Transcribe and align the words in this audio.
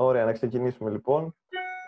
Ωραία, 0.00 0.24
να 0.24 0.32
ξεκινήσουμε 0.32 0.90
λοιπόν. 0.90 1.36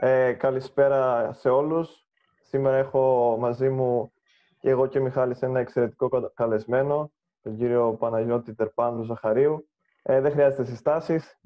Ε, 0.00 0.32
καλησπέρα 0.32 1.32
σε 1.32 1.48
όλους. 1.48 2.06
Σήμερα 2.40 2.76
έχω 2.76 3.36
μαζί 3.40 3.68
μου 3.68 4.12
και 4.60 4.70
εγώ 4.70 4.86
και 4.86 4.98
ο 4.98 5.02
Μιχάλης 5.02 5.42
ένα 5.42 5.60
εξαιρετικό 5.60 6.32
καλεσμένο, 6.34 7.12
τον 7.42 7.56
κύριο 7.56 7.96
Παναγιώτη 7.98 8.54
Τερπάνδρου 8.54 9.04
Ζαχαρίου. 9.04 9.68
Ε, 10.02 10.20
δεν 10.20 10.32
χρειάζεται 10.32 10.64
συστάσεις. 10.64 11.40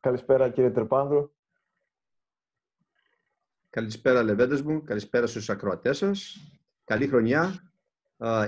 Καλησπέρα 0.00 0.48
κύριε 0.48 0.70
Τερπάνδρου. 0.70 1.32
Καλησπέρα 3.70 4.22
λεβέντες 4.22 4.62
μου, 4.62 4.82
καλησπέρα 4.82 5.26
στους 5.26 5.50
ακροατές 5.50 5.96
σας. 5.96 6.36
Καλή 6.84 7.06
χρονιά, 7.06 7.72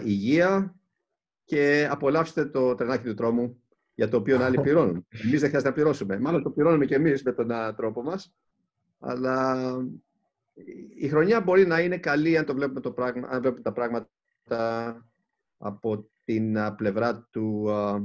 υγεία 0.04 0.74
και 1.44 1.88
απολαύστε 1.90 2.44
το 2.44 2.74
τρενάκι 2.74 3.04
του 3.04 3.14
τρόμου 3.14 3.62
για 3.96 4.08
το 4.08 4.16
οποίο 4.16 4.44
άλλοι 4.44 4.60
πληρώνουν. 4.60 5.06
Εμείς 5.08 5.40
δεν 5.40 5.48
χρειάζεται 5.48 5.68
να 5.68 5.72
πληρώσουμε. 5.72 6.18
Μάλλον 6.18 6.42
το 6.42 6.50
πληρώνουμε 6.50 6.84
και 6.84 6.94
εμείς 6.94 7.22
με 7.22 7.32
τον 7.32 7.50
τρόπο 7.76 8.02
μας. 8.02 8.34
Αλλά 8.98 9.62
η 10.96 11.08
χρονιά 11.08 11.40
μπορεί 11.40 11.66
να 11.66 11.80
είναι 11.80 11.98
καλή 11.98 12.38
αν, 12.38 12.44
το 12.44 12.54
βλέπουμε, 12.54 12.80
το 12.80 12.92
πράγμα, 12.92 13.28
αν 13.30 13.40
βλέπουμε 13.40 13.62
τα 13.62 13.72
πράγματα 13.72 14.08
από 15.58 16.08
την 16.24 16.56
πλευρά 16.76 17.28
του 17.30 17.70
α, 17.70 18.02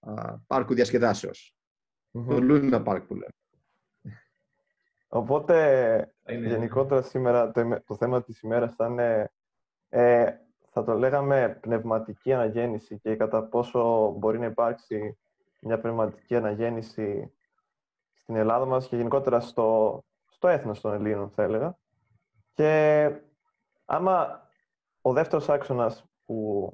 α, 0.00 0.38
πάρκου 0.46 0.74
διασκεδάσεως. 0.74 1.56
Mm-hmm. 2.12 2.26
Το 2.28 2.38
Luna 2.40 2.84
Park 2.84 3.02
που 3.06 3.14
λέμε. 3.14 3.32
Οπότε, 5.08 6.14
γενικότερα 6.26 7.02
σήμερα, 7.02 7.50
το, 7.50 7.82
το 7.86 7.96
θέμα 7.96 8.22
της 8.22 8.40
ημέρας 8.40 8.74
θα 8.74 8.86
είναι 8.86 9.32
ε, 9.88 10.30
θα 10.78 10.84
το 10.84 10.98
λέγαμε 10.98 11.58
πνευματική 11.60 12.32
αναγέννηση 12.32 12.98
και 12.98 13.16
κατά 13.16 13.42
πόσο 13.42 14.10
μπορεί 14.18 14.38
να 14.38 14.46
υπάρξει 14.46 15.18
μια 15.60 15.80
πνευματική 15.80 16.36
αναγέννηση 16.36 17.32
στην 18.14 18.36
Ελλάδα 18.36 18.66
μας 18.66 18.88
και 18.88 18.96
γενικότερα 18.96 19.40
στο, 19.40 20.00
στο 20.28 20.48
έθνος 20.48 20.80
των 20.80 20.92
Ελλήνων, 20.92 21.30
θα 21.30 21.42
έλεγα. 21.42 21.78
Και 22.52 23.10
άμα 23.84 24.48
ο 25.00 25.12
δεύτερος 25.12 25.48
άξονας 25.48 26.04
που 26.24 26.72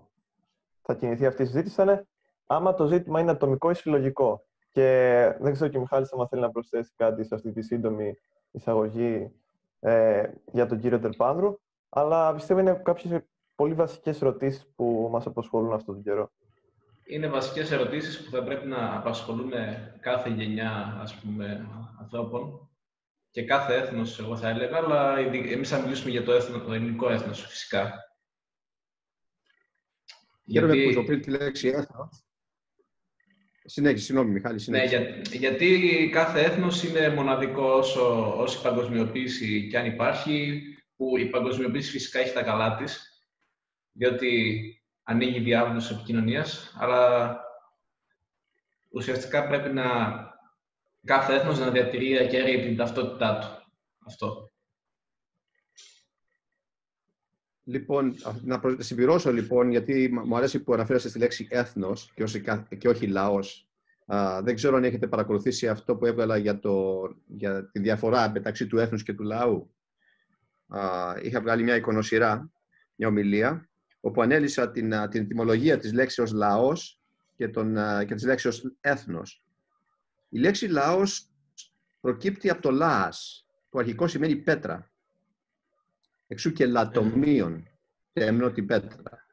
θα 0.83 0.95
κινηθεί 0.95 1.27
αυτή 1.27 1.43
η 1.43 1.47
συζήτηση 1.47 1.75
θα 1.75 1.83
είναι 1.83 2.07
άμα 2.47 2.75
το 2.75 2.87
ζήτημα 2.87 3.21
είναι 3.21 3.31
ατομικό 3.31 3.71
ή 3.71 3.75
συλλογικό. 3.75 4.45
Και 4.71 5.37
δεν 5.41 5.53
ξέρω 5.53 5.71
και 5.71 5.77
ο 5.77 5.81
Μιχάλης 5.81 6.13
άμα 6.13 6.29
θέλει 6.29 6.43
να 6.43 6.51
προσθέσει 6.51 6.93
κάτι 6.97 7.25
σε 7.25 7.35
αυτή 7.35 7.53
τη 7.53 7.63
σύντομη 7.63 8.15
εισαγωγή 8.51 9.33
ε, 9.81 10.31
για 10.53 10.67
τον 10.67 10.79
κύριο 10.79 11.01
Τερπάνδρου, 11.01 11.59
αλλά 11.89 12.35
πιστεύω 12.35 12.61
είναι 12.61 12.81
κάποιες 12.85 13.23
πολύ 13.55 13.75
βασικές 13.75 14.23
ερωτήσεις 14.23 14.67
που 14.77 15.09
μας 15.13 15.27
απασχολούν 15.27 15.73
αυτόν 15.73 15.95
τον 15.95 16.03
καιρό. 16.03 16.33
Είναι 17.07 17.29
βασικές 17.29 17.71
ερωτήσεις 17.71 18.25
που 18.25 18.31
θα 18.31 18.43
πρέπει 18.43 18.67
να 18.67 18.97
απασχολούν 18.97 19.53
κάθε 20.01 20.31
γενιά 20.31 20.99
ας 21.01 21.15
πούμε, 21.15 21.69
ανθρώπων 22.01 22.69
και 23.31 23.45
κάθε 23.45 23.75
έθνος, 23.75 24.19
εγώ 24.19 24.37
θα 24.37 24.49
έλεγα, 24.49 24.77
αλλά 24.77 25.19
εμείς 25.19 25.69
θα 25.69 25.81
μιλήσουμε 25.81 26.11
για 26.11 26.25
το, 26.25 26.33
έθνο, 26.33 26.61
το 26.61 26.73
ελληνικό 26.73 27.11
έθνος, 27.11 27.47
φυσικά. 27.47 27.93
Χαίρομαι 30.53 30.75
γιατί... 30.75 30.95
που 30.95 31.05
πριν 31.05 31.21
τη 31.21 31.31
λέξη 31.31 31.69
έθνος. 31.69 32.25
Συνέχισε, 33.65 34.05
συγγνώμη 34.05 34.31
Μιχάλη, 34.31 34.65
Ναι, 34.67 34.85
για, 34.85 35.01
γιατί 35.33 36.09
κάθε 36.13 36.41
έθνος 36.41 36.83
είναι 36.83 37.09
μοναδικό 37.09 37.65
όσο, 37.65 38.35
όσο 38.37 38.59
η 38.59 38.63
παγκοσμιοποίηση 38.63 39.69
κι 39.69 39.77
αν 39.77 39.87
υπάρχει, 39.87 40.63
που 40.97 41.17
η 41.17 41.27
παγκοσμιοποίηση 41.27 41.91
φυσικά 41.91 42.19
έχει 42.19 42.33
τα 42.33 42.43
καλά 42.43 42.77
της, 42.77 43.14
διότι 43.95 44.63
ανοίγει 45.03 45.39
διάβλους 45.39 45.91
επικοινωνίας, 45.91 46.77
αλλά 46.79 47.39
ουσιαστικά 48.91 49.47
πρέπει 49.47 49.75
να 49.75 49.85
κάθε 51.05 51.35
έθνος 51.35 51.59
να 51.59 51.71
διατηρεί 51.71 52.19
ακέραιη 52.19 52.61
την 52.61 52.77
ταυτότητά 52.77 53.39
του. 53.39 53.73
Αυτό. 54.07 54.53
Λοιπόν, 57.65 58.15
να 58.43 58.61
συμπληρώσω 58.79 59.33
λοιπόν, 59.33 59.71
γιατί 59.71 60.09
μου 60.25 60.37
αρέσει 60.37 60.63
που 60.63 60.75
αναφέρεσαι 60.75 61.09
στη 61.09 61.19
λέξη 61.19 61.47
έθνος 61.51 62.13
και 62.15 62.23
όχι, 62.23 62.43
και 62.79 62.89
όχι 62.89 63.07
λαός. 63.07 63.69
δεν 64.43 64.55
ξέρω 64.55 64.77
αν 64.77 64.85
έχετε 64.85 65.07
παρακολουθήσει 65.07 65.69
αυτό 65.69 65.97
που 65.97 66.07
έβγαλα 66.07 66.37
για, 66.37 66.59
το, 66.59 67.03
για 67.27 67.71
τη 67.71 67.79
διαφορά 67.79 68.31
μεταξύ 68.31 68.67
του 68.67 68.79
έθνους 68.79 69.03
και 69.03 69.15
του 69.15 69.23
λαού. 69.23 69.75
είχα 71.23 71.41
βγάλει 71.41 71.63
μια 71.63 71.77
εικονοσυρά, 71.77 72.51
μια 72.95 73.09
ομιλία, 73.09 73.69
όπου 74.05 74.23
ανέλησα 74.23 74.71
την, 74.71 75.09
την 75.11 75.23
ετοιμολογία 75.23 75.79
της 75.79 75.93
λέξης 75.93 76.33
λαός 76.33 77.01
και, 77.37 77.49
τον, 77.49 77.75
και 78.07 78.15
της 78.15 78.25
λέξης 78.25 78.71
έθνος. 78.81 79.45
Η 80.29 80.39
λέξη 80.39 80.67
λαός 80.67 81.31
προκύπτει 82.01 82.51
από 82.51 82.63
το 82.63 82.71
λάας, 82.71 83.47
που 83.71 83.79
αρχικό 83.79 84.07
σημαίνει 84.07 84.37
πέτρα. 84.37 84.91
Εξού 86.27 86.53
και 86.53 86.67
λατομίων, 86.67 87.69
τέμνω 88.13 88.51
την 88.51 88.67
πέτρα. 88.67 89.27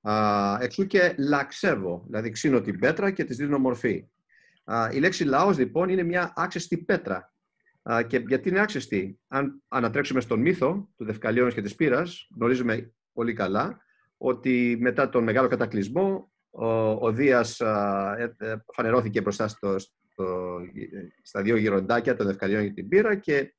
Α, 0.00 0.58
εξού 0.60 0.86
και 0.86 1.14
λαξεύω, 1.18 2.02
δηλαδή 2.06 2.30
ξύνω 2.30 2.60
την 2.60 2.78
πέτρα 2.78 3.10
και 3.10 3.24
της 3.24 3.36
δίνω 3.36 3.58
μορφή. 3.58 4.08
Α, 4.64 4.88
η 4.92 4.98
λέξη 4.98 5.24
λαός 5.24 5.58
λοιπόν 5.58 5.88
είναι 5.88 6.02
μια 6.02 6.32
άξεστη 6.36 6.78
πέτρα. 6.78 7.32
Α, 7.82 8.02
και 8.02 8.18
γιατί 8.18 8.48
είναι 8.48 8.60
άξεστη; 8.60 9.18
Αν 9.28 9.62
ανατρέξουμε 9.68 10.20
στον 10.20 10.40
μύθο 10.40 10.88
του 10.96 11.04
Δευκαλίωνος 11.04 11.54
και 11.54 11.62
της 11.62 11.74
Πύρας, 11.74 12.28
γνωρίζουμε 12.34 12.90
πολύ 13.16 13.32
καλά 13.32 13.80
ότι 14.16 14.76
μετά 14.80 15.08
τον 15.08 15.24
μεγάλο 15.24 15.48
κατακλυσμό 15.48 16.32
ο, 16.50 16.66
ο 16.90 17.12
Δίας 17.12 17.60
ε, 17.60 18.34
ε, 18.38 18.56
φανερώθηκε 18.72 19.20
μπροστά 19.20 19.48
στο, 19.48 19.78
στο, 19.78 20.58
στα 21.22 21.42
δύο 21.42 21.56
γυροντάκια 21.56 22.16
των 22.16 22.28
Ευκαλιών 22.28 22.62
για 22.62 22.72
την 22.72 22.88
πύρα 22.88 23.14
και 23.14 23.54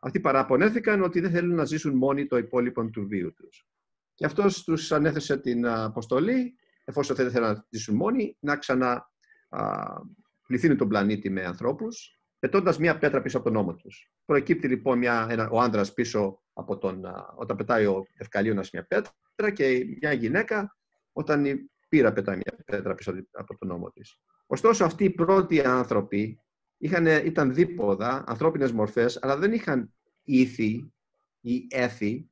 αυτοί 0.00 0.20
παραπονέθηκαν 0.20 1.02
ότι 1.02 1.20
δεν 1.20 1.30
θέλουν 1.30 1.54
να 1.54 1.64
ζήσουν 1.64 1.96
μόνοι 1.96 2.26
το 2.26 2.36
υπόλοιπο 2.36 2.90
του 2.90 3.06
βίου 3.06 3.34
τους. 3.34 3.66
Και 4.14 4.24
αυτός 4.24 4.64
τους 4.64 4.92
ανέθεσε 4.92 5.36
την 5.36 5.66
αποστολή, 5.66 6.54
εφόσον 6.84 7.16
δεν 7.16 7.30
θέλουν 7.30 7.48
να 7.48 7.66
ζήσουν 7.70 7.96
μόνοι, 7.96 8.36
να 8.40 8.56
ξαναπληθύνουν 8.56 10.76
τον 10.76 10.88
πλανήτη 10.88 11.30
με 11.30 11.44
ανθρώπους, 11.44 12.20
πετώντας 12.38 12.78
μία 12.78 12.98
πέτρα 12.98 13.22
πίσω 13.22 13.36
από 13.36 13.46
τον 13.46 13.54
νόμο 13.54 13.74
τους. 13.74 14.12
Προκύπτει 14.24 14.68
λοιπόν 14.68 14.98
μια, 14.98 15.26
ένα, 15.30 15.48
ο 15.50 15.60
άνδρας 15.60 15.92
πίσω 15.92 16.41
από 16.52 16.78
τον, 16.78 17.04
όταν 17.36 17.56
πετάει 17.56 17.86
ο 17.86 18.06
Ευκαλίωνας 18.16 18.70
μια 18.70 18.86
πέτρα 18.86 19.50
και 19.52 19.84
μια 20.00 20.12
γυναίκα 20.12 20.76
όταν 21.12 21.44
η 21.44 21.70
πύρα 21.88 22.12
πετάει 22.12 22.36
μια 22.36 22.56
πέτρα 22.64 22.94
πίσω 22.94 23.12
από 23.30 23.58
τον 23.58 23.68
νόμο 23.68 23.90
της. 23.90 24.18
Ωστόσο 24.46 24.84
αυτοί 24.84 25.04
οι 25.04 25.10
πρώτοι 25.10 25.60
άνθρωποι 25.60 26.40
είχαν, 26.76 27.06
ήταν 27.06 27.54
δίποδα, 27.54 28.24
ανθρώπινες 28.26 28.72
μορφές, 28.72 29.18
αλλά 29.22 29.36
δεν 29.36 29.52
είχαν 29.52 29.94
ήθη 30.22 30.92
ή 31.40 31.66
έθη, 31.70 32.30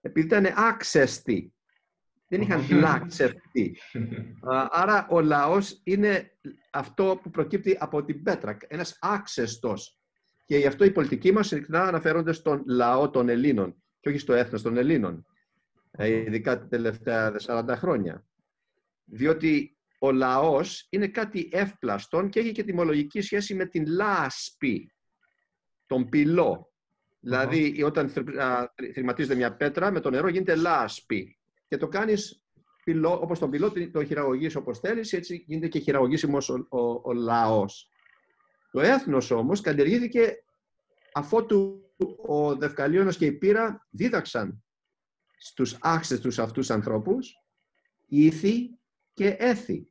επειδή 0.00 0.26
ήταν 0.26 0.46
άξεστοι. 0.56 1.50
Δεν 2.28 2.40
είχαν 2.40 2.66
πλάξευτεί. 2.66 3.78
Άρα 4.70 5.06
ο 5.10 5.20
λαός 5.20 5.80
είναι 5.84 6.38
αυτό 6.70 7.18
που 7.22 7.30
προκύπτει 7.30 7.76
από 7.80 8.04
την 8.04 8.22
πέτρα, 8.22 8.56
ένας 8.68 8.98
άξεστος. 9.00 9.95
Και 10.46 10.56
γι' 10.56 10.66
αυτό 10.66 10.84
οι 10.84 10.90
πολιτικοί 10.90 11.32
μας 11.32 11.46
συχνά 11.46 11.82
αναφέρονται 11.82 12.32
στον 12.32 12.62
λαό 12.66 13.10
των 13.10 13.28
Ελλήνων 13.28 13.82
και 14.00 14.08
όχι 14.08 14.18
στο 14.18 14.32
έθνος 14.32 14.62
των 14.62 14.76
Ελλήνων, 14.76 15.26
ε, 15.90 16.08
ειδικά 16.08 16.58
τα 16.58 16.66
τελευταία 16.66 17.34
40 17.40 17.76
χρόνια. 17.76 18.26
Διότι 19.04 19.76
ο 19.98 20.12
λαός 20.12 20.86
είναι 20.90 21.08
κάτι 21.08 21.48
εύπλαστον 21.52 22.28
και 22.28 22.40
έχει 22.40 22.52
και 22.52 22.64
τιμολογική 22.64 23.20
σχέση 23.20 23.54
με 23.54 23.66
την 23.66 23.86
λάσπη, 23.86 24.92
τον 25.86 26.08
πυλό. 26.08 26.72
Δηλαδή, 27.20 27.82
όταν 27.82 28.12
θρηματίζεται 28.92 29.34
μια 29.34 29.56
πέτρα, 29.56 29.90
με 29.90 30.00
το 30.00 30.10
νερό 30.10 30.28
γίνεται 30.28 30.54
λάσπη. 30.54 31.38
Και 31.68 31.76
το 31.76 31.88
κάνεις 31.88 32.44
πυλό, 32.84 33.20
όπως 33.20 33.38
τον 33.38 33.50
πυλό, 33.50 33.72
το 33.92 34.04
χειραγωγείς 34.04 34.56
όπως 34.56 34.78
θέλεις, 34.78 35.12
έτσι 35.12 35.44
γίνεται 35.46 35.68
και 35.68 35.78
χειραγωγήσιμος 35.78 36.48
ο, 36.48 36.66
ο, 36.68 37.00
ο 37.02 37.12
λαός. 37.12 37.90
Το 38.70 38.80
έθνος 38.80 39.30
όμως 39.30 39.60
καλλιεργήθηκε 39.60 40.44
αφότου 41.12 41.80
ο 42.26 42.56
Δευκαλίωνος 42.56 43.16
και 43.16 43.26
η 43.26 43.32
Πύρα 43.32 43.86
δίδαξαν 43.90 44.64
στους 45.38 45.76
άξιστους 45.80 46.38
αυτούς 46.38 46.70
ανθρώπους 46.70 47.34
ήθη 48.06 48.78
και 49.12 49.36
έθη. 49.38 49.90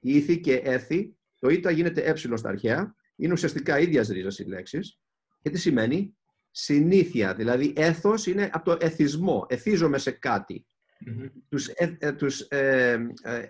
Ήθη 0.00 0.40
και 0.40 0.54
έθη, 0.54 1.16
το 1.38 1.48
ήτα 1.48 1.70
γίνεται 1.70 2.00
ε 2.00 2.16
στα 2.16 2.48
αρχαία, 2.48 2.94
είναι 3.16 3.32
ουσιαστικά 3.32 3.78
ίδιας 3.78 4.08
ρίζας 4.08 4.38
οι 4.38 4.44
λέξεις. 4.44 5.00
Και 5.42 5.50
τι 5.50 5.58
σημαίνει; 5.58 6.14
Συνήθεια, 6.50 7.34
δηλαδή 7.34 7.72
έθος 7.76 8.26
είναι 8.26 8.50
από 8.52 8.64
το 8.64 8.76
εθισμό, 8.80 9.46
εθίζομαι 9.48 9.98
σε 9.98 10.10
κάτι. 10.10 10.66
Τους, 11.48 11.68
ε, 11.68 11.96
ε, 12.00 12.12
τους 12.12 12.40
ε, 12.40 12.92
ε 13.22 13.46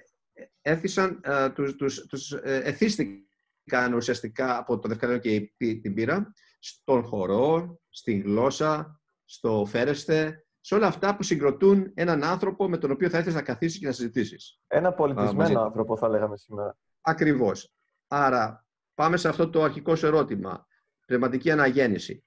έθισαν, 0.63 1.21
τους, 1.55 1.77
τους, 1.77 2.07
τους 2.07 2.33
εθίστηκαν 2.43 3.30
κάνουν 3.65 3.97
ουσιαστικά 3.97 4.59
από 4.59 4.79
το 4.79 4.89
Δευκαλαίο 4.89 5.19
και 5.19 5.53
την 5.57 5.95
πύρα, 5.95 6.33
στον 6.59 7.03
χορό, 7.03 7.81
στην 7.89 8.23
γλώσσα, 8.23 9.01
στο 9.25 9.65
φέρεστε, 9.69 10.45
σε 10.61 10.75
όλα 10.75 10.87
αυτά 10.87 11.17
που 11.17 11.23
συγκροτούν 11.23 11.91
έναν 11.95 12.25
άνθρωπο 12.25 12.69
με 12.69 12.79
τον 12.79 12.91
οποίο 12.91 13.09
θα 13.09 13.19
ήθελες 13.19 13.35
να 13.35 13.43
καθίσεις 13.43 13.79
και 13.79 13.87
να 13.87 13.93
συζητήσεις. 13.93 14.61
Ένα 14.67 14.93
πολιτισμένο 14.93 15.61
άνθρωπο 15.61 15.97
θα 15.97 16.09
λέγαμε 16.09 16.37
σήμερα. 16.37 16.77
Ακριβώς. 17.01 17.75
Άρα 18.07 18.67
πάμε 18.95 19.17
σε 19.17 19.29
αυτό 19.29 19.51
το 19.51 19.63
αρχικό 19.63 19.97
σου 19.97 20.07
ερώτημα. 20.07 20.67
Πνευματική 21.07 21.51
αναγέννηση. 21.51 22.25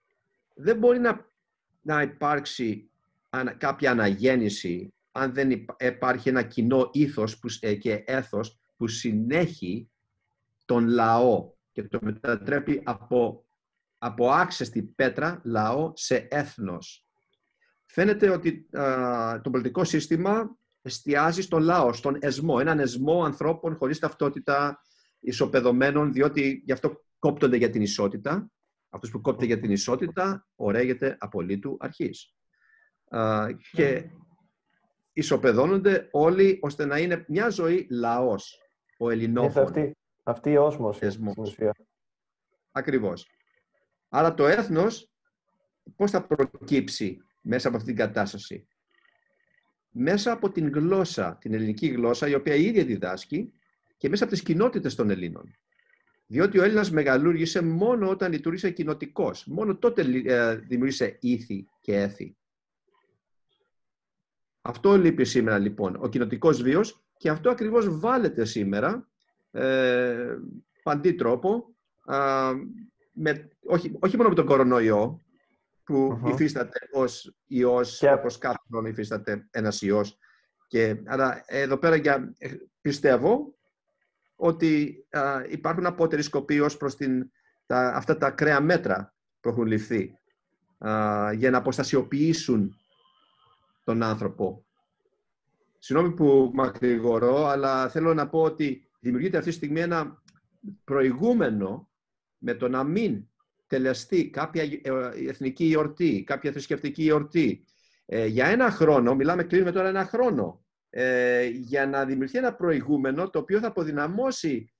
Δεν 0.55 0.77
μπορεί 0.77 0.99
να, 0.99 1.25
να 1.81 2.01
υπάρξει 2.01 2.91
κάποια 3.57 3.91
αναγέννηση 3.91 4.93
αν 5.11 5.33
δεν 5.33 5.65
υπάρχει 5.79 6.29
ένα 6.29 6.43
κοινό 6.43 6.89
ήθος 6.91 7.39
που, 7.39 7.47
ε, 7.59 7.75
και 7.75 8.03
έθος 8.05 8.59
που 8.77 8.87
συνέχει 8.87 9.91
τον 10.65 10.87
λαό 10.87 11.51
και 11.71 11.83
το 11.83 11.99
μετατρέπει 12.01 12.81
από, 12.83 13.45
από 13.97 14.29
άξεστη 14.29 14.83
πέτρα 14.83 15.41
λαό 15.43 15.91
σε 15.95 16.27
έθνος. 16.31 17.07
Φαίνεται 17.85 18.29
ότι 18.29 18.69
το 19.41 19.49
πολιτικό 19.49 19.83
σύστημα 19.83 20.57
εστιάζει 20.81 21.41
στον 21.41 21.61
λαό, 21.61 21.93
στον 21.93 22.17
εσμό, 22.19 22.57
έναν 22.59 22.79
εσμό 22.79 23.23
ανθρώπων 23.23 23.75
χωρίς 23.75 23.99
ταυτότητα, 23.99 24.81
ισοπεδωμένων, 25.19 26.13
διότι 26.13 26.63
γι' 26.65 26.71
αυτό 26.71 27.03
κόπτονται 27.19 27.57
για 27.57 27.69
την 27.69 27.81
ισότητα. 27.81 28.51
Αυτός 28.89 29.11
που 29.11 29.21
κόπτεται 29.21 29.45
για 29.45 29.59
την 29.59 29.71
ισότητα, 29.71 30.47
ωραίγεται 30.55 31.17
απολύτου 31.19 31.77
αρχής. 31.79 32.35
και 33.71 34.09
ισοπεδώνονται 35.13 36.07
όλοι 36.11 36.59
ώστε 36.61 36.85
να 36.85 36.97
είναι 36.97 37.25
μια 37.27 37.49
ζωή 37.49 37.87
λαός, 37.89 38.59
ο 38.97 39.09
ελληνόφωνος. 39.09 39.93
Αυτή, 40.23 40.49
αυτή 40.49 40.51
η 40.51 40.57
όσμωση, 40.57 41.09
στην 41.09 41.33
ουσία. 41.37 41.75
Ακριβώς. 42.71 43.27
Άρα 44.09 44.33
το 44.33 44.47
έθνος 44.47 45.11
πώς 45.95 46.11
θα 46.11 46.27
προκύψει 46.27 47.17
μέσα 47.41 47.67
από 47.67 47.77
αυτήν 47.77 47.95
την 47.95 48.05
κατάσταση; 48.05 48.67
Μέσα 49.89 50.31
από 50.31 50.51
την 50.51 50.69
γλώσσα, 50.69 51.37
την 51.41 51.53
ελληνική 51.53 51.87
γλώσσα, 51.87 52.27
η 52.27 52.33
οποία 52.33 52.55
η 52.55 52.63
ίδια 52.63 52.85
διδάσκει 52.85 53.53
και 53.97 54.09
μέσα 54.09 54.23
από 54.23 54.33
τις 54.33 54.43
κοινότητες 54.43 54.95
των 54.95 55.09
Ελλήνων. 55.09 55.55
Διότι 56.27 56.59
ο 56.59 56.63
Έλληνας 56.63 56.91
μεγαλούργησε 56.91 57.61
μόνο 57.61 58.09
όταν 58.09 58.31
λειτουργήσε 58.31 58.71
κοινοτικός. 58.71 59.45
Μόνο 59.45 59.77
τότε 59.77 60.01
ε, 60.25 60.55
δημιούργησε 60.55 61.17
ήθη 61.21 61.67
και 61.81 61.95
έθη. 61.95 62.37
Αυτό 64.61 64.97
λείπει 64.97 65.25
σήμερα 65.25 65.57
λοιπόν, 65.57 65.95
ο 65.99 66.09
κοινοτικός 66.09 66.61
βίος 66.61 67.03
και 67.17 67.29
αυτό 67.29 67.49
ακριβώς 67.49 67.99
βάλετε 67.99 68.45
σήμερα 68.45 69.12
ε, 69.53 70.37
παντή 70.83 71.13
τρόπο, 71.13 71.75
με, 73.11 73.49
όχι, 73.65 73.97
όχι 73.99 74.17
μόνο 74.17 74.29
με 74.29 74.35
τον 74.35 74.45
κορονοϊό, 74.45 75.21
που 75.83 76.21
uh 76.23 76.29
υφίσταται 76.29 76.79
ως 76.91 77.35
ιός, 77.47 77.97
και... 77.97 78.11
όπως 78.11 78.37
κάθε 78.37 78.57
χρόνο 78.69 78.87
υφίσταται 78.87 79.47
ένας 79.51 79.81
ιός. 79.81 80.17
Και, 80.67 81.01
αλλά 81.05 81.43
εδώ 81.45 81.77
πέρα 81.77 81.95
για, 81.95 82.33
ε, 82.37 82.49
πιστεύω 82.81 83.55
ότι 84.35 85.05
α, 85.09 85.43
υπάρχουν 85.49 85.85
απότεροι 85.85 86.21
σκοποί 86.21 86.59
ως 86.59 86.77
προς 86.77 86.95
την, 86.95 87.31
τα, 87.65 87.93
αυτά 87.95 88.17
τα 88.17 88.27
ακραία 88.27 88.61
μέτρα 88.61 89.13
που 89.39 89.49
έχουν 89.49 89.65
ληφθεί 89.65 90.17
για 91.35 91.49
να 91.49 91.57
αποστασιοποιήσουν 91.57 92.77
τον 93.83 94.03
άνθρωπο. 94.03 94.65
Συγγνώμη 95.79 96.13
που 96.13 96.51
μακρηγορώ, 96.53 97.45
αλλά 97.45 97.89
θέλω 97.89 98.13
να 98.13 98.29
πω 98.29 98.41
ότι 98.41 98.82
δημιουργείται 99.03 99.37
αυτή 99.37 99.49
τη 99.49 99.55
στιγμή 99.55 99.79
ένα 99.79 100.23
προηγούμενο 100.83 101.89
με 102.37 102.53
το 102.53 102.67
να 102.67 102.83
μην 102.83 103.27
τελεστεί 103.67 104.29
κάποια 104.29 104.63
ε, 104.63 105.27
εθνική 105.27 105.65
γιορτή, 105.65 106.23
κάποια 106.23 106.51
θρησκευτική 106.51 107.01
γιορτή. 107.01 107.65
Ε, 108.05 108.25
για 108.25 108.45
ένα 108.45 108.71
χρόνο, 108.71 109.15
μιλάμε 109.15 109.43
κλείνουμε 109.43 109.71
τώρα 109.71 109.87
ένα 109.87 110.05
χρόνο, 110.05 110.65
ε, 110.89 111.45
για 111.45 111.87
να 111.87 112.05
δημιουργηθεί 112.05 112.37
ένα 112.37 112.55
προηγούμενο 112.55 113.29
το 113.29 113.39
οποίο 113.39 113.59
θα 113.59 113.67
αποδυναμώσει 113.67 114.73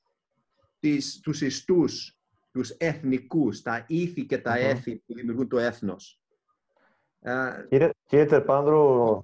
τις, 0.80 1.20
τους 1.20 1.42
ιστούς, 1.42 2.20
τους 2.52 2.70
εθνικούς, 2.70 3.62
τα 3.62 3.86
ήθη 3.88 4.26
και 4.26 4.38
τα 4.38 4.58
έθη 4.58 4.96
που 4.96 5.14
δημιουργούν 5.14 5.48
το 5.48 5.58
έθνος. 5.58 6.22
Κύριε, 7.70 7.90
κύριε 8.08 8.26
Τερπάνδρου, 8.26 9.22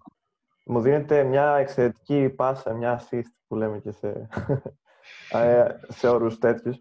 μου 0.66 0.82
δίνετε 0.82 1.24
μια 1.24 1.56
εξαιρετική 1.56 2.30
πάσα, 2.36 2.74
μια 2.74 3.02
assist 3.02 3.32
που 3.48 3.56
λέμε 3.56 3.80
και 3.80 3.92
σε, 3.92 4.28
σε 5.88 6.08
όρους 6.08 6.38
τέτοιους. 6.38 6.78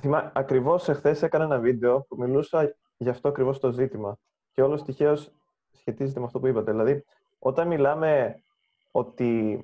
Θυμά, 0.00 0.32
ακριβώς 0.34 0.88
εχθές 0.88 1.22
έκανα 1.22 1.44
ένα 1.44 1.58
βίντεο 1.58 2.00
που 2.08 2.16
μιλούσα 2.18 2.76
για 2.96 3.10
αυτό 3.10 3.28
ακριβώς 3.28 3.58
το 3.60 3.70
ζήτημα. 3.70 4.18
Και 4.52 4.62
όλος 4.62 4.82
τυχαίως 4.82 5.32
σχετίζεται 5.72 6.20
με 6.20 6.26
αυτό 6.26 6.40
που 6.40 6.46
είπατε. 6.46 6.70
Δηλαδή, 6.70 7.04
όταν 7.38 7.66
μιλάμε 7.66 8.42
ότι 8.90 9.60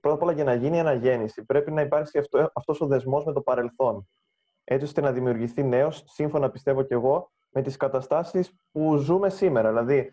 πρώτα 0.00 0.16
απ' 0.16 0.22
όλα 0.22 0.32
για 0.32 0.44
να 0.44 0.54
γίνει 0.54 0.76
η 0.76 0.80
αναγέννηση 0.80 1.44
πρέπει 1.44 1.70
να 1.70 1.80
υπάρξει 1.80 2.18
αυτό, 2.18 2.50
αυτός 2.54 2.80
ο 2.80 2.86
δεσμός 2.86 3.24
με 3.24 3.32
το 3.32 3.40
παρελθόν. 3.40 4.08
Έτσι 4.64 4.84
ώστε 4.84 5.00
να 5.00 5.12
δημιουργηθεί 5.12 5.62
νέος, 5.62 6.04
σύμφωνα 6.06 6.50
πιστεύω 6.50 6.82
και 6.82 6.94
εγώ, 6.94 7.30
με 7.50 7.62
τις 7.62 7.76
καταστάσεις 7.76 8.52
που 8.72 8.96
ζούμε 8.96 9.28
σήμερα. 9.28 9.68
Δηλαδή, 9.68 10.12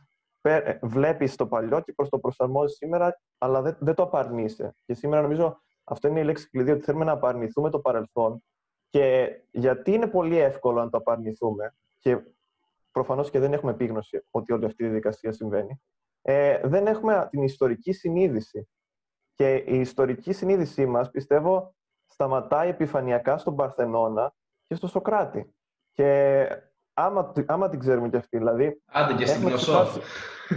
βλέπεις 0.82 1.36
το 1.36 1.48
παλιό 1.48 1.80
και 1.80 1.94
προς 1.94 2.10
το 2.10 2.20
προσαρμόζεις 2.20 2.78
σήμερα, 2.78 3.22
αλλά 3.38 3.62
δεν, 3.62 3.76
δεν 3.80 3.96
το 3.96 4.04
απαρνείσαι. 4.04 4.76
Και 4.86 4.94
σήμερα 4.94 5.22
νομίζω 5.22 5.64
αυτό 5.86 6.08
είναι 6.08 6.20
η 6.20 6.24
λέξη 6.24 6.50
κλειδί, 6.50 6.72
ότι 6.72 6.84
θέλουμε 6.84 7.06
να 7.06 7.12
απαρνηθούμε 7.12 7.70
το 7.70 7.80
παρελθόν 7.80 8.44
και 8.90 9.36
γιατί 9.52 9.92
είναι 9.92 10.08
πολύ 10.08 10.38
εύκολο 10.38 10.84
να 10.84 10.90
το 10.90 10.98
απαρνηθούμε 10.98 11.76
και 11.98 12.20
προφανώς 12.92 13.30
και 13.30 13.40
δεν 13.40 13.54
έχουμε 13.54 13.72
επίγνωση 13.72 14.26
ότι 14.32 14.54
όλη 14.54 14.66
αυτή 14.66 14.84
η 14.84 14.86
διαδικασία 14.86 15.32
συμβαίνει, 15.32 15.82
ε, 16.22 16.60
δεν 16.64 16.88
έχουμε 16.88 17.28
την 17.32 17.44
ιστορική 17.44 17.92
συνείδηση. 17.92 18.70
Και 19.34 19.56
η 19.56 19.80
ιστορική 19.80 20.34
συνείδησή 20.34 20.86
μας, 20.86 21.10
πιστεύω, 21.10 21.76
σταματάει 22.06 22.70
επιφανειακά 22.70 23.38
στον 23.38 23.56
Παρθενώνα 23.56 24.34
και 24.64 24.76
στο 24.76 24.88
Σοκράτη. 24.88 25.56
Και 25.92 26.48
άμα, 26.94 27.34
άμα 27.46 27.70
την 27.70 27.80
ξέρουμε 27.80 28.10
κι 28.10 28.16
αυτή, 28.16 28.38
δηλαδή... 28.38 28.82
Άντε 28.86 29.14
και 29.14 29.26
στην 29.26 29.48
Γνωσό. 29.48 29.88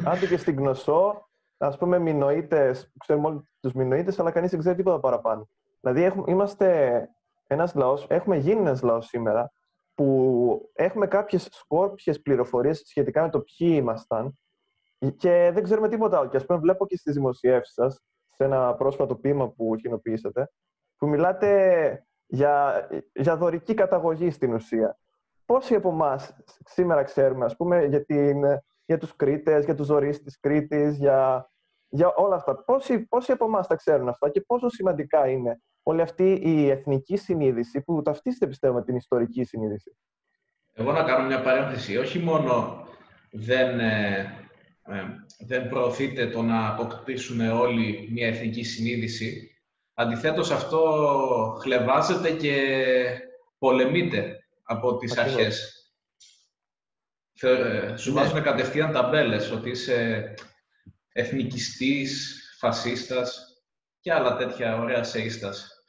Άντε 0.05 0.27
και 0.27 0.37
στην 0.37 0.57
Γνωσό, 0.57 1.28
ας 1.59 1.79
πούμε, 1.79 1.99
μηνοίτες, 1.99 2.93
ξέρουμε 2.99 3.29
όλοι 3.29 3.49
τους 3.61 3.73
μηνοίτες, 3.73 4.19
αλλά 4.19 4.31
κανείς 4.31 4.51
δεν 4.51 4.61
ξέρει 4.61 4.77
τίποτα 4.77 5.01
παραπάνω. 5.01 5.49
Δηλαδή, 5.81 6.03
έχουμε, 6.03 6.25
είμαστε 6.27 7.09
ένας 7.47 7.75
λαός, 7.75 8.07
έχουμε 8.09 8.37
γίνει 8.37 8.61
ένας 8.61 8.83
λαός 8.83 9.07
σήμερα 9.07 9.53
που 9.95 10.71
έχουμε 10.73 11.07
κάποιες 11.07 11.49
σκόρπιες 11.51 12.23
πληροφορίες 12.23 12.83
σχετικά 12.87 13.23
με 13.23 13.31
το 13.31 13.41
ποιοι 13.41 13.69
ήμασταν 13.73 14.39
και 15.17 15.51
δεν 15.55 15.63
ξέρουμε 15.63 15.89
τίποτα 15.89 16.19
άλλο. 16.19 16.29
Και 16.29 16.37
ας 16.37 16.47
πούμε 16.47 16.59
βλέπω 16.59 16.87
και 16.87 16.97
στις 16.97 17.15
δημοσιεύσεις 17.15 17.75
σας, 17.75 18.03
σε 18.29 18.45
ένα 18.45 18.75
πρόσφατο 18.75 19.15
ποίημα 19.15 19.49
που 19.49 19.75
κοινοποιήσατε, 19.77 20.51
που 20.97 21.09
μιλάτε 21.09 22.07
για, 22.27 22.87
για 23.13 23.37
δωρική 23.37 23.75
καταγωγή 23.75 24.31
στην 24.31 24.55
ουσία. 24.55 24.99
Πόσοι 25.47 25.75
από 25.75 25.89
εμάς 25.89 26.37
σήμερα 26.65 27.03
ξέρουμε, 27.03 27.45
ας 27.45 27.57
πούμε, 27.57 27.85
για, 27.85 28.05
την, 28.05 28.45
για 28.89 28.99
τους 28.99 29.17
Κρήτες, 29.17 29.65
για 29.65 29.75
τους 29.75 29.87
δωρείς 29.87 30.23
της 30.23 30.41
Κρήτης, 30.41 30.97
για, 30.97 31.51
για 31.89 32.13
όλα 32.15 32.35
αυτά. 32.35 32.65
Πόσοι, 32.65 32.99
πόσοι 32.99 33.33
από 33.33 33.45
εμάς 33.45 33.67
τα 33.67 33.77
ξέρουν 33.77 34.09
αυτά 34.09 34.31
και 34.31 34.41
πόσο 34.41 34.69
σημαντικά 34.69 35.29
είναι 35.29 35.61
όλη 35.83 36.01
αυτή 36.01 36.33
η 36.33 36.69
εθνική 36.69 37.17
συνείδηση 37.17 37.83
που 37.83 38.03
ταυτίζεται 38.03 38.47
πιστεύω 38.47 38.75
με 38.75 38.85
την 38.85 38.97
ιστορική 38.97 39.45
συνείδηση; 39.45 39.97
Εγώ 40.73 40.93
να 40.93 41.03
κάνω 41.03 41.27
μια 41.27 41.43
παρένθεση. 41.43 41.97
Όχι 41.97 42.19
μόνο 42.19 42.87
δεν, 43.33 43.81
ε, 43.81 44.19
ε, 44.83 45.03
δεν 45.47 45.69
προωθείται 45.69 46.27
το 46.27 46.43
να 46.43 46.69
αποκτήσουν 46.69 47.41
όλοι 47.41 48.09
μια 48.13 48.27
εθνική 48.27 48.63
συνείδηση, 48.63 49.51
αντιθέτως 49.95 50.51
αυτό 50.51 50.81
χλεβάζεται 51.61 52.31
και 52.31 52.55
πολεμείται 53.59 54.37
από 54.63 54.97
τις 54.97 55.19
Ακριβώς. 55.19 55.37
αρχές. 55.37 55.78
Ε, 57.41 57.97
σου 57.97 58.13
ναι. 58.13 58.21
βάζουν 58.21 58.43
κατευθείαν 58.43 58.93
ταμπέλες 58.93 59.51
ότι 59.51 59.71
είσαι 59.71 60.35
εθνικιστής, 61.13 62.43
φασίστας 62.59 63.49
και 64.01 64.13
άλλα 64.13 64.37
τέτοια 64.37 64.79
ωραία 64.79 65.05
σεΐστας. 65.05 65.83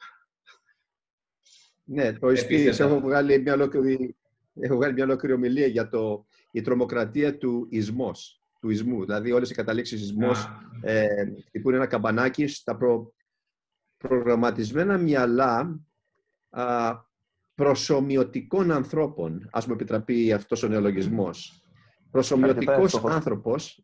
Ναι, 1.84 2.12
το 2.12 2.30
εισπίδης. 2.30 2.80
Έχω 2.80 3.00
βγάλει 3.00 3.40
μια 3.40 3.52
ολόκληρη, 3.52 4.16
έχω 4.60 4.76
βγάλει 4.76 4.92
μια 4.92 5.04
ολόκληρη 5.04 5.34
ομιλία 5.34 5.66
για 5.66 5.88
το, 5.88 6.26
η 6.50 6.60
τρομοκρατία 6.60 7.38
του 7.38 7.66
ισμός, 7.70 8.42
του 8.60 8.70
ισμού. 8.70 9.00
Δηλαδή 9.04 9.32
όλες 9.32 9.50
οι 9.50 9.54
καταλήξεις 9.54 10.00
ισμός 10.00 10.48
ε, 10.82 11.06
χτυπούν 11.46 11.74
ένα 11.74 11.86
καμπανάκι 11.86 12.46
στα 12.46 12.76
προ, 12.76 13.12
προγραμματισμένα 13.96 14.98
μυαλά 14.98 15.80
α, 16.50 16.92
προσωμιωτικών 17.60 18.70
ανθρώπων, 18.70 19.48
ας 19.52 19.66
μου 19.66 19.72
επιτραπεί 19.72 20.32
αυτός 20.32 20.62
ο 20.62 20.68
νεολογισμός. 20.68 21.64
Προσωμιωτικός 22.10 23.04
άνθρωπος, 23.04 23.82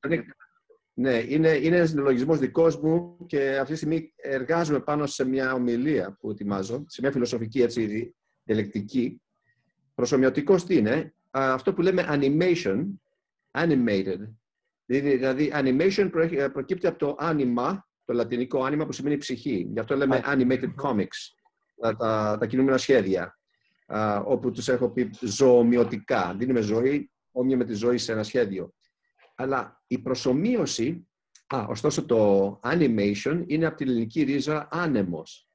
ναι, 0.95 1.15
είναι, 1.29 1.49
είναι 1.49 1.77
ένας 1.77 1.93
νεολογισμός 1.93 2.39
δικός 2.39 2.81
μου 2.81 3.17
και 3.27 3.59
αυτή 3.59 3.73
τη 3.73 3.77
στιγμή 3.77 4.13
εργάζομαι 4.17 4.81
πάνω 4.81 5.07
σε 5.07 5.25
μια 5.25 5.53
ομιλία 5.53 6.17
που 6.21 6.31
ετοιμάζω, 6.31 6.85
σε 6.87 7.01
μια 7.01 7.13
φιλοσοφική 7.13 7.63
έτσι, 7.63 8.15
διαλεκτική. 8.45 9.21
Προσωμιωτικός 9.95 10.65
τι 10.65 10.77
είναι, 10.77 11.15
αυτό 11.31 11.75
που 11.75 11.83
λέμε 11.83 12.07
animation, 12.09 12.85
animated. 13.51 14.19
Δηλαδή, 14.87 15.17
δηλαδή 15.17 15.53
animation 15.55 16.09
προκύπτει 16.53 16.87
από 16.87 16.99
το 16.99 17.17
anima, 17.21 17.79
το 18.05 18.13
λατινικό 18.15 18.67
anima 18.67 18.85
που 18.87 18.93
σημαίνει 18.93 19.17
ψυχή. 19.17 19.69
Γι' 19.73 19.81
αυτό 19.81 19.97
λέμε 19.97 20.23
animated 20.25 20.75
comics, 20.83 21.35
τα, 21.81 21.97
τα, 21.97 22.37
τα 22.41 22.47
κινούμενα 22.47 22.77
σχέδια. 22.77 23.36
Α, 23.87 24.23
όπου 24.27 24.51
τους 24.51 24.69
έχω 24.69 24.91
πει 24.91 25.11
ζωομοιωτικά. 25.21 26.35
Δίνουμε 26.39 26.61
ζωή, 26.61 27.11
όμοια 27.33 27.57
με 27.57 27.65
τη 27.65 27.75
ζωή 27.75 27.99
σε 27.99 28.13
ένα 28.13 28.23
σχέδιο. 28.23 28.75
Αλλά 29.35 29.83
η 29.87 29.99
προσωμείωση, 29.99 31.09
α, 31.47 31.67
ωστόσο 31.69 32.05
το 32.05 32.61
animation 32.65 33.45
είναι 33.47 33.67
από 33.67 33.77
την 33.77 33.89
ελληνική 33.89 34.23
ρίζα 34.23 34.69
άνεμος. 34.71 35.49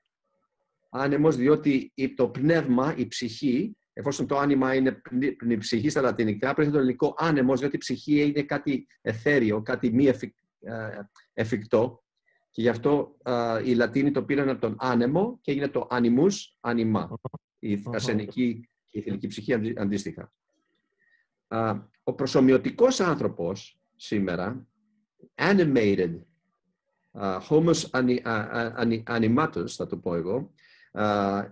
Άνεμος 0.89 1.35
διότι 1.35 1.93
το 2.15 2.29
πνεύμα, 2.29 2.93
η 2.97 3.07
ψυχή, 3.07 3.75
εφόσον 3.93 4.27
το 4.27 4.37
άνοιμα 4.37 4.75
είναι 4.75 5.01
η 5.47 5.57
ψυχή 5.57 5.89
στα 5.89 6.01
λατινικά, 6.01 6.53
πρέπει 6.53 6.71
το 6.71 6.77
ελληνικό 6.77 7.15
άνεμος, 7.17 7.59
διότι 7.59 7.75
η 7.75 7.79
ψυχή 7.79 8.21
είναι 8.21 8.43
κάτι 8.43 8.87
εθέριο, 9.01 9.61
κάτι 9.61 9.91
μη 9.91 10.11
εφικτό. 11.33 12.03
Και 12.51 12.61
γι' 12.61 12.69
αυτό 12.69 13.17
οι 13.65 13.73
Λατίνοι 13.73 14.11
το 14.11 14.23
πήραν 14.23 14.49
από 14.49 14.61
τον 14.61 14.75
άνεμο 14.79 15.39
και 15.41 15.51
έγινε 15.51 15.67
το 15.67 15.87
animus, 15.91 16.33
ανημά. 16.59 17.19
Η 17.63 17.83
ασενική 17.93 18.69
και 18.87 18.97
η 18.97 19.01
θηλυκή 19.01 19.27
ψυχή 19.27 19.53
αντίστοιχα. 19.77 20.33
Ο 22.03 22.13
προσωμιωτικός 22.13 22.99
άνθρωπος 22.99 23.79
σήμερα, 23.95 24.67
animated, 25.35 26.19
homos 27.49 27.83
animatus 29.05 29.67
θα 29.67 29.87
το 29.87 29.97
πω 29.97 30.15
εγώ, 30.15 30.53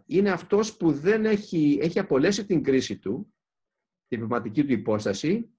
είναι 0.05 0.31
αυτός 0.31 0.77
που 0.77 0.91
δεν 0.91 1.25
έχει, 1.25 1.79
έχει 1.81 1.99
απολέσει 1.99 2.45
την 2.45 2.63
κρίση 2.63 2.97
του, 2.97 3.33
την 4.07 4.17
πνευματική 4.17 4.65
του 4.65 4.71
υπόσταση 4.71 5.49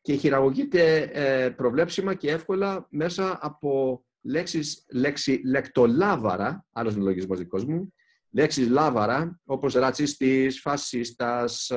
και 0.00 0.14
χειραγωγείται 0.14 1.10
ε, 1.12 1.50
προβλέψιμα 1.50 2.14
και 2.14 2.30
εύκολα 2.30 2.86
μέσα 2.90 3.38
από 3.40 4.04
λέξεις, 4.20 4.86
λέξη 4.92 5.40
λεκτολάβαρα, 5.44 6.66
άλλος 6.72 6.96
λογισμός 6.96 7.38
δικός 7.38 7.64
μου, 7.64 7.94
λέξεις 8.36 8.68
λάβαρα, 8.68 9.40
όπως 9.44 9.74
ρατσιστής, 9.74 10.60
φασίστας, 10.60 11.72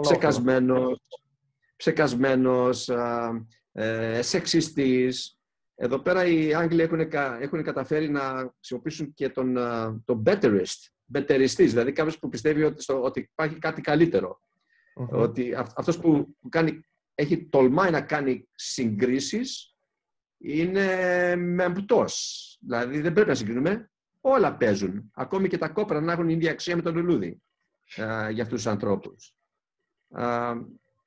ψεκασμένος, 0.00 0.98
ψεκασμένος, 1.76 2.88
ε, 3.72 4.22
σεξιστής. 4.22 5.38
Εδώ 5.74 5.98
πέρα 5.98 6.26
οι 6.26 6.54
Άγγλοι 6.54 6.82
έχουν, 6.82 7.00
έχουν 7.40 7.62
καταφέρει 7.62 8.10
να 8.10 8.52
χρησιμοποιήσουν 8.54 9.14
και 9.14 9.28
τον, 9.28 9.54
τον 10.04 10.22
betterist, 10.26 10.88
μπετεριστής, 11.04 11.70
δηλαδή 11.70 11.92
κάποιος 11.92 12.18
που 12.18 12.28
πιστεύει 12.28 12.62
ότι, 12.62 12.82
στο, 12.82 13.02
ότι 13.02 13.20
υπάρχει 13.20 13.58
κάτι 13.58 13.80
Ότι 15.10 15.54
αυτός 15.54 15.98
που, 15.98 16.36
που 16.40 16.48
κάνει, 16.48 16.80
έχει 17.14 17.48
τολμάει 17.48 17.90
να 17.90 18.00
κάνει 18.00 18.48
συγκρίσεις 18.54 19.76
είναι 20.38 21.36
μεμπτός. 21.36 22.56
Δηλαδή 22.60 23.00
δεν 23.00 23.12
πρέπει 23.12 23.28
να 23.28 23.34
συγκρίνουμε. 23.34 23.90
Όλα 24.30 24.56
παίζουν. 24.56 25.10
Ακόμη 25.14 25.48
και 25.48 25.58
τα 25.58 25.68
κόπρα 25.68 26.00
να 26.00 26.12
έχουν 26.12 26.28
ίδια 26.28 26.50
αξία 26.50 26.76
με 26.76 26.82
το 26.82 26.92
λουλούδι 26.92 27.42
α, 28.00 28.30
για 28.30 28.42
αυτούς 28.42 28.62
τους 28.62 28.66
ανθρώπους. 28.66 29.34
Α, 30.10 30.52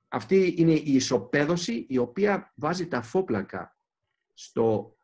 αυτή 0.07 0.53
είναι 0.57 0.73
η 0.73 0.93
ισοπαίδωση 0.93 1.85
η 1.89 1.97
οποία 1.97 2.53
βάζει 2.55 2.87
τα 2.87 3.01
φόπλακα 3.01 3.77
στο 4.33 4.95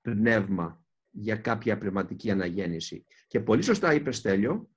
πνεύμα 0.00 0.84
για 1.10 1.36
κάποια 1.36 1.78
πνευματική 1.78 2.30
αναγέννηση. 2.30 3.06
Και 3.26 3.40
πολύ 3.40 3.62
σωστά 3.62 3.94
είπες 3.94 4.16
Στέλιο 4.16 4.68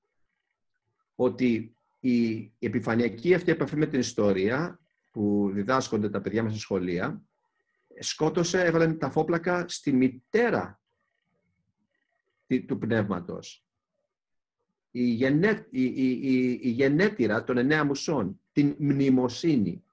ότι 1.15 1.75
η 1.99 2.51
επιφανειακή 2.59 3.33
αυτή 3.33 3.51
επαφή 3.51 3.75
με 3.75 3.85
την 3.85 3.99
ιστορία 3.99 4.79
που 5.11 5.49
διδάσκονται 5.53 6.09
τα 6.09 6.21
παιδιά 6.21 6.43
μας 6.43 6.51
στη 6.51 6.61
σχολεία 6.61 7.21
σκότωσε, 7.99 8.63
έβαλε 8.63 8.93
τα 8.93 9.09
φόπλακα 9.09 9.65
στη 9.67 9.93
μητέρα 9.93 10.82
του 12.47 12.77
πνεύματος. 12.77 13.65
Η, 14.91 15.03
γενέ, 15.03 15.67
η, 15.69 15.83
η, 15.83 16.59
η, 16.61 16.69
γενέτειρα 16.69 17.43
των 17.43 17.57
εννέα 17.57 17.83
μουσών, 17.83 18.39
την 18.51 18.75
μνημοσύνη. 18.77 19.83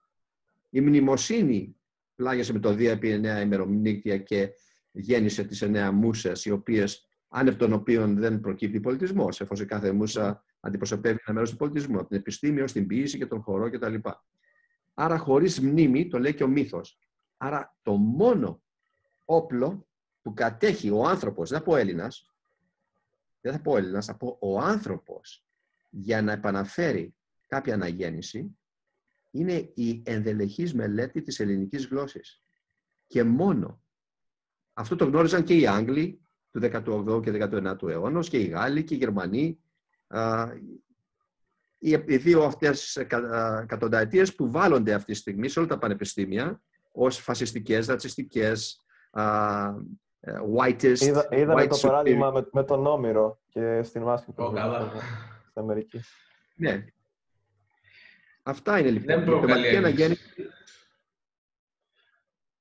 Η 0.70 0.80
μνημοσύνη 0.80 1.76
πλάγιασε 2.14 2.52
με 2.52 2.58
το 2.58 2.74
Δία 2.74 2.90
επί 2.90 3.10
εννέα 3.10 3.40
ημερομνήκτια 3.40 4.18
και 4.18 4.50
γέννησε 4.92 5.44
τις 5.44 5.62
εννέα 5.62 5.92
μουσες, 5.92 6.44
οι 6.44 6.50
οποίες 6.50 7.08
άνευ 7.28 7.56
των 7.56 7.72
οποίων 7.72 8.16
δεν 8.16 8.40
προκύπτει 8.40 8.80
πολιτισμός, 8.80 9.40
εφόσον 9.40 9.66
κάθε 9.66 9.92
μουσα 9.92 10.44
αντιπροσωπεύει 10.60 11.18
ένα 11.24 11.34
μέρος 11.34 11.50
του 11.50 11.56
πολιτισμού, 11.56 11.98
από 11.98 12.08
την 12.08 12.16
επιστήμη 12.16 12.60
ως 12.60 12.72
την 12.72 12.86
ποιήση 12.86 13.18
και 13.18 13.26
τον 13.26 13.42
χορό 13.42 13.70
κτλ. 13.70 13.94
Άρα, 14.94 15.18
χωρίς 15.18 15.60
μνήμη, 15.60 16.08
το 16.08 16.18
λέει 16.18 16.34
και 16.34 16.44
ο 16.44 16.48
μύθος. 16.48 16.98
Άρα 17.36 17.76
το 17.82 17.92
μόνο 17.92 18.62
όπλο 19.24 19.88
που 20.22 20.34
κατέχει 20.34 20.90
ο 20.90 21.04
άνθρωπος, 21.04 21.50
δεν 21.50 21.58
θα 21.58 21.64
πω 21.64 21.76
Έλληνας, 21.76 22.29
δεν 23.40 23.52
θα 23.52 23.60
πω 23.60 23.76
Έλληνας, 23.76 24.06
θα 24.06 24.16
πω 24.16 24.36
ο 24.40 24.60
άνθρωπος 24.60 25.44
για 25.90 26.22
να 26.22 26.32
επαναφέρει 26.32 27.14
κάποια 27.46 27.74
αναγέννηση, 27.74 28.58
είναι 29.30 29.70
η 29.74 30.02
ενδελεχής 30.04 30.74
μελέτη 30.74 31.22
της 31.22 31.40
ελληνικής 31.40 31.86
γλώσσης. 31.86 32.42
Και 33.06 33.24
μόνο. 33.24 33.82
Αυτό 34.72 34.96
το 34.96 35.04
γνώριζαν 35.04 35.44
και 35.44 35.54
οι 35.54 35.66
Άγγλοι 35.66 36.20
του 36.50 36.60
18ου 36.62 37.22
και 37.22 37.30
19ου 37.30 37.88
αιώνα 37.88 38.20
και 38.20 38.38
οι 38.38 38.44
Γάλλοι 38.44 38.84
και 38.84 38.94
οι 38.94 38.96
Γερμανοί. 38.96 39.60
Οι 41.78 42.16
δύο 42.16 42.42
αυτές 42.42 42.96
εκατονταετίες 42.96 44.34
που 44.34 44.50
βάλλονται 44.50 44.94
αυτή 44.94 45.12
τη 45.12 45.18
στιγμή 45.18 45.48
σε 45.48 45.58
όλα 45.58 45.68
τα 45.68 45.78
πανεπιστήμια 45.78 46.62
ως 46.92 47.18
φασιστικές, 47.18 47.86
ρατσιστικές, 47.86 48.84
uh, 50.26 50.58
whiteist. 50.58 51.00
Είδα, 51.00 51.28
είδαμε 51.30 51.66
το 51.66 51.78
παράδειγμα 51.82 52.30
με, 52.30 52.48
με, 52.52 52.64
τον 52.64 52.86
Όμηρο 52.86 53.40
και 53.48 53.82
στην 53.82 54.02
Μάσκη 54.02 54.32
που 54.32 54.46
στην 55.48 55.62
Αμερική. 55.62 56.00
Ναι. 56.54 56.84
Αυτά 58.42 58.78
είναι 58.78 58.90
λοιπόν. 58.90 59.06
Δεν 59.06 59.24
προκαλεί 59.24 59.76
αναγέννηση 59.76 60.50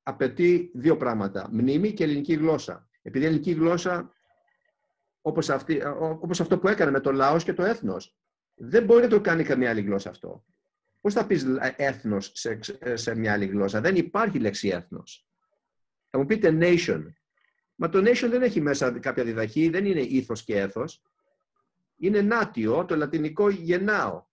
απαιτεί 0.10 0.72
δύο 0.74 0.98
πράγματα. 0.98 1.50
Μνήμη 1.52 1.94
και 1.94 2.04
ελληνική 2.04 2.34
γλώσσα. 2.34 2.90
Επειδή 3.02 3.24
η 3.24 3.28
ελληνική 3.28 3.52
γλώσσα, 3.52 4.14
όπως, 5.22 5.50
αυτή, 5.50 5.82
όπως 6.00 6.42
αυτό 6.42 6.60
που 6.60 6.68
έκανε 6.68 6.92
με 6.92 7.00
το 7.00 7.12
λαός 7.12 7.44
και 7.44 7.54
το 7.54 7.64
έθνος, 7.64 8.18
δεν 8.56 8.84
μπορεί 8.84 9.02
να 9.02 9.08
το 9.08 9.22
κάνει 9.22 9.44
καμία 9.44 9.70
άλλη 9.70 9.82
γλώσσα 9.82 10.10
αυτό. 10.10 10.46
Πώς 11.02 11.14
θα 11.14 11.26
πεις 11.26 11.46
έθνος 11.76 12.32
σε, 12.34 12.60
σε 12.94 13.16
μια 13.16 13.34
άλλη 13.34 13.46
γλώσσα; 13.46 13.82
Δεν 13.82 13.96
υπάρχει 13.96 14.40
λέξη 14.40 14.68
έθνος. 14.68 15.28
Θα 16.10 16.18
μου 16.18 16.26
πείτε 16.26 16.58
nation. 16.62 17.06
Μα 17.82 17.90
το 17.90 18.00
nation 18.00 18.28
δεν 18.30 18.42
έχει 18.42 18.62
μέσα 18.62 19.00
κάποια 19.00 19.24
διδαχή, 19.24 19.70
δεν 19.70 19.86
είναι 19.86 20.02
ήθος 20.02 20.44
και 20.44 20.60
έθος. 20.60 21.02
Είναι 21.98 22.22
νάτιο, 22.22 22.86
το 22.86 22.96
λατινικό 22.96 23.50
γεννάω. 23.50 24.26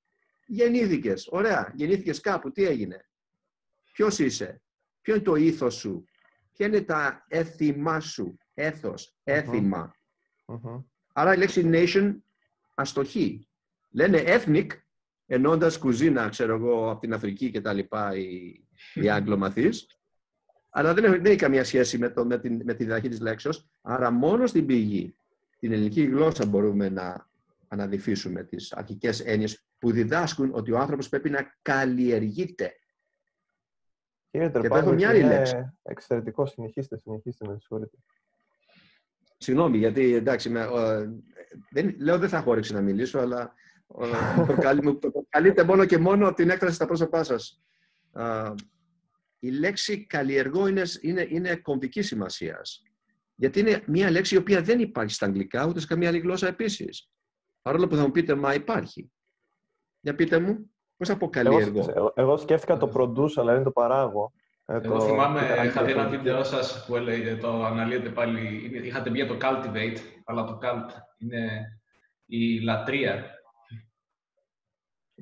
Γεννήθηκες, 0.47 1.29
ωραία, 1.31 1.73
γεννήθηκες 1.75 2.21
κάπου, 2.21 2.53
τι 2.53 2.65
έγινε; 2.65 3.09
Ποιος 3.93 4.19
είσαι, 4.19 4.63
ποιο 5.01 5.15
είναι 5.15 5.23
το 5.23 5.35
ήθος 5.35 5.75
σου, 5.75 6.05
ποια 6.53 6.67
είναι 6.67 6.81
τα 6.81 7.25
έθιμά 7.29 8.01
σου, 8.01 8.37
έθος, 8.55 9.17
Άρα 11.13 11.35
η 11.35 11.37
λέξη 11.37 11.71
nation 11.73 12.17
αστοχή. 12.75 13.49
Λένε 13.91 14.23
ethnic 14.27 14.67
ενώντας 15.27 15.79
κουζίνα, 15.79 16.29
ξέρω 16.29 16.55
εγώ, 16.55 16.91
από 16.91 17.01
την 17.01 17.13
Αφρική 17.13 17.51
και 17.51 17.61
τα 17.61 17.73
λοιπά, 17.73 18.17
οι, 18.17 18.61
οι 18.95 19.11
Άγγλο-μαθείς. 19.11 19.96
Αλλά 20.79 20.95
δεν 20.95 21.05
έχει, 21.05 21.17
δεν 21.17 21.27
έχει 21.27 21.37
καμία 21.37 21.65
σχέση 21.65 21.99
με, 21.99 22.09
το, 22.09 22.25
με, 22.25 22.39
την, 22.39 22.63
με 22.65 22.75
τη 22.75 22.85
διδαχή 22.85 23.09
της 23.09 23.21
λέξεως. 23.21 23.67
Άρα 23.83 24.11
μόνο 24.11 24.47
στην 24.47 24.67
πηγή, 24.67 25.17
την 25.59 25.73
ελληνική 25.73 26.03
γλώσσα 26.03 26.47
μπορούμε 26.47 26.89
να 26.89 27.29
αναδυφίσουμε 27.69 28.45
τις 28.45 28.73
αρχικές 28.73 29.21
έννοιες 29.21 29.65
που 29.79 29.91
διδάσκουν 29.91 30.51
ότι 30.53 30.73
ο 30.73 30.79
άνθρωπος 30.79 31.09
πρέπει 31.09 31.31
να 31.31 31.57
καλλιεργείται. 31.63 32.73
Κύριε 34.31 34.51
Τερπάγο, 34.51 34.93
μια 34.93 35.09
άλλη 35.09 35.23
λέξη. 35.23 35.73
Εξαιρετικό, 35.83 36.47
συνεχίστε, 36.47 36.99
συνεχίστε 36.99 37.47
με 37.49 37.57
συγχωρείτε. 37.59 37.97
Συγγνώμη, 39.39 39.79
γιατί 39.79 40.15
εντάξει, 40.15 40.51
με, 40.51 40.65
ο, 40.65 40.79
δεν, 41.71 41.95
λέω 41.99 42.19
δεν 42.19 42.29
θα 42.29 42.37
έχω 42.37 42.51
όρεξη 42.51 42.73
να 42.73 42.81
μιλήσω, 42.81 43.19
αλλά 43.19 43.55
προκαλείται 45.13 45.65
μόνο 45.65 45.85
και 45.85 45.99
μόνο 45.99 46.27
από 46.27 46.37
την 46.37 46.51
έκφραση 46.51 46.75
στα 46.75 46.87
πρόσωπά 46.87 47.25
σας. 47.25 47.63
Η 49.47 49.51
λέξη 49.51 50.07
καλλιεργώ 50.07 50.67
είναι, 50.67 50.83
είναι, 51.01 51.27
είναι 51.31 51.57
κομβική 51.57 52.03
σημασίας. 52.03 52.83
Γιατί 53.35 53.61
είναι 53.61 53.83
μια 53.87 54.11
λέξη 54.11 54.35
η 54.35 54.39
οποία 54.39 54.63
δεν 54.63 54.81
υπάρχει 54.81 55.15
στα 55.15 55.27
αγγλικά 55.27 55.67
ούτε 55.67 55.81
σε 55.81 55.87
καμία 55.87 56.09
άλλη 56.09 56.19
γλώσσα 56.19 56.47
επίσης. 56.47 57.11
Παρόλο 57.63 57.87
που 57.87 57.97
θα 57.97 58.03
μου 58.03 58.11
πείτε, 58.11 58.35
μα 58.35 58.55
υπάρχει. 58.55 59.13
Για 60.01 60.15
πείτε 60.15 60.39
μου, 60.39 60.75
πώς 60.97 61.09
θα 61.09 61.17
πω 61.17 61.29
καλλιεργώ; 61.29 61.93
Εγώ, 61.95 62.13
εγώ 62.17 62.37
σκέφτηκα 62.37 62.77
το 62.77 62.93
produce, 62.95 63.33
αλλά 63.37 63.55
είναι 63.55 63.65
το 63.65 63.71
παράγω. 63.71 64.33
Ε, 64.65 64.79
εγώ 64.83 64.99
το... 64.99 65.01
θυμάμαι, 65.01 65.63
είχα 65.65 65.85
δει 65.85 65.93
ένα 65.93 66.09
βίντεο 66.09 66.45
σας 66.45 66.85
που 66.87 66.97
έλεγε, 66.97 67.37
το 67.37 67.65
αναλύετε 67.65 68.09
πάλι. 68.09 68.71
Είχατε 68.85 69.11
πει 69.11 69.17
για 69.17 69.27
το 69.27 69.37
cultivate, 69.41 69.99
αλλά 70.25 70.45
το 70.45 70.59
cult 70.63 70.91
είναι 71.19 71.73
η 72.27 72.61
λατρεία 72.61 73.37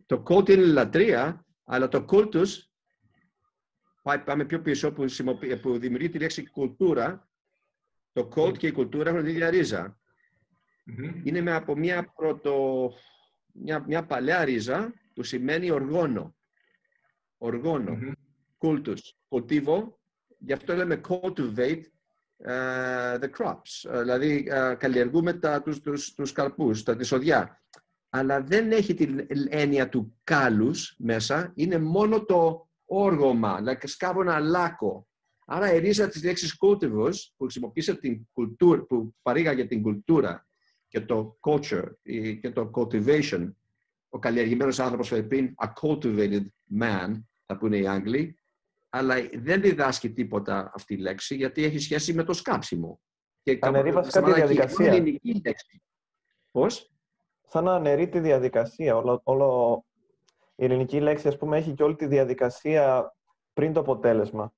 το 0.06 0.22
cult 0.28 0.48
είναι 0.48 0.64
λατρεία, 0.64 1.44
αλλά 1.64 1.88
το 1.88 2.04
cultus, 2.08 2.48
πάμε 4.24 4.44
πιο 4.44 4.60
πίσω, 4.60 4.92
που, 4.92 5.04
που 5.62 5.78
δημιουργεί 5.78 6.08
τη 6.08 6.18
λέξη 6.18 6.50
κουλτούρα, 6.50 7.28
το 8.12 8.28
cult 8.34 8.58
και 8.58 8.66
η 8.66 8.72
κουλτούρα 8.72 9.10
έχουν 9.10 9.22
την 9.22 9.30
ίδια 9.30 9.50
ρίζα. 9.50 9.98
Είναι 11.24 11.40
με 11.40 11.52
από 11.52 11.76
μια 11.76 12.12
πρωτο, 12.16 12.90
μια, 13.52 13.84
μια 13.86 14.04
παλιά 14.04 14.44
ρίζα 14.44 14.92
που 15.14 15.22
σημαίνει 15.22 15.70
οργόνο. 15.70 16.36
Οργόνο. 17.38 17.98
Mm-hmm. 18.00 18.12
Cultus. 18.58 18.98
Cultivo. 19.28 19.92
Γι' 20.38 20.52
αυτό 20.52 20.74
λέμε 20.74 21.00
cultivate 21.08 21.82
uh, 22.46 23.18
the 23.18 23.28
crops. 23.38 23.90
Uh, 23.90 23.98
δηλαδή 24.00 24.48
uh, 24.52 24.76
καλλιεργούμε 24.78 25.32
τα, 25.32 25.62
τους, 25.62 25.80
τους, 25.80 26.14
τους 26.14 26.32
καρπούς, 26.32 26.82
τα 26.82 26.96
τη 26.96 27.04
σοδιά. 27.04 27.62
Αλλά 28.08 28.42
δεν 28.42 28.72
έχει 28.72 28.94
την 28.94 29.26
έννοια 29.48 29.88
του 29.88 30.16
κάλους 30.24 30.94
μέσα. 30.98 31.52
Είναι 31.54 31.78
μόνο 31.78 32.24
το 32.24 32.68
όργωμα. 32.84 33.56
Δηλαδή 33.56 33.86
σκάβω 33.86 34.20
ένα 34.20 34.38
λάκκο. 34.38 35.06
Άρα 35.46 35.72
η 35.72 35.78
ρίζα 35.78 36.08
της 36.08 36.24
λέξης 36.24 36.56
cultivus 36.60 37.14
που 37.36 37.42
χρησιμοποίησε 37.42 37.94
την 37.94 38.28
κουλτούρα, 38.32 38.82
που 38.82 39.14
παρήγαγε 39.22 39.64
την 39.64 39.82
κουλτούρα 39.82 40.46
και 40.88 41.00
το 41.00 41.38
culture 41.40 41.92
και 42.40 42.50
το 42.50 42.70
cultivation, 42.74 43.52
ο 44.08 44.18
καλλιεργημένος 44.18 44.78
άνθρωπος 44.78 45.08
πριν, 45.08 45.54
a 45.64 45.66
cultivated 45.80 46.44
man, 46.80 47.22
θα 47.46 47.56
πούνε 47.58 47.76
οι 47.76 47.86
Άγγλοι, 47.86 48.38
αλλά 48.88 49.14
δεν 49.32 49.60
διδάσκει 49.60 50.12
τίποτα 50.12 50.72
αυτή 50.74 50.94
η 50.94 50.96
λέξη 50.96 51.34
γιατί 51.34 51.64
έχει 51.64 51.78
σχέση 51.78 52.14
με 52.14 52.22
το 52.22 52.32
σκάψιμο. 52.32 53.00
Και 53.42 53.58
αναιρεί 53.60 53.92
βασικά 53.92 54.22
τη 54.22 54.32
διαδικασία. 54.32 54.86
Είναι 54.86 54.96
ελληνική 54.96 55.40
λέξη. 55.44 55.82
Πώς; 56.50 56.94
Σαν 57.48 57.64
να 57.64 57.74
αναιρεί 57.74 58.08
τη 58.08 58.20
διαδικασία. 58.20 58.96
Όλο, 58.96 59.20
όλο... 59.24 59.84
Η 60.56 60.64
ελληνική 60.64 61.00
λέξη, 61.00 61.28
ας 61.28 61.36
πούμε, 61.36 61.56
έχει 61.56 61.72
και 61.72 61.82
όλη 61.82 61.94
τη 61.94 62.06
διαδικασία 62.06 63.14
πριν 63.52 63.72
το 63.72 63.80
αποτέλεσμα. 63.80 64.52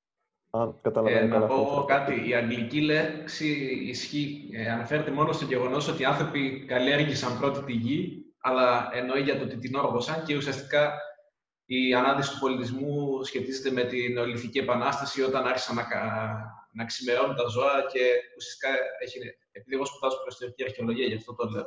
Ε, 1.07 1.25
να 1.25 1.47
πω 1.47 1.85
κάτι. 1.87 2.29
Η 2.29 2.35
αγγλική 2.35 2.81
λέξη 2.81 3.49
ισχύει, 3.89 4.51
ε, 4.53 4.71
αναφέρεται 4.71 5.11
μόνο 5.11 5.33
στο 5.33 5.45
γεγονός 5.45 5.89
ότι 5.89 6.03
οι 6.03 6.05
άνθρωποι 6.05 6.65
καλλιέργησαν 6.65 7.39
πρώτη 7.39 7.65
τη 7.65 7.73
γη, 7.73 8.25
αλλά 8.41 8.89
εννοεί 8.93 9.21
για 9.21 9.39
το 9.39 9.45
ότι 9.45 9.59
την 9.59 9.75
όργωσαν 9.75 10.25
και 10.25 10.37
ουσιαστικά 10.37 10.93
η 11.65 11.95
ανάδυση 11.95 12.31
του 12.33 12.39
πολιτισμού 12.39 13.23
σχετίζεται 13.23 13.71
με 13.71 13.85
την 13.85 14.13
Νεολιθική 14.13 14.59
Επανάσταση 14.59 15.23
όταν 15.23 15.47
άρχισαν 15.47 15.75
να, 15.75 15.85
να 16.73 16.85
ξημερώνουν 16.85 17.37
τα 17.37 17.47
ζώα 17.47 17.87
και 17.93 18.01
ουσιαστικά 18.37 18.69
έχει, 19.03 19.19
επειδή 19.51 19.75
εγώ 19.75 19.85
σπουδάζω 19.87 20.21
προϊστορική 20.21 20.63
αρχαιολογία, 20.65 21.07
γι' 21.07 21.15
αυτό 21.15 21.35
το 21.35 21.49
λέω. 21.49 21.67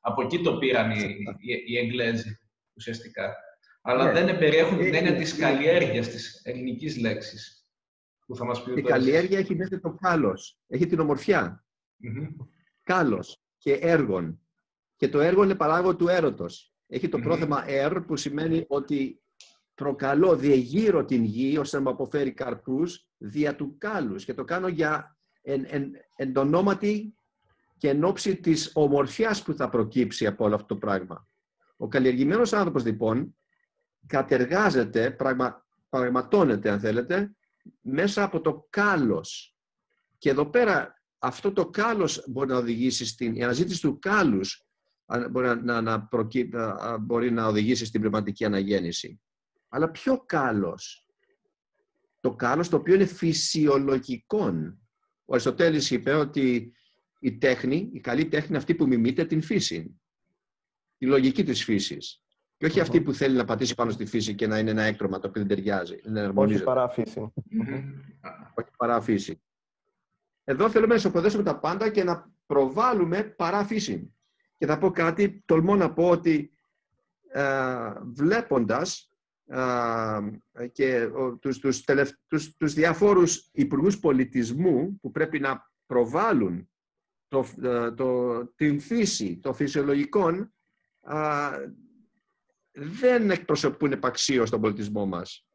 Από 0.00 0.22
εκεί 0.22 0.40
το 0.42 0.56
πήραν 0.58 0.90
οι, 0.90 1.16
οι, 1.38 1.62
οι 1.66 1.78
Εγγλέζοι 1.78 2.38
ουσιαστικά. 2.76 3.34
Αλλά 3.86 4.12
ναι. 4.12 4.24
δεν 4.24 4.38
περιέχουν 4.38 4.78
την 4.78 4.94
ε, 4.94 4.98
έννοια 4.98 5.14
τη 5.14 5.36
καλλιέργεια 5.36 6.02
της 6.02 6.40
ελληνικής 6.44 6.96
λέξης 6.96 7.68
που 8.26 8.36
θα 8.36 8.44
μας 8.44 8.62
πει 8.62 8.72
Η 8.76 8.82
καλλιέργεια 8.82 9.38
έχει 9.38 9.54
μέσα 9.54 9.80
το 9.80 9.98
κάλος. 10.00 10.58
Έχει 10.66 10.86
την 10.86 11.00
ομορφιά. 11.00 11.64
Mm-hmm. 12.04 12.46
Κάλος 12.82 13.42
και 13.56 13.72
έργον. 13.72 14.40
Και 14.96 15.08
το 15.08 15.20
έργο 15.20 15.44
είναι 15.44 15.54
παράγω 15.54 15.96
του 15.96 16.08
έρωτος. 16.08 16.74
Έχει 16.86 17.08
το 17.08 17.18
πρόθεμα 17.18 17.64
«ερ» 17.70 18.00
που 18.00 18.16
σημαίνει 18.16 18.64
ότι 18.68 19.22
προκαλώ, 19.74 20.36
διεγείρω 20.36 21.04
την 21.04 21.24
γη 21.24 21.58
ώστε 21.58 21.76
να 21.76 21.82
μου 21.82 21.88
αποφέρει 21.88 22.32
καρπούς 22.32 23.08
δια 23.16 23.56
του 23.56 23.78
κάλους. 23.78 24.24
Και 24.24 24.34
το 24.34 24.44
κάνω 24.44 24.68
για 24.68 25.18
εν, 25.42 25.64
εν, 25.68 25.92
εν 26.16 26.32
το 26.32 26.40
ονόματι 26.40 27.16
και 27.78 27.88
εν 27.88 28.04
ώψη 28.04 28.36
της 28.36 28.70
ομορφιάς 28.74 29.42
που 29.42 29.54
θα 29.54 29.68
προκύψει 29.68 30.26
από 30.26 30.44
όλο 30.44 30.54
αυτό 30.54 30.66
το 30.66 30.76
πράγμα. 30.76 31.28
Ο 31.76 31.88
καλλιεργημένος 31.88 32.52
άνθρωπος 32.52 32.84
λοιπόν 32.84 33.36
κατεργάζεται, 34.06 35.10
πραγμα, 35.10 35.66
πραγματώνεται 35.88 36.70
αν 36.70 36.80
θέλετε, 36.80 37.34
μέσα 37.80 38.22
από 38.22 38.40
το 38.40 38.66
κάλος. 38.70 39.56
Και 40.18 40.30
εδώ 40.30 40.46
πέρα 40.46 41.02
αυτό 41.18 41.52
το 41.52 41.70
κάλος 41.70 42.24
μπορεί 42.28 42.48
να 42.48 42.56
οδηγήσει 42.56 43.06
στην... 43.06 43.34
Η 43.34 43.42
αναζήτηση 43.42 43.80
του 43.80 43.98
κάλους 43.98 44.66
μπορεί 45.30 45.62
να, 45.62 45.80
να, 45.80 46.08
μπορεί 47.00 47.30
να 47.30 47.46
οδηγήσει 47.46 47.84
στην 47.84 48.00
πνευματική 48.00 48.44
αναγέννηση. 48.44 49.20
Αλλά 49.68 49.90
ποιο 49.90 50.22
κάλος; 50.26 51.06
Το 52.20 52.34
κάλος 52.34 52.68
το 52.68 52.76
οποίο 52.76 52.94
είναι 52.94 53.06
φυσιολογικό. 53.06 54.52
Ο 55.24 55.32
Αριστοτέλης 55.32 55.90
είπε 55.90 56.14
ότι 56.14 56.72
η 57.20 57.38
τέχνη, 57.38 57.90
η 57.92 58.00
καλή 58.00 58.28
τέχνη 58.28 58.48
είναι 58.48 58.58
αυτή 58.58 58.74
που 58.74 58.86
μιμείται 58.86 59.24
την 59.24 59.42
φύση. 59.42 60.00
Τη 60.98 61.06
λογική 61.06 61.44
της 61.44 61.64
φύσης. 61.64 62.23
Και 62.64 62.70
όχι 62.70 62.80
αυτή 62.80 63.00
που 63.00 63.12
θέλει 63.12 63.36
να 63.36 63.44
πατήσει 63.44 63.74
πάνω 63.74 63.90
στη 63.90 64.06
φύση 64.06 64.34
και 64.34 64.46
να 64.46 64.58
είναι 64.58 64.70
ένα 64.70 64.82
έκτρωμα 64.82 65.18
το 65.18 65.28
οποίο 65.28 65.44
δεν 65.44 65.56
ταιριάζει. 65.56 65.96
Όχι 66.34 66.62
παρά 66.62 66.88
φύση. 66.88 67.32
Όχι 68.54 68.70
παρά 68.76 69.00
φύση. 69.00 69.42
Εδώ 70.44 70.70
θέλουμε 70.70 70.88
να 70.88 70.94
ισοποδέσουμε 70.94 71.42
τα 71.42 71.58
πάντα 71.58 71.88
και 71.88 72.04
να 72.04 72.32
προβάλλουμε 72.46 73.22
παρά 73.22 73.64
φύση. 73.64 74.14
Και 74.56 74.66
θα 74.66 74.78
πω 74.78 74.90
κάτι, 74.90 75.42
τολμώ 75.44 75.76
να 75.76 75.92
πω 75.92 76.08
ότι 76.08 76.52
ε, 77.28 77.92
βλέποντας 78.02 79.10
ε, 79.46 80.66
και 80.72 81.08
τους, 81.40 81.58
τους, 81.58 81.84
τελευ, 81.84 82.10
τους, 82.26 82.56
τους 82.56 82.72
διάφορους 82.72 83.48
υπουργούς 83.52 83.98
πολιτισμού 83.98 84.98
που 85.00 85.10
πρέπει 85.10 85.40
να 85.40 85.70
προβάλλουν 85.86 86.70
το, 87.28 87.46
ε, 87.62 87.90
το, 87.90 88.38
την 88.46 88.80
φύση, 88.80 89.38
το 89.38 89.52
φυσιολογικό, 89.52 90.30
δεν 92.74 93.30
εκπροσωπούν 93.30 93.92
επαξίω 93.92 94.48
τον 94.48 94.60
πολιτισμό 94.60 95.06
μας. 95.06 95.46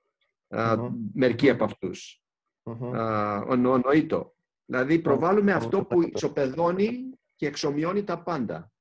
Mm-hmm. 0.50 0.90
Μερικοί 1.14 1.50
από 1.50 1.64
αυτούς. 1.64 2.22
Mm-hmm. 2.64 4.22
Δηλαδή 4.66 5.00
προβάλλουμε 5.00 5.52
αυτό 5.52 5.84
που 5.84 6.02
ισοπεδώνει 6.02 7.10
και 7.36 7.48
εξομοιώνει 7.48 8.04
τα 8.04 8.24
πάντα. 8.24 8.72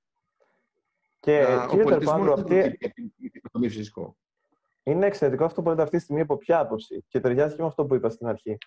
Και 1.20 1.46
ο 1.70 1.77
πολιτισμός 1.77 2.29
αυτή... 2.29 2.79
είναι 3.55 3.68
φυσικό. 3.68 4.16
Είναι 4.83 5.07
εξαιρετικό 5.07 5.44
αυτό 5.44 5.62
που 5.62 5.68
λέτε 5.68 5.83
αυτή 5.83 5.96
τη 5.96 6.03
στιγμή 6.03 6.22
από 6.22 6.37
ποια 6.37 6.59
άποψη 6.59 7.05
και 7.09 7.20
ταιριάζει 7.20 7.55
και 7.55 7.62
με 7.62 7.68
αυτό 7.68 7.85
που 7.85 7.94
είπα 7.94 8.09
στην 8.09 8.27
αρχή. 8.27 8.59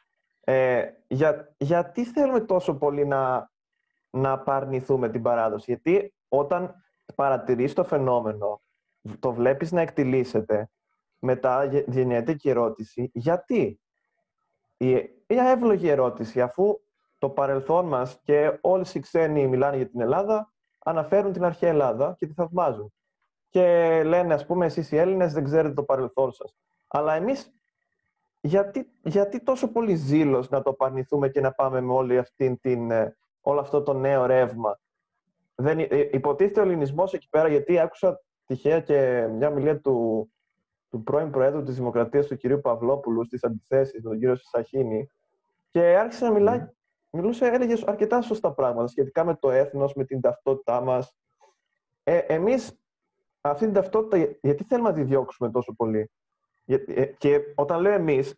Ε, 0.43 0.86
για, 1.07 1.55
γιατί 1.57 2.05
θέλουμε 2.05 2.39
τόσο 2.39 2.73
πολύ 2.73 3.05
να, 3.05 3.51
να 4.10 4.31
απαρνηθούμε 4.31 5.10
την 5.10 5.21
παράδοση; 5.21 5.65
Γιατί 5.71 6.13
όταν 6.27 6.75
παρατηρείς 7.15 7.73
το 7.73 7.84
φαινόμενο 7.84 8.62
το 9.19 9.33
βλέπεις 9.33 9.71
να 9.71 9.81
εκτιλήσεται, 9.81 10.69
μετά 11.19 11.65
γεννιέται 11.87 12.33
και 12.33 12.47
η 12.47 12.51
ερώτηση 12.51 13.09
γιατί; 13.13 13.81
Μια 15.27 15.49
εύλογη 15.49 15.87
ερώτηση, 15.87 16.41
αφού 16.41 16.79
το 17.17 17.29
παρελθόν 17.29 17.85
μας 17.87 18.19
και 18.23 18.57
όλοι 18.61 18.85
οι 18.93 18.99
ξένοι 18.99 19.47
μιλάνε 19.47 19.75
για 19.75 19.89
την 19.89 20.01
Ελλάδα, 20.01 20.53
αναφέρουν 20.79 21.33
την 21.33 21.43
αρχαία 21.43 21.69
Ελλάδα 21.69 22.15
και 22.17 22.27
τη 22.27 22.33
θαυμάζουν. 22.33 22.93
Και 23.49 23.63
λένε, 24.05 24.33
ας 24.33 24.45
πούμε, 24.45 24.65
εσείς 24.65 24.91
οι 24.91 24.97
Έλληνες 24.97 25.33
δεν 25.33 25.43
ξέρετε 25.43 25.73
το 25.73 25.83
παρελθόν 25.83 26.31
σας. 26.31 26.55
Αλλά 26.87 27.13
εμείς, 27.13 27.53
γιατί, 28.41 28.91
γιατί 29.03 29.43
τόσο 29.43 29.71
πολύ 29.71 29.95
ζήλος 29.95 30.49
να 30.49 30.61
το 30.61 30.73
παρνηθούμε 30.73 31.29
και 31.29 31.41
να 31.41 31.51
πάμε 31.51 31.81
με 31.81 31.93
όλη 31.93 32.17
αυτή 32.17 32.57
την, 32.61 32.91
ε, 32.91 33.17
όλο 33.41 33.59
αυτό 33.59 33.83
το 33.83 33.93
νέο 33.93 34.25
ρεύμα; 34.25 34.79
Δεν, 35.55 35.79
ε, 35.79 36.09
υποτίθεται 36.11 36.59
ο 36.59 36.63
ελληνισμός 36.63 37.13
εκεί 37.13 37.29
πέρα, 37.29 37.47
γιατί 37.47 37.79
άκουσα 37.79 38.21
τυχαία 38.51 38.79
και 38.79 39.27
μια 39.31 39.49
μιλία 39.49 39.79
του, 39.79 40.29
του 40.89 41.03
πρώην 41.03 41.31
Προέδρου 41.31 41.63
της 41.63 41.75
Δημοκρατίας, 41.75 42.27
του 42.27 42.37
κυρίου 42.37 42.61
Παυλόπουλου, 42.61 43.25
στις 43.25 43.43
αντιθέσεις, 43.43 44.01
τον 44.01 44.19
κύριο 44.19 44.35
Σαχίνη, 44.35 45.11
και 45.69 45.97
άρχισε 45.97 46.25
να 46.25 46.31
μιλάει, 46.31 46.67
μιλούσε, 47.09 47.45
έλεγε 47.45 47.75
αρκετά 47.85 48.21
σωστά 48.21 48.51
πράγματα 48.51 48.87
σχετικά 48.87 49.23
με 49.23 49.35
το 49.35 49.51
έθνος, 49.51 49.93
με 49.93 50.05
την 50.05 50.21
ταυτότητά 50.21 50.81
μας. 50.81 51.15
Ε, 52.03 52.17
εμείς 52.17 52.79
αυτή 53.41 53.65
την 53.65 53.73
ταυτότητα, 53.73 54.37
γιατί 54.41 54.63
θέλουμε 54.63 54.89
να 54.89 54.95
τη 54.95 55.03
διώξουμε 55.03 55.51
τόσο 55.51 55.73
πολύ; 55.73 56.11
Ε, 56.65 57.05
και 57.05 57.39
όταν 57.55 57.81
λέω 57.81 57.93
εμείς, 57.93 58.35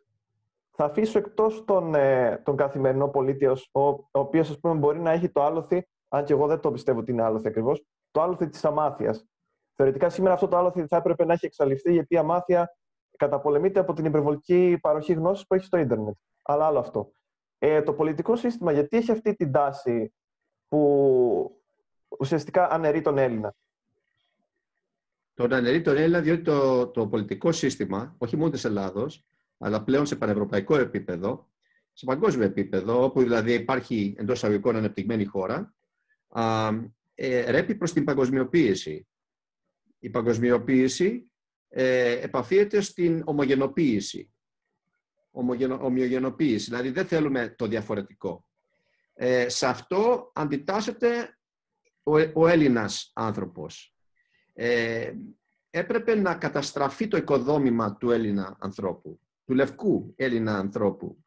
θα 0.71 0.85
αφήσω 0.85 1.17
εκτός 1.17 1.65
τον, 1.65 1.95
ε, 1.95 2.41
τον 2.45 2.55
καθημερινό 2.55 3.07
πολίτη, 3.07 3.45
ο, 3.45 3.57
ο 3.71 3.99
οποίος 4.11 4.59
μπορεί 4.59 4.99
να 4.99 5.11
έχει 5.11 5.29
το 5.29 5.43
άλοθη, 5.43 5.87
αν 6.07 6.25
και 6.25 6.33
εγώ 6.33 6.47
δεν 6.47 6.59
το 6.59 6.71
πιστεύω 6.71 6.99
ότι 6.99 7.11
είναι 7.11 7.23
άλοθη 7.23 7.47
ακριβώς, 7.47 7.85
το 8.11 8.21
άλοθη 8.21 8.49
της 8.49 8.65
αμάθειας. 8.65 9.27
Θεωρητικά 9.75 10.09
σήμερα 10.09 10.33
αυτό 10.33 10.47
το 10.47 10.57
άλοθη 10.57 10.87
θα 10.87 10.97
έπρεπε 10.97 11.25
να 11.25 11.33
έχει 11.33 11.45
εξαλειφθεί 11.45 11.91
γιατί 11.91 12.13
η 12.13 12.17
αμάθεια 12.17 12.75
καταπολεμείται 13.17 13.79
από 13.79 13.93
την 13.93 14.05
υπερβολική 14.05 14.77
παροχή 14.81 15.13
γνώσης 15.13 15.47
που 15.47 15.53
έχει 15.53 15.65
στο 15.65 15.77
ίντερνετ. 15.77 16.15
Αλλά 16.41 16.65
άλλο 16.65 16.79
αυτό. 16.79 17.11
Ε, 17.57 17.81
το 17.81 17.93
πολιτικό 17.93 18.35
σύστημα 18.35 18.71
γιατί 18.71 18.97
έχει 18.97 19.11
αυτή 19.11 19.35
την 19.35 19.51
τάση 19.51 20.13
που 20.67 21.61
ουσιαστικά 22.19 22.69
αναιρεί 22.69 23.01
τον 23.01 23.17
Έλληνα; 23.17 23.55
Τον 25.33 25.53
αναιρεί 25.53 25.81
τον 25.81 25.97
Έλληνα 25.97 26.21
διότι 26.21 26.41
το, 26.41 26.87
το 26.87 27.07
πολιτικό 27.07 27.51
σύστημα, 27.51 28.15
όχι 28.17 28.37
μόνο 28.37 28.49
της 28.49 28.65
Ελλάδος, 28.65 29.25
αλλά 29.57 29.83
πλέον 29.83 30.05
σε 30.05 30.15
πανευρωπαϊκό 30.15 30.75
επίπεδο, 30.77 31.47
σε 31.93 32.05
παγκόσμιο 32.05 32.45
επίπεδο, 32.45 33.03
όπου 33.03 33.21
δηλαδή 33.21 33.53
υπάρχει 33.53 34.15
εντός 34.17 34.43
αγωγικών 34.43 34.75
ανεπτυγμένη 34.75 35.25
χώρα, 35.25 35.73
α, 36.27 36.69
ε, 37.15 37.51
ρέπει 37.51 37.75
προς 37.75 37.93
την 37.93 38.03
παγκοσμιοποίηση. 38.03 39.07
Η 40.03 40.09
παγκοσμιοποίηση 40.09 41.31
ε, 41.69 42.11
επαφίεται 42.11 42.81
στην 42.81 43.21
ομογενοποίηση. 43.25 44.33
Ομογενο, 45.31 45.79
ομοιογενοποίηση, 45.81 46.65
δηλαδή 46.69 46.89
δεν 46.89 47.05
θέλουμε 47.05 47.55
το 47.57 47.67
διαφορετικό. 47.67 48.45
Ε, 49.13 49.49
σε 49.49 49.67
αυτό 49.67 50.31
αντιτάσσεται 50.33 51.37
ο, 52.03 52.13
ο 52.33 52.47
Έλληνας 52.47 53.11
άνθρωπος. 53.13 53.95
ε, 54.53 55.13
έπρεπε 55.69 56.15
να 56.15 56.35
καταστραφεί 56.35 57.07
το 57.07 57.17
οικοδόμημα 57.17 57.97
του 57.97 58.11
Έλληνα 58.11 58.57
ανθρώπου, 58.59 59.19
του 59.45 59.53
λευκού 59.53 60.13
Έλληνα 60.15 60.57
ανθρώπου. 60.57 61.23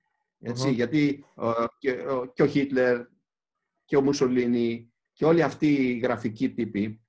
Γιατί 0.71 1.25
και, 1.79 1.91
ο, 1.91 2.27
και 2.27 2.43
ο 2.43 2.47
Χίτλερ 2.47 3.07
και 3.85 3.97
ο 3.97 4.03
Μουσολίνη 4.03 4.93
και 5.13 5.25
όλοι 5.25 5.43
αυτοί 5.43 5.75
οι 5.75 5.99
γραφικοί 5.99 6.51
τύποι 6.51 7.06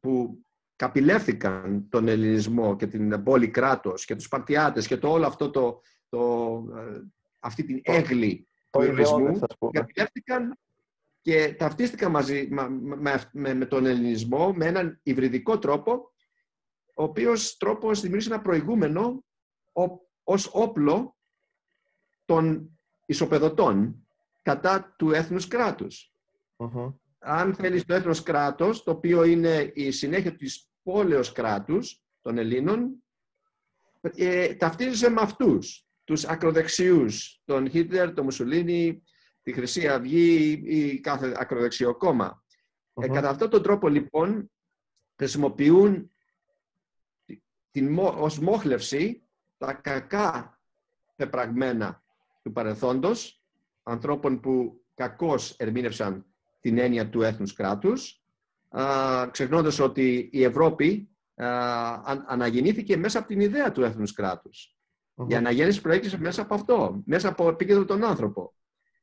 που 0.00 0.44
καπηλεύθηκαν 0.76 1.88
τον 1.88 2.08
ελληνισμό 2.08 2.76
και 2.76 2.86
την 2.86 3.22
πόλη 3.22 3.48
κράτος 3.48 4.04
και 4.04 4.14
τους 4.14 4.24
Σπαρτιάτες 4.24 4.86
και 4.86 4.96
το 4.96 5.10
όλο 5.10 5.26
αυτό 5.26 5.50
το, 5.50 5.80
το, 6.08 6.18
ε, 6.76 7.00
αυτή 7.38 7.64
την 7.64 7.80
έγκλη 7.82 8.48
του 8.70 8.80
ελληνισμού 8.80 9.38
καπηλεύτηκαν 9.70 10.58
και 11.20 11.54
ταυτίστηκαν 11.54 12.10
μαζί 12.10 12.48
με, 13.32 13.54
με, 13.54 13.66
τον 13.66 13.86
ελληνισμό 13.86 14.52
με 14.52 14.66
έναν 14.66 15.00
υβριδικό 15.02 15.58
τρόπο 15.58 16.12
ο 16.94 17.02
οποίος 17.02 17.56
τρόπος 17.56 18.00
δημιούργησε 18.00 18.32
ένα 18.32 18.42
προηγούμενο 18.42 19.24
ως 20.22 20.50
όπλο 20.52 21.16
των 22.24 22.70
ισοπεδωτών 23.06 24.06
κατά 24.42 24.94
του 24.96 25.10
έθνους 25.10 25.48
Αν 27.24 27.54
θέλεις 27.54 27.84
το 27.84 27.94
έθνος 27.94 28.22
κράτος, 28.22 28.82
το 28.82 28.90
οποίο 28.90 29.24
είναι 29.24 29.70
η 29.74 29.90
συνέχεια 29.90 30.36
της 30.36 30.68
πόλεως 30.82 31.32
κράτους 31.32 32.02
των 32.20 32.38
Ελλήνων, 32.38 33.02
ε, 34.00 34.54
ταυτίζεσαι 34.54 35.10
με 35.10 35.20
αυτούς, 35.20 35.86
τους 36.04 36.24
ακροδεξιούς, 36.24 37.40
τον 37.44 37.70
Χίτλερ, 37.70 38.12
τον 38.14 38.24
Μουσουλίνη, 38.24 39.02
τη 39.42 39.52
Χρυσή 39.52 39.88
Αυγή 39.88 40.62
ή 40.64 41.00
κάθε 41.00 41.34
ακροδεξιό 41.36 41.96
ε, 42.94 43.08
κατά 43.08 43.28
αυτόν 43.28 43.50
τον 43.50 43.62
τρόπο, 43.62 43.88
λοιπόν, 43.88 44.50
χρησιμοποιούν 45.16 46.10
την, 47.70 47.98
ως 47.98 48.38
μόχλευση 48.38 49.22
τα 49.58 49.72
κακά 49.72 50.60
πεπραγμένα 51.16 52.02
του 52.42 52.52
παρελθόντος, 52.52 53.42
ανθρώπων 53.82 54.40
που 54.40 54.84
κακώς 54.94 55.50
ερμήνευσαν 55.56 56.31
την 56.62 56.78
έννοια 56.78 57.08
του 57.08 57.22
έθνους 57.22 57.52
κράτους, 57.52 58.22
ξεχνώντας 59.30 59.78
ότι 59.78 60.28
η 60.32 60.44
Ευρώπη 60.44 61.08
αναγεννήθηκε 62.26 62.96
μέσα 62.96 63.18
από 63.18 63.28
την 63.28 63.40
ιδέα 63.40 63.72
του 63.72 63.82
έθνους 63.82 64.12
κράτους. 64.12 64.76
Η 65.26 65.34
αναγέννηση 65.34 65.80
προέκυψε 65.80 66.18
μέσα 66.18 66.42
από 66.42 66.54
αυτό, 66.54 67.02
μέσα 67.04 67.28
από 67.28 67.48
επίκεντρο 67.48 67.84
τον 67.84 68.04
άνθρωπο. 68.04 68.54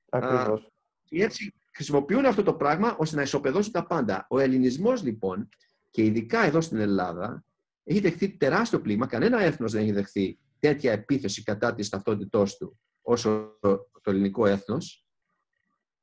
Ακριβώς. 0.09 0.71
Και 1.03 1.23
έτσι 1.23 1.53
χρησιμοποιούν 1.73 2.25
αυτό 2.25 2.43
το 2.43 2.53
πράγμα 2.53 2.95
ώστε 2.99 3.15
να 3.15 3.21
ισοπεδώσουν 3.21 3.71
τα 3.71 3.87
πάντα. 3.87 4.25
Ο 4.29 4.39
ελληνισμός 4.39 5.03
λοιπόν, 5.03 5.49
και 5.89 6.03
ειδικά 6.03 6.45
εδώ 6.45 6.61
στην 6.61 6.77
Ελλάδα, 6.77 7.43
έχει 7.83 7.99
δεχθεί 7.99 8.29
τεράστιο 8.29 8.81
πλήμα. 8.81 9.07
Κανένα 9.07 9.41
έθνος 9.41 9.71
δεν 9.71 9.81
έχει 9.81 9.91
δεχθεί 9.91 10.39
τέτοια 10.59 10.91
επίθεση 10.91 11.43
κατά 11.43 11.73
της 11.73 11.89
ταυτότητός 11.89 12.57
του 12.57 12.79
όσο 13.01 13.57
το 14.01 14.11
ελληνικό 14.11 14.45
έθνος. 14.45 15.07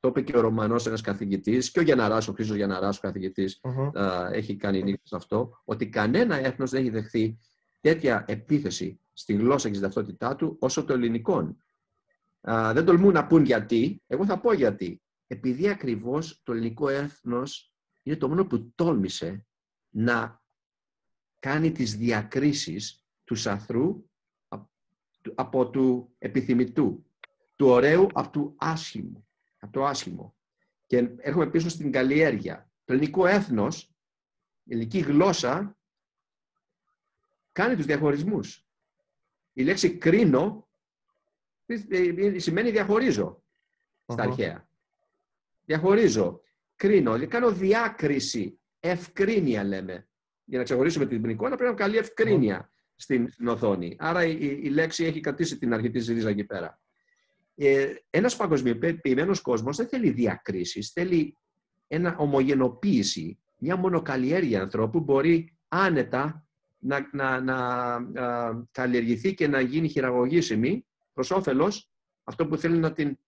Το 0.06 0.12
είπε 0.16 0.30
και 0.32 0.36
ο 0.36 0.40
Ρωμανός 0.40 0.86
ένας 0.86 1.00
καθηγητής 1.00 1.70
και 1.70 1.78
ο 1.78 1.82
Γιαναράς, 1.82 2.28
ο 2.28 2.32
Χρήστος 2.32 2.56
Γιαναράς, 2.56 2.98
ο 2.98 3.00
καθηγητης 3.00 3.60
έχει 4.32 4.56
κάνει 4.56 4.82
νύχτα 4.82 5.06
σε 5.06 5.16
αυτό, 5.16 5.60
ότι 5.64 5.88
κανένα 5.88 6.36
έθνος 6.36 6.70
δεν 6.70 6.80
έχει 6.80 6.90
δεχθεί 6.90 7.38
τέτοια 7.80 8.24
επίθεση 8.28 9.00
στη 9.12 9.34
γλώσσα 9.34 9.68
και 9.68 9.74
στην 9.74 9.86
ταυτότητά 9.86 10.36
του 10.36 10.56
όσο 10.60 10.84
το 10.84 10.92
ελληνικό. 10.92 11.56
δεν 12.72 12.84
τολμούν 12.84 13.12
να 13.12 13.26
πούν 13.26 13.44
γιατί, 13.44 14.02
εγώ 14.06 14.24
θα 14.24 14.40
πω 14.40 14.52
γιατί. 14.52 15.02
Επειδή 15.26 15.68
ακριβώς 15.68 16.40
το 16.42 16.52
ελληνικό 16.52 16.88
έθνος 16.88 17.72
είναι 18.02 18.16
το 18.16 18.28
μόνο 18.28 18.46
που 18.46 18.72
τόλμησε 18.74 19.46
να 19.90 20.42
κάνει 21.38 21.72
τις 21.72 21.96
διακρίσεις 21.96 23.04
του 23.24 23.34
σαθρού 23.34 24.04
από 25.34 25.70
του 25.70 26.14
επιθυμητού, 26.18 27.06
του 27.56 27.66
ωραίου 27.66 28.06
από 28.12 28.30
του 28.30 28.54
άσχημου, 28.58 29.25
από 29.66 29.78
το 29.78 29.86
άσχημο. 29.86 30.36
Και 30.86 31.08
έχουμε 31.16 31.50
πίσω 31.50 31.68
στην 31.68 31.92
καλλιέργεια. 31.92 32.70
Το 32.84 32.92
ελληνικό 32.92 33.26
έθνος, 33.26 33.82
η 34.62 34.72
ελληνική 34.72 34.98
γλώσσα, 34.98 35.78
κάνει 37.52 37.76
τους 37.76 37.86
διαχωρισμούς. 37.86 38.66
Η 39.52 39.62
λέξη 39.62 39.96
κρίνω 39.96 40.68
σημαίνει 42.36 42.70
διαχωρίζω 42.70 43.44
στα 44.06 44.22
αρχαία. 44.22 44.68
Διαχωρίζω, 45.64 46.40
κρίνω, 46.76 47.26
κάνω 47.26 47.52
διάκριση, 47.52 48.60
ευκρίνεια 48.80 49.64
λέμε 49.64 50.08
για 50.44 50.58
να 50.58 50.64
ξεχωρίσουμε 50.64 51.06
την 51.06 51.24
εικόνα, 51.24 51.56
πρέπει 51.56 51.70
να 51.70 51.76
καλή 51.76 51.96
ευκρίνεια 51.96 52.70
στην, 52.96 53.30
στην 53.30 53.48
οθόνη. 53.48 53.96
Άρα 53.98 54.24
η, 54.24 54.38
η, 54.40 54.68
λέξη 54.68 55.04
έχει 55.04 55.20
κρατήσει 55.20 55.58
την 55.58 55.72
αρχή 55.72 55.90
της 55.90 56.08
ρίζα 56.08 56.28
εκεί 56.28 56.44
πέρα. 56.44 56.80
Ε, 57.56 57.94
ένας 58.10 58.36
παγκοσμιοποιημένος 58.36 59.40
κόσμος 59.40 59.76
δεν 59.76 59.88
θέλει 59.88 60.10
διακρίσεις, 60.10 60.90
θέλει 60.90 61.36
ένα 61.86 62.16
ομογενοποίηση, 62.16 63.38
μια 63.56 63.76
μονοκαλλιέργεια 63.76 64.62
ανθρώπου 64.62 65.00
μπορεί 65.00 65.56
άνετα 65.68 66.46
να, 66.78 67.08
να, 67.12 67.40
να, 67.40 68.66
καλλιεργηθεί 68.70 69.34
και 69.34 69.48
να 69.48 69.60
γίνει 69.60 69.88
χειραγωγήσιμη 69.88 70.86
προς 71.12 71.30
όφελος 71.30 71.90
αυτό 72.24 72.46
που 72.46 72.56
θέλουν 72.56 72.80
να 72.80 72.92
την 72.92 73.18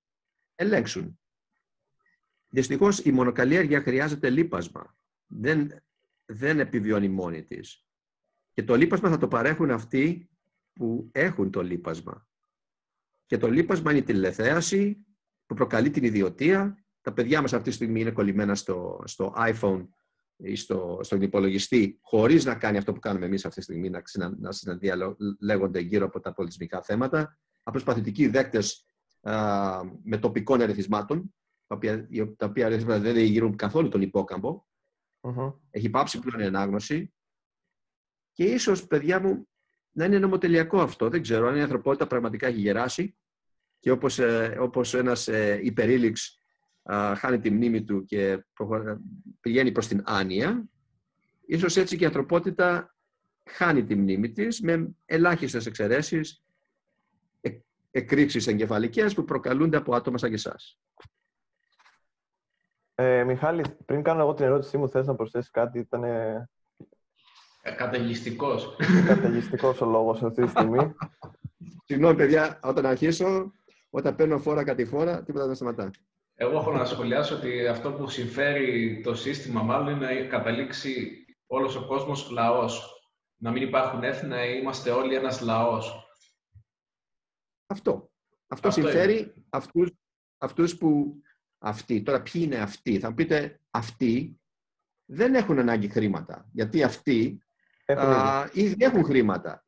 ελέγξουν. 0.55 1.21
Δυστυχώς 2.49 2.99
η 2.99 3.13
μονοκαλλιέργεια 3.13 3.81
χρειάζεται 3.81 4.31
λίπασμα. 4.31 4.97
Δεν 5.27 5.83
δεν 6.31 6.61
επιβιώνει 6.61 7.09
μόνη 7.09 7.45
της. 7.45 7.85
Και 8.53 8.63
το 8.63 8.75
λίπασμα 8.75 9.11
θα 9.11 9.19
το 9.19 9.29
παρέχουν 9.29 9.71
αυτοί 9.71 10.29
που 10.73 11.09
έχουν 11.13 11.51
το 11.51 11.63
λίπασμα. 11.63 12.28
Και 13.29 13.39
το 13.39 13.51
λίπασμα 13.51 13.91
είναι 13.91 14.01
η 14.01 14.03
τηλεθέαση 14.03 15.07
που 15.47 15.55
προκαλεί 15.55 15.91
την 15.91 16.05
ιδιωτία. 16.05 16.85
Τα 17.01 17.13
παιδιά 17.13 17.41
μας 17.41 17.53
αυτή 17.53 17.69
τη 17.69 17.75
στιγμή 17.75 18.01
είναι 18.01 18.11
κολλημένα 18.11 18.55
στο, 18.55 19.03
στο 19.05 19.35
iPhone 19.37 19.89
ή 20.37 20.57
στο, 20.57 21.01
στον 21.03 21.23
υπολογιστή 21.23 21.99
χωρίς 22.03 22.45
να 22.45 22.55
κάνει 22.55 22.77
αυτό 22.79 22.93
που 22.93 22.99
κάνουμε 22.99 23.27
εμείς 23.27 23.45
αυτή 23.45 23.59
τη 23.59 23.65
στιγμή, 23.65 23.91
να, 23.91 24.03
να 24.39 24.53
συναντιαλέγονται 24.53 25.81
γύρω 25.81 26.07
από 26.07 26.21
τα 26.21 26.33
πολιτισμικά 26.33 26.83
θέματα. 26.83 27.39
Απλώς 27.63 27.85
παθητικοί 27.85 28.29
δέκτες 28.29 28.87
α, 29.21 29.35
με 30.03 30.19
τοπικών 30.19 30.61
ερεθισμάτων, 30.61 31.35
τα 31.67 31.77
οποία, 31.77 32.09
τα 32.37 32.47
οποία 32.47 32.69
δεν 32.99 33.17
γύρουν 33.17 33.57
καθόλου 33.57 33.89
τον 33.89 34.03
υπόκαμπο, 34.03 34.63
έχει 35.71 35.91
πάψει 35.91 36.19
πλέον 36.19 36.43
η 36.43 36.47
ανάγνωση. 36.47 37.15
Και 38.33 38.45
ίσως, 38.45 38.87
παιδιά 38.87 39.21
μου, 39.21 39.49
να 39.99 40.05
είναι 40.05 40.19
νομοτελειακό 40.19 40.81
αυτό. 40.81 41.09
Δεν 41.09 41.23
ξέρω 41.23 41.49
αν 41.49 41.57
η 41.57 41.61
ανθρωπότητα 41.61 42.07
πραγματικά 42.07 42.47
έχει 42.47 42.61
γεράσει 42.61 43.17
και 43.79 43.91
όπως, 43.91 44.19
ε, 44.19 44.57
όπως 44.61 44.95
ένας 44.95 45.29
ε, 45.29 45.61
υπερήλιξ 45.63 46.39
χάνει 47.17 47.39
τη 47.41 47.51
μνήμη 47.51 47.85
του 47.85 48.05
και 48.05 48.45
πηγαίνει 49.41 49.73
προς 49.73 49.87
την 49.87 50.03
άνοια, 50.07 50.69
ίσως 51.47 51.77
έτσι 51.77 51.97
και 51.97 52.03
η 52.03 52.07
ανθρωπότητα 52.07 52.95
χάνει 53.45 53.85
τη 53.85 53.95
μνήμη 53.95 54.31
της 54.31 54.61
με 54.61 54.89
ελάχιστες 55.05 55.67
εξαιρέσεις, 55.67 56.45
ε, 57.41 57.51
εκρήξεις 57.91 58.47
εγκεφαλικές 58.47 59.15
που 59.15 59.25
προκαλούνται 59.25 59.77
από 59.77 59.95
άτομα 59.95 60.19
σαν 60.19 60.29
και 60.29 60.35
εσάς. 60.35 60.79
Ε, 62.95 63.25
Μιχάλη, 63.25 63.65
πριν 63.85 64.03
κάνω 64.03 64.21
εγώ 64.21 64.35
την 64.35 64.45
ερώτησή 64.45 64.77
μου, 64.77 64.89
θες 64.89 65.07
να 65.07 65.15
προσθέσεις 65.15 65.51
κάτι, 65.51 65.79
ήταν... 65.79 66.05
Ε, 67.69 67.75
καταιγιστικός. 67.75 68.77
Καταιγιστικός 69.07 69.81
ο 69.81 69.87
λόγος 69.87 70.23
αυτή 70.23 70.43
τη 70.43 70.49
στιγμή. 70.49 70.95
Συγγνώμη, 71.85 72.17
παιδιά, 72.17 72.61
όταν 72.63 72.87
αρχίσω, 72.87 73.53
όταν 73.91 74.15
παίρνω 74.15 74.39
φόρα 74.39 74.65
κάτι 74.65 74.85
φόρα, 74.85 75.23
τίποτα 75.23 75.47
δεν 75.47 75.55
σταματά. 75.55 75.91
Εγώ 76.35 76.59
έχω 76.59 76.73
να 76.73 76.85
σχολιάσω 76.85 77.37
ότι 77.37 77.67
αυτό 77.67 77.93
που 77.93 78.09
συμφέρει 78.09 79.01
το 79.05 79.15
σύστημα 79.15 79.63
μάλλον 79.63 79.89
είναι 79.89 80.07
να 80.07 80.27
καταλήξει 80.27 81.25
όλος 81.47 81.77
ο 81.77 81.87
κόσμος 81.87 82.31
λαός. 82.31 83.03
Να 83.41 83.51
μην 83.51 83.63
υπάρχουν 83.63 84.03
έθνα, 84.03 84.45
είμαστε 84.45 84.91
όλοι 84.91 85.15
ένας 85.15 85.41
λαός. 85.41 86.09
Αυτό. 87.67 88.11
Αυτό, 88.49 88.71
συμφέρει 88.71 89.35
αυτούς, 89.51 89.91
αυτούς 90.39 90.77
που 90.77 91.21
αυτοί. 91.59 92.03
Τώρα, 92.03 92.23
ποιοι 92.23 92.43
είναι 92.45 92.57
αυτοί; 92.57 92.99
Θα 92.99 93.09
μου 93.09 93.15
πείτε, 93.15 93.61
αυτοί 93.71 94.41
δεν 95.11 95.35
έχουν 95.35 95.59
ανάγκη 95.59 95.89
χρήματα. 95.89 96.49
Γιατί 96.53 96.83
αυτοί 96.83 97.43
έχουν, 97.91 98.13
α, 98.13 98.51
ήδη 98.53 98.85
έχουν 98.85 99.05
χρήματα. 99.05 99.65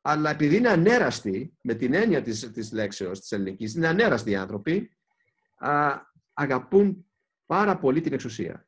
Αλλά 0.00 0.30
επειδή 0.30 0.56
είναι 0.56 0.68
ανέραστοι, 0.68 1.56
με 1.60 1.74
την 1.74 1.94
έννοια 1.94 2.22
της, 2.22 2.50
της 2.52 2.72
λέξεως 2.72 3.20
της 3.20 3.32
ελληνικής, 3.32 3.74
είναι 3.74 3.88
ανέραστοι 3.88 4.30
οι 4.30 4.36
άνθρωποι, 4.36 4.90
α, 5.56 6.00
αγαπούν 6.32 7.06
πάρα 7.46 7.78
πολύ 7.78 8.00
την 8.00 8.12
εξουσία. 8.12 8.66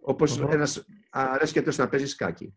Όπως 0.00 0.40
mm-hmm. 0.40 0.50
ένας 0.50 0.86
αρέσει 1.10 1.52
και 1.52 1.72
να 1.76 1.88
παίζει 1.88 2.06
σκάκι. 2.06 2.54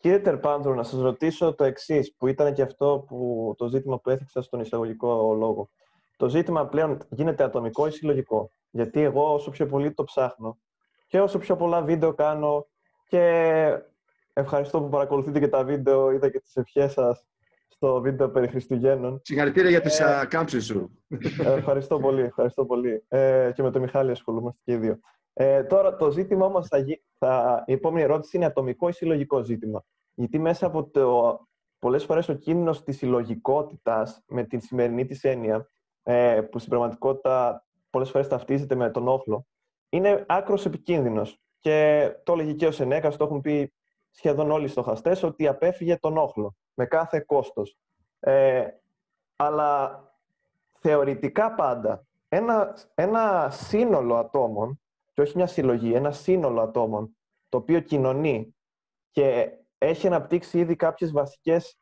Κύριε 0.00 0.18
Τερπάνδρου, 0.18 0.74
να 0.74 0.82
σας 0.82 1.00
ρωτήσω 1.00 1.54
το 1.54 1.64
εξής 1.64 2.14
που 2.14 2.26
ήταν 2.26 2.54
και 2.54 2.62
αυτό 2.62 3.04
που, 3.08 3.54
το 3.58 3.68
ζήτημα 3.68 4.00
που 4.00 4.10
έθιξα 4.10 4.42
στον 4.42 4.60
εισαγωγικό 4.60 5.34
λόγο 5.34 5.70
το 6.18 6.28
ζήτημα 6.28 6.66
πλέον 6.66 6.98
γίνεται 7.08 7.44
ατομικό 7.44 7.86
ή 7.86 7.90
συλλογικό; 7.90 8.52
Γιατί 8.70 9.00
εγώ 9.00 9.34
όσο 9.34 9.50
πιο 9.50 9.66
πολύ 9.66 9.92
το 9.92 10.04
ψάχνω, 10.04 10.58
και 11.06 11.20
όσο 11.20 11.38
πιο 11.38 11.56
πολλά 11.56 11.82
βίντεο 11.82 12.14
κάνω 12.14 12.66
και 13.08 13.82
ευχαριστώ 14.32 14.80
που 14.80 14.88
παρακολουθείτε 14.88 15.38
και 15.38 15.48
τα 15.48 15.64
βίντεο, 15.64 16.10
είδα 16.10 16.30
και 16.30 16.40
τις 16.40 16.56
ευχές 16.56 16.92
σας 16.92 17.26
στο 17.68 18.00
βίντεο 18.00 18.30
περί 18.30 18.48
Χριστουγέννων. 18.48 19.20
Συγχαρητήρια 19.24 19.70
για 19.70 19.80
τις 19.80 20.00
ε, 20.00 20.26
κάμψεις 20.28 20.64
σου. 20.64 20.90
Ε, 21.44 21.52
ευχαριστώ 21.52 21.98
πολύ, 21.98 22.22
ευχαριστώ 22.22 22.64
πολύ. 22.64 23.04
Ε, 23.08 23.50
και 23.54 23.62
με 23.62 23.70
τον 23.70 23.82
Μιχάλη 23.82 24.10
ασχολούμαστε 24.10 24.60
και 24.64 24.72
οι 24.72 24.76
δύο. 24.76 24.98
Ε, 25.32 25.62
τώρα 25.62 25.96
το 25.96 26.10
ζήτημα 26.10 26.46
όμως, 26.46 26.68
θα, 26.68 26.84
θα, 27.18 27.62
η 27.66 27.72
επόμενη 27.72 28.02
ερώτηση 28.02 28.36
είναι 28.36 28.46
ατομικό 28.46 28.88
ή 28.88 28.92
συλλογικό 28.92 29.42
ζήτημα; 29.42 29.84
Γιατί 30.14 30.38
μέσα 30.38 30.66
από 30.66 30.84
το, 30.84 31.38
πολλές 31.78 32.04
φορές 32.04 32.28
ο 32.28 32.34
κίνδυνος 32.34 32.82
της 32.82 32.96
συλλογικότητας 32.96 34.22
με 34.26 34.44
την 34.44 34.60
σημερινή 34.60 35.06
της 35.06 35.24
έννοια, 35.24 35.70
ε, 36.02 36.40
που 36.50 36.58
στην 36.58 36.70
πραγματικότητα 36.70 37.64
πολλές 37.90 38.10
φορές 38.10 38.28
ταυτίζεται 38.28 38.74
με 38.74 38.90
τον 38.90 39.08
όχλο, 39.08 39.46
είναι 39.88 40.24
άκρος 40.28 40.66
επικίνδυνος. 40.66 41.40
Και 41.58 42.10
το 42.24 42.32
έλεγε 42.32 42.52
και 42.52 42.66
ο 42.66 42.70
Σενέκας, 42.70 43.16
το 43.16 43.24
έχουν 43.24 43.40
πει 43.40 43.72
σχεδόν 44.10 44.50
όλοι 44.50 44.64
οι 44.64 44.68
στοχαστές, 44.68 45.22
ότι 45.22 45.46
απέφυγε 45.46 45.96
τον 45.96 46.16
όχλο 46.16 46.56
με 46.74 46.86
κάθε 46.86 47.20
κόστος. 47.20 47.78
Ε, 48.20 48.66
αλλά 49.36 50.02
θεωρητικά 50.78 51.54
πάντα 51.54 52.06
ένα, 52.28 52.76
ένα 52.94 53.48
σύνολο 53.50 54.16
ατόμων, 54.16 54.80
και 55.12 55.20
όχι 55.20 55.36
μια 55.36 55.46
συλλογή, 55.46 55.92
ένα 55.92 56.10
σύνολο 56.10 56.60
ατόμων, 56.60 57.16
το 57.48 57.56
οποίο 57.56 57.80
κοινωνεί 57.80 58.54
και 59.10 59.50
έχει 59.78 60.06
αναπτύξει 60.06 60.58
ήδη 60.58 60.76
κάποιες 60.76 61.12
βασικές 61.12 61.78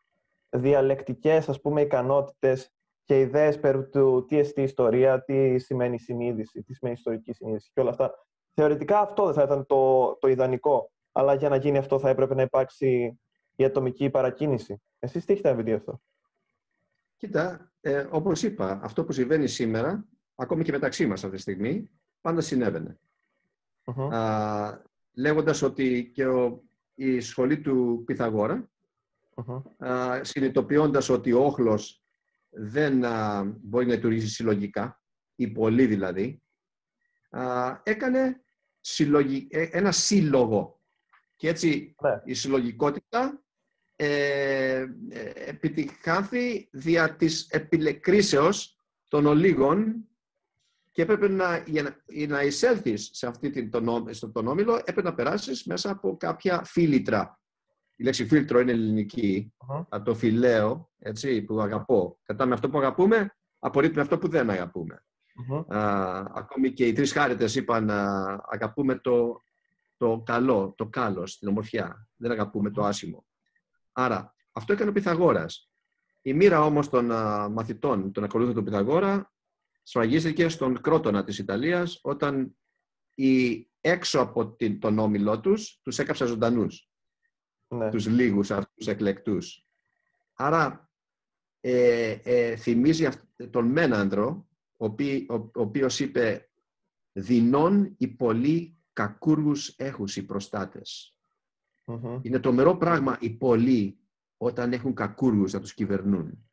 διαλεκτικές, 0.50 1.48
ας 1.48 1.60
πούμε, 1.60 1.80
ικανότητες 1.80 2.70
και 3.04 3.20
ιδέες 3.20 3.60
περί 3.60 3.88
του 3.88 4.24
τι 4.28 4.38
εστί 4.38 4.62
ιστορία, 4.62 5.24
τι 5.24 5.58
σημαίνει 5.58 5.98
συνείδηση, 5.98 6.62
τι 6.62 6.74
σημαίνει 6.74 6.96
ιστορική 6.98 7.32
συνείδηση 7.32 7.70
και 7.74 7.80
όλα 7.80 7.90
αυτά. 7.90 8.25
Θεωρητικά 8.58 9.00
αυτό 9.00 9.24
δεν 9.24 9.34
θα 9.34 9.42
ήταν 9.42 9.66
το, 9.66 10.14
το 10.20 10.28
ιδανικό, 10.28 10.92
αλλά 11.12 11.34
για 11.34 11.48
να 11.48 11.56
γίνει 11.56 11.78
αυτό 11.78 11.98
θα 11.98 12.08
έπρεπε 12.08 12.34
να 12.34 12.42
υπάρξει 12.42 13.20
η 13.56 13.64
ατομική 13.64 14.10
παρακίνηση. 14.10 14.82
Εσείς 14.98 15.24
τι 15.24 15.32
έχετε 15.32 15.50
να 15.50 15.56
πείτε 15.56 15.72
αυτό; 15.72 16.00
Κοίτα, 17.16 17.72
ε, 17.80 18.06
όπως 18.10 18.42
είπα, 18.42 18.80
αυτό 18.82 19.04
που 19.04 19.12
συμβαίνει 19.12 19.46
σήμερα, 19.46 20.04
ακόμη 20.34 20.64
και 20.64 20.72
μεταξύ 20.72 21.06
μας 21.06 21.24
αυτή 21.24 21.36
τη 21.36 21.42
στιγμή, 21.42 21.90
πάντα 22.20 22.40
συνέβαινε. 22.40 22.98
Uh-huh. 23.84 24.78
λέγοντας 25.14 25.62
ότι 25.62 26.10
και 26.14 26.26
ο, 26.26 26.62
η 26.94 27.20
σχολή 27.20 27.60
του 27.60 28.02
Πυθαγόρα, 28.06 28.70
uh-huh. 29.34 30.20
συνειδητοποιώντας 30.20 31.08
ότι 31.08 31.32
ο 31.32 31.44
όχλος 31.44 32.04
δεν 32.50 32.98
μπορεί 33.62 33.86
να 33.86 33.94
λειτουργήσει 33.94 34.28
συλλογικά, 34.28 35.00
ή 35.34 35.48
πολύ 35.48 35.86
δηλαδή, 35.86 36.42
έκανε 37.82 38.40
συλλογι... 38.86 39.46
Ε, 39.50 39.68
ένα 39.70 39.92
σύλλογο. 39.92 40.80
Και 41.36 41.48
έτσι 41.48 41.94
ναι. 42.02 42.20
η 42.24 42.34
συλλογικότητα 42.34 43.42
ε, 43.96 44.06
ε, 44.76 44.86
επιτυχάνθη 45.34 46.68
δια 46.72 47.16
της 47.16 47.48
επιλεκρίσεως 47.50 48.78
των 49.08 49.26
ολίγων 49.26 50.08
και 50.90 51.02
έπρεπε 51.02 51.28
να, 51.28 51.62
για 51.66 52.02
να, 52.28 52.42
εισέλθεις 52.42 53.10
σε 53.12 53.26
αυτή 53.26 53.50
την, 53.50 53.70
τον, 53.70 54.14
στον 54.14 54.32
τον 54.32 54.46
όμιλο, 54.46 54.74
έπρεπε 54.74 55.02
να 55.02 55.14
περάσεις 55.14 55.64
μέσα 55.64 55.90
από 55.90 56.16
κάποια 56.16 56.62
φίλτρα. 56.64 57.40
Η 57.96 58.04
λέξη 58.04 58.26
φίλτρο 58.26 58.60
είναι 58.60 58.72
ελληνική, 58.72 59.52
από 59.88 60.04
το 60.04 60.14
φιλέο, 60.14 60.90
έτσι, 60.98 61.42
που 61.42 61.60
αγαπώ. 61.60 62.18
Κατά 62.22 62.46
με 62.46 62.54
αυτό 62.54 62.70
που 62.70 62.78
αγαπούμε, 62.78 63.36
απορρίπτουμε 63.58 64.02
αυτό 64.02 64.18
που 64.18 64.28
δεν 64.28 64.50
αγαπούμε. 64.50 65.05
Ακόμη 66.34 66.72
και 66.72 66.86
οι 66.86 66.92
τρεις 66.92 67.12
χάριτες 67.12 67.54
είπαν 67.54 67.90
αγαπούμε 67.90 68.98
το, 68.98 69.42
το 69.96 70.22
καλό, 70.26 70.74
το 70.76 70.86
κάλος, 70.86 71.38
την 71.38 71.48
ομορφιά. 71.48 72.08
Δεν 72.16 72.30
αγαπούμε 72.30 72.70
το 72.70 72.84
άσημο. 72.84 73.26
Άρα, 73.92 74.34
αυτό 74.52 74.72
έκανε 74.72 74.90
ο 74.90 74.92
Πυθαγόρας. 74.92 75.70
Η 76.22 76.32
μοίρα 76.32 76.64
όμως 76.64 76.88
των 76.88 77.06
μαθητών, 77.52 78.12
των 78.12 78.24
ακολούθων 78.24 78.54
του 78.54 78.62
Πυθαγόρα, 78.62 79.32
σφραγίστηκε 79.82 80.48
στον 80.48 80.80
Κρότονα 80.80 81.24
της 81.24 81.38
Ιταλίας, 81.38 81.98
όταν 82.02 82.56
οι, 83.14 83.68
έξω 83.80 84.20
από 84.20 84.52
την, 84.52 84.80
τον 84.80 84.98
όμιλό 84.98 85.40
τους, 85.40 85.80
τους 85.82 85.98
έκαψαν 85.98 86.26
ζωντανούς. 86.26 86.90
Ναι. 87.68 87.90
Τους 87.90 88.06
λίγους 88.06 88.50
αυτούς 88.50 88.86
εκλεκτούς. 88.86 89.66
Άρα, 90.34 90.90
ε, 91.60 92.10
ε, 92.22 92.56
θυμίζει 92.56 93.08
τον 93.50 93.66
Μένανδρο, 93.66 94.45
ο, 94.76 94.86
ο, 94.86 95.34
ο 95.34 95.50
οποίος 95.54 96.00
είπε 96.00 96.48
«Δεινών 97.12 97.94
οι 97.98 98.08
πολλοί 98.08 98.76
κακούργους 98.92 99.74
έχουν 99.76 100.08
οι 100.14 100.22
προστάτες». 100.22 101.16
Mm-hmm. 101.84 102.20
Είναι 102.22 102.38
τρομερό 102.38 102.76
πράγμα 102.76 103.16
οι 103.20 103.30
πολλοί 103.30 103.98
όταν 104.36 104.72
έχουν 104.72 104.94
κακούργους 104.94 105.52
να 105.52 105.60
τους 105.60 105.74
κυβερνούν. 105.74 106.48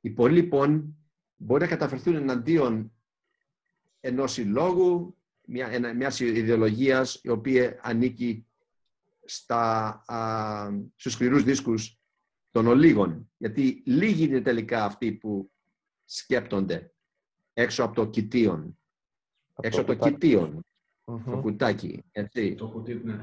Οι 0.00 0.10
πολλοί 0.10 0.34
λοιπόν 0.34 0.96
μπορεί 1.36 1.62
να 1.62 1.68
καταφερθούν 1.68 2.14
εναντίον 2.14 2.92
ενός 4.00 4.32
συλλόγου, 4.32 5.16
μια, 5.46 5.94
μιας 5.94 6.20
ιδεολογίας 6.20 7.20
η 7.22 7.28
οποία 7.28 7.78
ανήκει 7.82 8.46
στα, 9.24 9.86
α, 10.06 10.70
στους 10.96 11.12
σκληρούς 11.12 11.42
δίσκους 11.42 12.00
των 12.50 12.66
ολίγων. 12.66 13.30
Γιατί 13.36 13.82
λίγοι 13.86 14.24
είναι 14.24 14.40
τελικά 14.40 14.84
αυτοί 14.84 15.12
που 15.12 15.50
σκέπτονται 16.04 16.95
έξω 17.58 17.84
από 17.84 17.94
το 17.94 18.06
κοιτίον. 18.06 18.78
έξω 19.60 19.80
από 19.80 19.96
το 19.96 20.08
κοιτίον. 20.08 20.64
Το 21.04 21.38
κουτάκι. 21.42 22.04
Έτσι. 22.12 22.54
Το 22.54 22.68
κουτί, 22.68 22.94
ναι. 22.94 23.20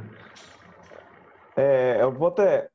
Ε, 1.54 2.04
οπότε 2.04 2.72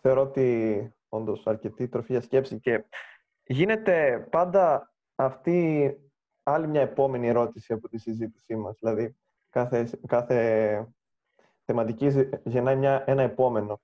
θεωρώ 0.00 0.20
ότι 0.22 0.88
όντως 1.08 1.46
αρκετή 1.46 1.88
τροφή 1.88 2.12
για 2.12 2.20
σκέψη 2.20 2.60
και 2.60 2.84
γίνεται 3.44 4.26
πάντα 4.30 4.92
αυτή 5.14 5.90
άλλη 6.42 6.66
μια 6.66 6.80
επόμενη 6.80 7.28
ερώτηση 7.28 7.72
από 7.72 7.88
τη 7.88 7.98
συζήτησή 7.98 8.56
μας. 8.56 8.76
Δηλαδή, 8.78 9.16
κάθε, 9.50 9.90
κάθε 10.06 10.88
θεματική 11.64 12.30
γεννάει 12.44 12.76
μια, 12.76 13.04
ένα 13.06 13.22
επόμενο. 13.22 13.80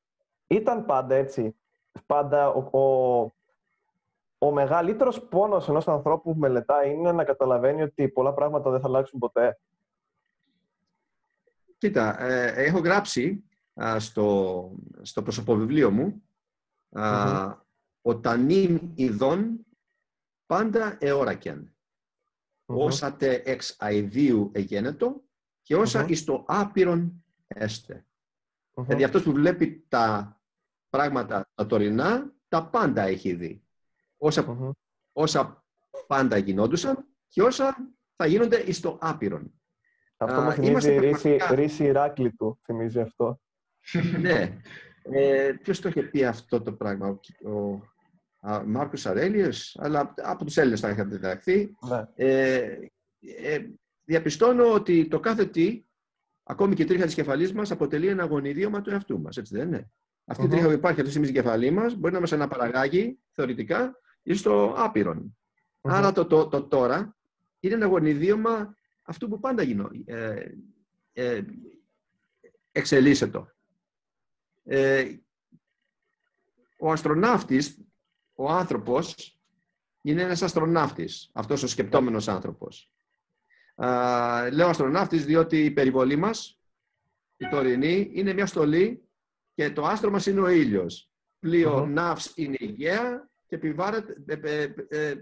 Ήταν 0.47 0.85
πάντα 0.85 1.15
έτσι. 1.15 1.57
Πάντα 2.07 2.49
ο, 2.49 2.79
ο, 2.79 3.33
ο 4.39 4.53
μεγαλύτερος 4.53 5.23
πόνος 5.23 5.69
ενός 5.69 5.89
ανθρώπου 5.89 6.33
που 6.33 6.39
μελετάει 6.39 6.93
είναι 6.93 7.13
να 7.13 7.25
καταλαβαίνει 7.25 7.83
ότι 7.83 8.09
πολλά 8.09 8.35
πράγματα 8.35 8.71
δεν 8.71 8.81
θα 8.81 8.87
αλλάξουν 8.87 9.19
ποτέ. 9.19 9.59
Κοίτα, 11.79 12.23
ε, 12.23 12.65
έχω 12.65 12.79
γράψει 12.79 13.45
στο, 13.99 14.71
στο 15.03 15.23
προσωποβιβλίο 15.23 15.91
μου 15.91 16.23
mm-hmm. 16.91 17.57
ο 18.03 18.21
τανίν 18.21 18.93
ειδών 18.95 19.67
πάντα 20.47 20.97
εώρακεν. 21.01 21.75
Mm-hmm. 22.67 22.77
Όσα 22.77 23.17
τε 23.17 23.43
εξ 23.45 23.77
αηδίου 23.79 24.51
εγένετο 24.55 25.23
και 25.63 25.77
όσα 25.77 26.05
mm-hmm. 26.05 26.11
εις 26.11 26.25
το 26.25 26.45
άπειρον 26.49 27.25
έστε. 27.47 28.07
Mm-hmm. 28.75 28.83
Δηλαδή 28.83 29.05
αυτός 29.05 29.23
που 29.23 29.33
βλέπει 29.33 29.85
τα 29.89 30.37
πράγματα 30.89 31.51
τα 31.55 31.67
τωρινά, 31.67 32.33
τα 32.49 32.67
πάντα 32.67 33.03
έχει 33.03 33.35
δει. 33.35 33.63
Όσα, 34.19 34.75
όσα 35.13 35.65
πάντα 36.07 36.37
γινόντουσαν 36.37 37.07
και 37.29 37.43
όσα 37.43 37.77
θα 38.17 38.27
γίνονται 38.27 38.57
εις 38.57 38.81
το 38.81 38.99
άπειρον. 39.01 39.53
Αυτό 40.17 40.41
μου 40.41 40.51
θυμίζει 40.51 40.99
ρίση, 40.99 41.39
ρίση 41.51 41.85
Ηράκλειτου, 41.85 42.61
θυμίζει 42.65 43.01
αυτό 43.01 43.41
ναι. 44.21 44.61
Ε, 45.03 45.53
Ποιος 45.63 45.81
το 45.81 45.89
είχε 45.89 46.03
πει 46.03 46.25
αυτό 46.25 46.63
το 46.63 46.73
πράγμα, 46.73 47.21
ο, 47.45 47.51
ο 47.51 48.63
Μάρκος 48.67 49.07
Αρέλιος, 49.07 49.77
αλλά 49.81 50.15
από 50.17 50.45
τους 50.45 50.57
Έλληνες 50.57 50.81
θα 50.81 50.91
είχατε 50.91 51.09
διδαχθεί. 51.09 51.75
Ναι. 51.89 52.07
Ε, 52.15 52.79
ε, 53.21 53.59
διαπιστώνω 54.05 54.73
ότι 54.73 55.09
το 55.09 55.21
κάθε 55.21 55.47
τι, 55.47 55.85
ακόμη 56.43 56.75
και 56.75 56.83
η 56.83 56.85
τρίχα 56.85 57.05
της 57.05 57.15
κεφαλής 57.15 57.53
μας, 57.53 57.71
αποτελεί 57.71 58.09
ένα 58.09 58.25
γονιδίωμα 58.25 58.81
του 58.81 58.91
εαυτού 58.91 59.21
μας, 59.21 59.37
έτσι 59.37 59.57
δεν 59.57 59.67
είναι; 59.67 59.91
Αυτή 60.25 60.45
η 60.45 60.49
τρίχα 60.49 60.67
που 60.67 60.73
υπάρχει 60.73 61.01
αυτή 61.01 61.03
τη 61.03 61.11
στιγμή 61.11 61.27
στη 61.27 61.37
κεφαλή 61.37 61.71
μας 61.71 61.95
μπορεί 61.95 62.15
να 62.15 62.21
μας 62.21 62.33
αναπαραγάγει 62.33 63.19
θεωρητικά 63.31 64.01
ή 64.29 64.35
στο 64.35 64.75
απειρον 64.77 65.37
Άρα 65.81 66.13
το, 66.13 66.27
το, 66.27 66.49
το, 66.49 66.63
τώρα 66.63 67.17
είναι 67.61 67.75
ένα 67.75 67.87
γονιδίωμα 67.87 68.75
αυτού 69.03 69.29
που 69.29 69.41
πάντα 69.41 69.63
γίνω, 69.63 69.91
ε, 70.05 70.45
ε, 71.13 71.45
εξελίσσεται. 72.73 73.55
Ε, 74.65 75.17
ο 76.79 76.93
αστροναύτης, 76.93 77.79
ο 78.35 78.51
άνθρωπος, 78.51 79.39
είναι 80.01 80.23
ένας 80.23 80.43
αστροναύτης, 80.43 81.31
αυτός 81.33 81.63
ο 81.63 81.67
σκεπτόμενος 81.67 82.29
άνθρωπος. 82.29 82.93
Α, 83.75 84.51
λέω 84.53 84.69
αστροναύτης 84.69 85.25
διότι 85.25 85.65
η 85.65 85.71
περιβολή 85.71 86.17
μας, 86.17 86.61
η 87.37 87.49
τωρινή, 87.49 88.11
είναι 88.13 88.33
μια 88.33 88.47
στολή 88.47 89.03
και 89.55 89.71
το 89.71 89.87
άστρο 89.87 90.11
μας 90.11 90.27
είναι 90.27 90.41
ο 90.41 90.49
ήλιος. 90.49 91.11
Πλοίο 91.39 91.83
mm 91.83 91.89
ναύς 91.89 92.33
είναι 92.37 92.57
η 92.59 92.67
γέα 92.67 93.29
και 93.49 93.59
ε, 94.27 94.73
ε, 94.89 95.15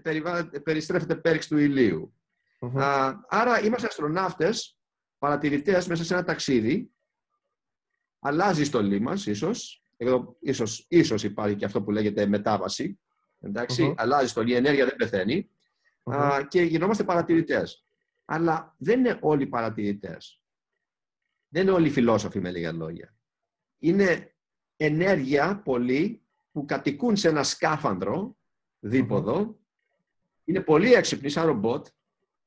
περιστρέφεται 0.63 1.15
πέριξ 1.15 1.47
του 1.47 1.57
ηλίου. 1.57 2.13
άρα 3.27 3.63
είμαστε 3.63 3.87
αστροναύτες 3.87 4.77
παρατηρητές 5.17 5.87
μέσα 5.87 6.03
σε 6.03 6.13
ένα 6.13 6.23
ταξίδι, 6.23 6.91
αλλάζει 8.19 8.61
η 8.61 8.65
στολή 8.65 8.99
μας 8.99 9.25
ίσως, 9.25 9.83
εδώ 9.97 10.37
ίσως, 10.39 10.85
ίσως 10.89 11.23
υπάρχει 11.23 11.55
και 11.55 11.65
αυτό 11.65 11.81
που 11.83 11.91
λέγεται 11.91 12.25
μετάβαση, 12.25 12.99
εντάξει, 13.39 13.93
αλλάζει 13.97 14.25
η 14.25 14.27
στολή, 14.27 14.51
η 14.51 14.55
ενέργεια 14.55 14.85
δεν 14.85 14.95
πεθαίνει 14.95 15.49
α, 16.03 16.43
και 16.47 16.61
γινόμαστε 16.61 17.03
παρατηρητές. 17.03 17.85
Αλλά 18.25 18.75
δεν 18.77 18.99
είναι 18.99 19.17
όλοι 19.21 19.47
παρατηρητές. 19.47 20.41
Δεν 21.47 21.61
είναι 21.61 21.71
όλοι 21.71 21.89
φιλόσοφοι 21.89 22.39
με 22.39 22.51
λίγα 22.51 22.71
λόγια. 22.71 23.15
Είναι 23.77 24.35
ενέργεια 24.77 25.61
πολλοί 25.65 26.26
που 26.57 26.65
κατοικούν 26.65 27.15
σε 27.15 27.27
ένα 27.27 27.43
σκάφανδρο 27.43 28.37
δίποδο, 28.79 29.59
είναι 30.43 30.61
πολύ 30.61 30.93
έξυπνοι 30.93 31.29
σαν 31.29 31.45
ρομπότ, 31.45 31.87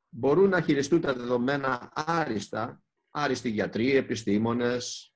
μπορούν 0.08 0.48
να 0.48 0.60
χειριστούν 0.60 1.00
τα 1.00 1.14
δεδομένα 1.14 1.92
άριστα, 1.94 2.82
άριστοι 3.10 3.48
γιατροί, 3.48 3.96
επιστήμονες, 3.96 5.14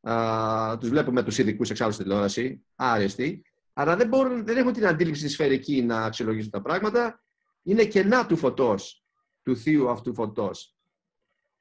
α, 0.00 0.78
τους 0.78 0.88
βλέπουμε 0.88 1.22
τους 1.22 1.38
ειδικούς 1.38 1.70
εξάλλου 1.70 1.92
στη 1.92 2.02
τηλεόραση, 2.02 2.64
άριστοι, 2.74 3.44
αλλά 3.72 3.96
δεν, 3.96 4.08
μπορούν, 4.08 4.44
δεν 4.44 4.56
έχουν 4.56 4.72
την 4.72 4.86
αντίληψη 4.86 5.28
σφαιρική 5.28 5.82
να 5.82 6.04
αξιολογήσουν 6.04 6.50
τα 6.50 6.62
πράγματα, 6.62 7.22
είναι 7.62 7.84
κενά 7.84 8.26
του 8.26 8.36
φωτός, 8.36 9.04
του 9.42 9.56
θείου 9.56 9.90
αυτού 9.90 10.14
φωτός. 10.14 10.76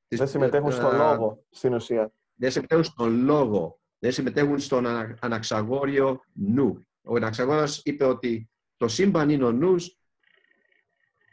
Δεν 0.07 0.27
συμμετέχουν 0.27 0.71
στον 0.71 0.95
λόγο, 0.95 1.45
στην 1.49 1.73
ουσία. 1.73 2.13
Δεν 2.33 2.51
συμμετέχουν 2.51 2.83
στον 2.83 3.23
λόγο 3.23 3.79
δεν 4.03 4.11
συμμετέχουν 4.11 4.59
στον 4.59 4.85
αναξαγόριο 5.19 6.23
νου. 6.33 6.87
Ο 7.03 7.15
Αναξαγόριος 7.15 7.81
είπε 7.83 8.05
ότι 8.05 8.49
το 8.77 8.87
σύμπαν 8.87 9.29
είναι 9.29 9.43
ο 9.43 9.51
νους 9.51 9.97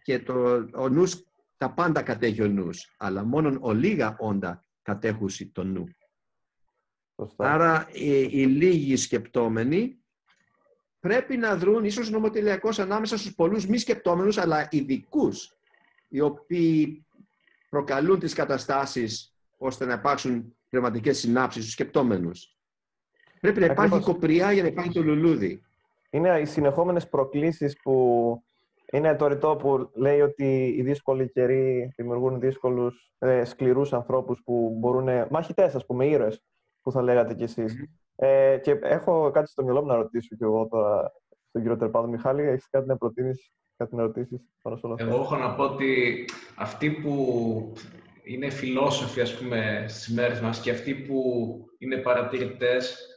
και 0.02 0.18
το, 0.18 0.68
ο 0.74 0.88
νους 0.88 1.24
τα 1.56 1.70
πάντα 1.70 2.02
κατέχει 2.02 2.42
ο 2.42 2.48
νους, 2.48 2.94
αλλά 2.98 3.24
μόνο 3.24 3.59
ο 3.61 3.72
λίγα 3.72 4.16
όντα 4.18 4.64
κατέχουν 4.83 5.30
το 5.52 5.64
νου. 5.64 5.88
Άρα 7.37 7.88
οι, 7.92 8.20
οι 8.20 8.46
λίγοι 8.46 8.96
σκεπτόμενοι 8.96 9.98
πρέπει 11.00 11.37
να 11.37 11.56
δρουν 11.56 11.85
ίσως 11.85 12.11
νομοτελειακώς 12.11 12.78
ανάμεσα 12.78 13.18
στους 13.18 13.35
πολλούς 13.35 13.66
μη 13.66 13.78
σκεπτόμενους, 13.78 14.38
αλλά 14.38 14.68
ειδικούς, 14.70 15.56
οι 16.09 16.20
οποίοι 16.20 17.06
προκαλούν 17.68 18.18
τις 18.18 18.35
καταστάσεις 18.35 19.35
ώστε 19.59 19.85
να 19.85 19.92
υπάρξουν 19.92 20.56
πνευματικές 20.68 21.18
συνάψεις 21.18 21.61
στους 21.62 21.72
σκεπτόμενους. 21.72 22.54
Πρέπει 23.40 23.61
να 23.61 23.66
υπάρχει 23.66 23.94
Ακριβώς. 23.94 24.05
κοπριά 24.14 24.53
για 24.53 24.62
να 24.62 24.68
υπάρχει 24.68 24.92
το 24.92 25.03
λουλούδι. 25.03 25.62
Είναι 26.11 26.40
οι 26.40 26.44
συνεχόμενες 26.44 27.09
προκλήσεις 27.09 27.81
που 27.83 28.42
είναι 28.92 29.16
το 29.16 29.26
ρητό 29.26 29.57
που 29.57 29.90
λέει 29.94 30.20
ότι 30.20 30.74
οι 30.79 30.83
δύσκολοι 30.83 31.31
καιροί 31.31 31.92
δημιουργούν 31.96 32.40
δύσκολους, 32.40 33.12
ε, 33.18 33.44
σκληρούς 33.44 33.92
ανθρώπους 33.92 34.40
που 34.44 34.76
μπορούν, 34.79 35.09
μαχητές 35.31 35.74
ας 35.74 35.87
πούμε, 35.87 36.07
ήρωες, 36.07 36.42
που 36.83 36.92
θα 36.92 37.03
λέγατε 37.03 37.35
κι 37.35 37.42
εσείς. 37.42 37.85
Ε, 38.16 38.59
και 38.62 38.79
έχω 38.83 39.31
κάτι 39.31 39.50
στο 39.50 39.62
μυαλό 39.62 39.81
μου 39.81 39.87
να 39.87 39.94
ρωτήσω 39.94 40.37
κι 40.37 40.42
εγώ 40.42 40.66
τώρα 40.70 41.12
στον 41.48 41.62
κύριο 41.62 41.76
Τερπάδο. 41.76 42.07
Μιχάλη, 42.09 42.42
έχεις 42.42 42.68
κάτι 42.70 42.87
να 42.87 42.96
προτείνεις, 42.96 43.50
κάτι 43.76 43.96
να 43.96 44.03
ρωτήσεις 44.03 44.40
πάνω 44.62 44.76
σε 44.76 44.87
όλα 44.87 44.94
αυτά; 44.94 45.07
Εγώ 45.07 45.20
έχω 45.22 45.37
να 45.37 45.55
πω 45.55 45.62
ότι 45.62 46.24
αυτοί 46.57 46.90
που 46.90 47.72
είναι 48.22 48.50
φιλόσοφοι, 48.50 49.20
ας 49.20 49.38
πούμε, 49.38 49.85
στις 49.88 50.14
μέρες 50.14 50.40
μας 50.40 50.61
και 50.61 50.70
αυτοί 50.70 50.94
που 50.94 51.22
είναι 51.79 51.96
παρατηρητές 51.96 53.10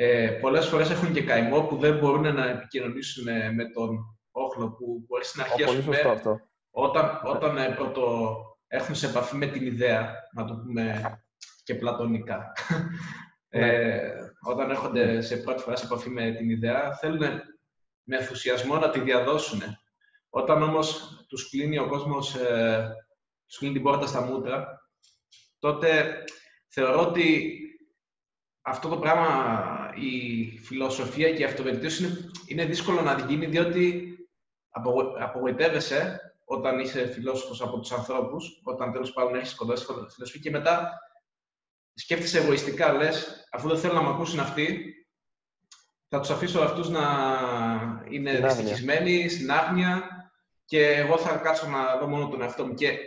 ε, 0.00 0.30
πολλές 0.40 0.66
φορές 0.66 0.90
έχουν 0.90 1.12
και 1.12 1.22
καημό 1.22 1.62
που 1.62 1.76
δεν 1.76 1.98
μπορούν 1.98 2.34
να 2.34 2.48
επικοινωνήσουν 2.48 3.24
με 3.54 3.70
τον 3.74 4.18
όχλο 4.30 4.70
που 4.70 5.04
μπορεί 5.06 5.24
στην 5.24 5.40
αρχή, 5.40 5.62
ας 5.62 5.74
πούμε, 5.74 6.00
αυτό. 6.00 6.40
όταν, 6.70 7.20
όταν 7.24 7.56
ε, 7.56 7.68
πρώτο 7.68 8.36
έχουν 8.66 8.94
σε 8.94 9.06
επαφή 9.06 9.36
με 9.36 9.46
την 9.46 9.66
ιδέα, 9.66 10.14
να 10.32 10.44
το 10.44 10.54
πούμε 10.54 11.02
και 11.64 11.74
πλατωνικά, 11.74 12.52
ναι. 13.48 13.66
ε, 13.66 14.12
όταν 14.48 14.70
έρχονται 14.70 15.20
σε 15.20 15.36
πρώτη 15.36 15.62
φορά 15.62 15.76
σε 15.76 15.84
επαφή 15.84 16.10
με 16.10 16.30
την 16.30 16.50
ιδέα, 16.50 16.92
θέλουν 16.92 17.22
με 18.02 18.16
ενθουσιασμό 18.16 18.76
να 18.76 18.90
τη 18.90 19.00
διαδώσουν. 19.00 19.62
Όταν 20.30 20.62
όμως 20.62 21.16
τους 21.28 21.50
κλείνει 21.50 21.78
ο 21.78 21.88
κόσμος, 21.88 22.34
ε, 22.34 22.88
τους 23.46 23.58
κλείνει 23.58 23.74
την 23.74 23.82
πόρτα 23.82 24.06
στα 24.06 24.20
μούτρα, 24.20 24.80
τότε 25.58 26.18
θεωρώ 26.68 27.06
ότι 27.06 27.52
αυτό 28.68 28.88
το 28.88 28.96
πράγμα, 28.96 29.92
η 29.94 30.58
φιλοσοφία 30.58 31.32
και 31.32 31.42
η 31.42 31.44
αυτοβελτίωση 31.44 32.04
είναι, 32.04 32.30
είναι 32.46 32.64
δύσκολο 32.64 33.00
να 33.00 33.24
γίνει, 33.28 33.46
διότι 33.46 34.12
απογοητεύεσαι 35.18 36.20
όταν 36.44 36.78
είσαι 36.78 37.06
φιλόσοφος 37.06 37.62
από 37.62 37.78
τους 37.78 37.92
ανθρώπους, 37.92 38.60
όταν 38.64 38.92
τέλος 38.92 39.12
πάντων 39.12 39.34
έχεις 39.34 39.54
κοντά 39.54 39.76
στη 39.76 39.86
φιλοσοφία 39.86 40.40
και 40.42 40.50
μετά 40.50 41.00
σκέφτεσαι 41.94 42.38
εγωιστικά, 42.38 42.92
λες, 42.92 43.48
αφού 43.52 43.68
δεν 43.68 43.78
θέλουν 43.78 43.96
να 43.96 44.02
με 44.02 44.08
ακούσουν 44.08 44.40
αυτοί, 44.40 44.94
θα 46.08 46.20
τους 46.20 46.30
αφήσω 46.30 46.60
αυτούς 46.60 46.88
να 46.88 47.02
είναι 48.10 48.40
δυστυχισμένοι, 48.40 49.28
στην 49.28 49.52
άγνοια 49.52 50.08
και 50.64 50.86
εγώ 50.86 51.18
θα 51.18 51.36
κάτσω 51.36 51.68
να 51.68 51.96
δω 51.96 52.06
μόνο 52.06 52.28
τον 52.28 52.42
εαυτό 52.42 52.66
μου. 52.66 52.74
Και 52.74 52.98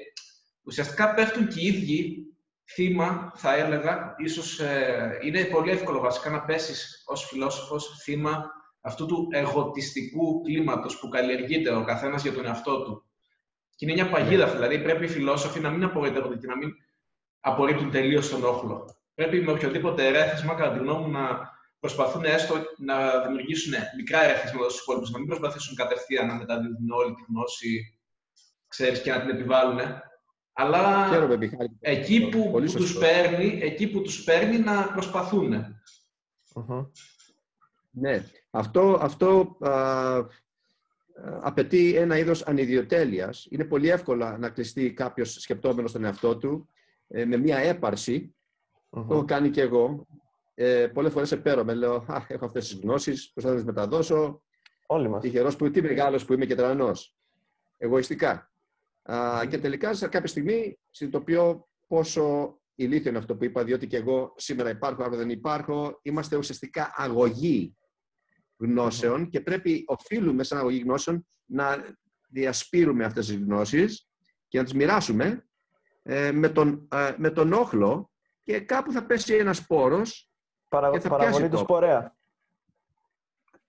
ουσιαστικά 0.64 1.14
πέφτουν 1.14 1.48
και 1.48 1.60
οι 1.60 1.66
ίδιοι 1.66 2.31
θύμα, 2.74 3.32
θα 3.36 3.56
έλεγα, 3.56 4.16
ίσως 4.18 4.60
ε, 4.60 5.20
είναι 5.22 5.44
πολύ 5.44 5.72
εύκολο 5.72 6.00
βασικά 6.00 6.30
να 6.30 6.42
πέσεις 6.42 7.04
ως 7.06 7.26
φιλόσοφος 7.26 8.00
θύμα 8.04 8.52
αυτού 8.82 9.06
του 9.06 9.28
εγωτιστικού 9.32 10.42
κλίματος 10.42 11.00
που 11.00 11.10
καλλιεργείται 11.10 11.72
ο 11.76 11.84
καθένας 11.84 12.22
για 12.22 12.34
τον 12.34 12.46
εαυτό 12.46 12.84
του. 12.84 13.06
Και 13.76 13.86
είναι 13.86 13.94
μια 13.94 14.10
παγίδα, 14.10 14.46
ναι. 14.46 14.52
δηλαδή 14.52 14.80
πρέπει 14.80 15.06
οι 15.06 15.08
φιλόσοφοι 15.08 15.60
να 15.60 15.70
μην 15.70 15.84
απογοητεύονται 15.84 16.38
και 16.38 16.48
να 16.48 16.58
μην 16.58 16.74
απορρίπτουν 17.40 17.92
τελείως 17.92 18.30
τον 18.30 18.44
όχλο. 18.44 18.96
Πρέπει 19.14 19.42
με 19.42 19.52
οποιοδήποτε 19.52 20.08
ερέθισμα, 20.08 20.54
κατά 20.54 20.72
τη 20.72 20.80
γνώμη 20.80 21.06
μου, 21.06 21.12
να 21.12 21.50
προσπαθούν 21.80 22.24
έστω 22.24 22.56
να 22.78 23.22
δημιουργήσουν 23.22 23.74
μικρά 23.98 24.24
ερέθισματα 24.24 24.70
στους 24.70 24.82
υπόλοιπους, 24.82 25.12
να 25.12 25.18
μην 25.18 25.28
προσπαθήσουν 25.28 25.76
κατευθείαν 25.76 26.28
να 26.28 26.36
μεταδίδουν 26.36 26.90
όλη 26.92 27.14
τη 27.14 27.24
γνώση, 27.28 28.00
ξέρεις, 28.68 29.02
και 29.02 29.12
να 29.12 29.22
την 29.22 29.30
επιβάλλουν. 29.30 29.80
Αλλά 30.54 31.10
εκεί 31.80 32.30
που, 32.30 32.52
που 32.52 32.62
τους 32.62 32.98
παίρνει, 32.98 33.60
εκεί 33.62 33.88
που 33.88 34.02
τους 34.02 34.24
παίρνει 34.24 34.60
να 34.60 34.84
προσπαθούν. 34.84 35.54
Ναι. 37.92 38.26
Αυτό, 38.50 38.98
αυτό 39.02 39.58
α, 39.60 40.26
απαιτεί 41.42 41.96
ένα 41.96 42.18
είδος 42.18 42.44
ανιδιοτέλειας. 42.44 43.48
Είναι 43.50 43.66
πολύ 43.66 43.90
εύκολο 43.90 44.38
να 44.38 44.50
κλειστεί 44.50 44.94
κάποιος 44.94 45.34
σκεπτόμενος 45.34 45.90
στον 45.90 46.04
εαυτό 46.04 46.38
του 46.38 46.70
ε, 47.08 47.26
με 47.26 47.38
μια 47.38 47.58
έπαρση. 47.58 48.36
Το 48.90 49.08
έχω 49.10 49.26
κάνει 49.26 49.50
και 49.50 49.62
εγώ. 49.62 50.08
Ε, 50.54 50.88
πολλές 50.88 51.12
φορές 51.12 51.32
επέρομαι. 51.32 51.74
Λέω, 51.74 51.96
Α, 51.96 52.26
έχω 52.28 52.46
αυτές 52.46 52.68
τις 52.70 52.80
γνώσεις, 52.80 53.32
πώς 53.34 53.44
θα 53.44 53.54
τις 53.54 53.64
μεταδώσω. 53.64 54.42
Όλοι 54.86 55.10
μας. 55.10 55.22
Τυχερός 55.22 55.56
που, 55.56 55.72
τι 55.72 55.82
μεγάλος 55.82 56.26
που 56.26 56.34
είμαι 56.34 56.46
και 56.46 56.56
τρανός. 56.56 57.16
Εγωιστικά 57.78 58.51
και 59.50 59.58
τελικά 59.58 59.94
σε 59.94 60.08
κάποια 60.08 60.28
στιγμή 60.28 60.80
συνειδητοποιώ 60.90 61.68
πόσο 61.88 62.56
ηλίθιο 62.76 63.10
είναι 63.10 63.20
αυτό 63.20 63.36
που 63.36 63.44
είπα, 63.44 63.64
διότι 63.64 63.88
και 63.88 63.98
εγώ 63.98 64.34
σήμερα 64.38 64.70
υπάρχω, 64.70 65.04
άρα 65.04 65.18
δεν 65.18 65.30
υπάρχω. 65.30 66.00
Είμαστε 66.02 66.36
ουσιαστικά 66.36 66.94
αγωγή 66.96 67.76
γνώσεων 68.58 69.30
και 69.30 69.42
πρέπει, 69.42 69.84
οφείλουμε 69.88 70.44
σαν 70.44 70.58
αγωγή 70.58 70.80
γνώσεων 70.80 71.28
να 71.46 71.96
διασπείρουμε 72.30 73.06
αυτές 73.06 73.28
τις 73.28 73.36
γνώσεις 73.36 74.08
και 74.48 74.58
να 74.58 74.64
τις 74.64 74.74
μοιράσουμε 74.74 75.46
ε, 76.04 76.32
με, 76.32 76.50
τον, 76.50 76.88
ε, 76.92 77.14
με 77.18 77.30
τον 77.30 77.54
όχλο 77.54 78.12
και 78.44 78.60
κάπου 78.60 78.92
θα 78.92 79.06
πέσει 79.06 79.34
ένας 79.34 79.58
σπόρος 79.58 80.30
Παρα, 80.68 80.90
και 80.90 81.00
θα 81.00 81.10
παραβολή 81.10 81.50
του 81.50 81.58
σπορέα. 81.58 82.16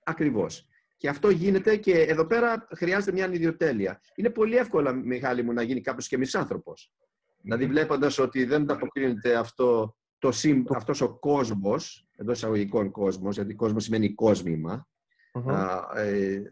Ακριβώς. 0.05 0.66
Και 1.03 1.09
αυτό 1.09 1.31
γίνεται 1.31 1.77
και 1.77 2.01
εδώ 2.01 2.27
πέρα 2.27 2.67
χρειάζεται 2.77 3.12
μια 3.12 3.33
ιδιοτέλεια. 3.33 4.01
Είναι 4.15 4.31
πολύ 4.31 4.57
εύκολο, 4.57 4.94
Μιχάλη 4.94 5.42
μου, 5.42 5.53
να 5.53 5.63
γίνει 5.63 5.81
κάποιος 5.81 6.09
και 6.09 6.19
μισάνθρωπος. 6.19 6.92
Δηλαδή, 7.40 7.67
βλέποντας 7.67 8.19
ότι 8.19 8.44
δεν 8.44 8.71
αποκρίνεται 8.71 9.37
αυτό 9.37 9.96
το 10.19 10.33
αυτός 10.75 11.00
ο 11.00 11.19
κόσμος, 11.19 12.09
εντός 12.17 12.37
εισαγωγικών 12.37 12.90
κόσμος, 12.90 13.35
γιατί 13.35 13.55
κόσμος 13.55 13.85
σημαίνει 13.85 14.15
ε, 15.96 16.42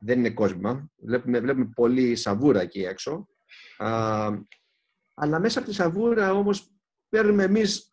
δεν 0.00 0.18
είναι 0.18 0.30
κόσμημα. 0.30 0.90
Βλέπουμε, 0.96 1.40
βλέπουμε 1.40 1.70
πολύ 1.74 2.16
σαβούρα 2.16 2.60
εκεί 2.60 2.82
έξω. 2.82 3.28
Α, 3.76 4.28
αλλά 5.14 5.40
μέσα 5.40 5.58
από 5.58 5.68
τη 5.68 5.74
σαβούρα 5.74 6.32
όμως 6.32 6.70
παίρνουμε 7.08 7.42
εμείς 7.42 7.92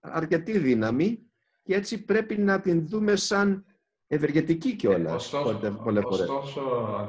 αρκετή 0.00 0.58
δύναμη 0.58 1.30
και 1.62 1.74
έτσι 1.74 2.04
πρέπει 2.04 2.38
να 2.38 2.60
την 2.60 2.88
δούμε 2.88 3.16
σαν 3.16 3.64
ευεργετική 4.06 4.76
κιόλας. 4.76 5.32
Ε, 5.32 5.36
ωστόσο, 5.36 5.58
ωστόσο, 6.08 6.60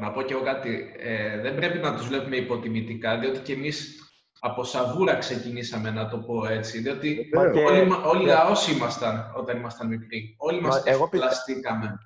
να 0.02 0.12
πω 0.12 0.22
κι 0.22 0.34
εγώ 0.34 0.44
κάτι. 0.44 0.94
Ε, 0.98 1.42
δεν 1.42 1.56
πρέπει 1.56 1.78
να 1.78 1.96
τους 1.96 2.08
βλέπουμε 2.08 2.36
υποτιμητικά, 2.36 3.20
διότι 3.20 3.40
κι 3.40 3.52
εμείς 3.52 4.00
από 4.40 4.64
σαβούρα 4.64 5.16
ξεκινήσαμε, 5.16 5.92
να 5.92 6.10
το 6.10 6.18
πω 6.18 6.46
έτσι. 6.46 6.80
Διότι 6.80 7.30
όλοι, 7.68 7.92
όλοι 8.06 8.26
λαός 8.26 8.68
ήμασταν 8.68 9.34
όταν 9.36 9.58
ήμασταν 9.58 9.88
μικροί. 9.88 10.36
Όλοι 10.38 10.62
μας 10.62 10.84
εγώ 10.86 11.10
πλαστήκαμε. 11.10 11.98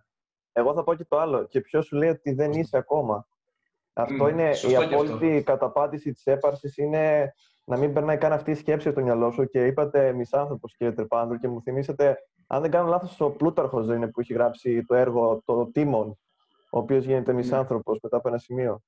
Εγώ 0.52 0.74
θα 0.74 0.84
πω 0.84 0.96
και 0.96 1.06
το 1.10 1.20
άλλο. 1.20 1.48
Και 1.48 1.62
ποιος 1.62 1.86
σου 1.86 1.96
λέει 1.96 2.10
ότι 2.10 2.34
δεν 2.34 2.52
είσαι 2.52 2.78
ακόμα. 2.78 3.28
Αυτό 3.94 4.30
είναι 4.30 4.52
η 4.70 4.76
απόλυτη 4.76 5.44
καταπάτηση 5.46 6.12
της 6.12 6.26
έπαρσης. 6.26 6.78
Είναι 6.78 7.34
να 7.66 7.78
μην 7.78 7.94
περνάει 7.94 8.18
καν 8.18 8.34
αυτή 8.34 8.52
η 8.52 8.56
σκέψη 8.56 8.92
στο 8.92 9.02
μυαλό 9.02 9.32
σου 9.32 9.46
και 9.46 9.66
είπατε 9.66 10.14
μισάνθρωπος, 10.14 10.76
κύριε 10.78 10.94
Τρεπάνδρου, 10.94 11.38
και 11.38 11.48
μου 11.48 11.62
θυμήσατε, 11.62 12.18
αν 12.52 12.62
δεν 12.62 12.72
κάνω 12.72 12.88
λάθος, 12.90 13.22
ο 13.22 13.30
Πλούταρχος 13.32 13.86
δεν 13.86 13.96
είναι 13.96 14.08
που 14.08 14.20
έχει 14.20 14.34
γράψει 14.34 14.84
το 14.86 14.96
έργο 14.96 15.42
το 15.46 15.66
Τίμον, 15.74 16.08
ο 16.70 16.78
οποίος 16.80 17.06
γίνεται 17.06 17.32
Ναι. 17.32 17.38
μισάνθρωπος 17.38 18.00
μετά 18.02 18.18
από 18.18 18.28
ένα 18.28 18.38
σημείο. 18.38 18.82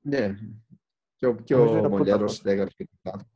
Ναι. 0.00 0.34
Και 1.16 1.26
ο, 1.26 1.34
και 1.34 1.54
Νομίζω 1.54 1.76
είναι 1.78 1.86
ο 1.86 1.90
Μολιέρος 1.90 2.40
Πλούταρχος. 2.40 2.44
έγραψε 2.44 2.74
και 2.76 2.88
το 3.02 3.10
άνθρωπο. 3.10 3.32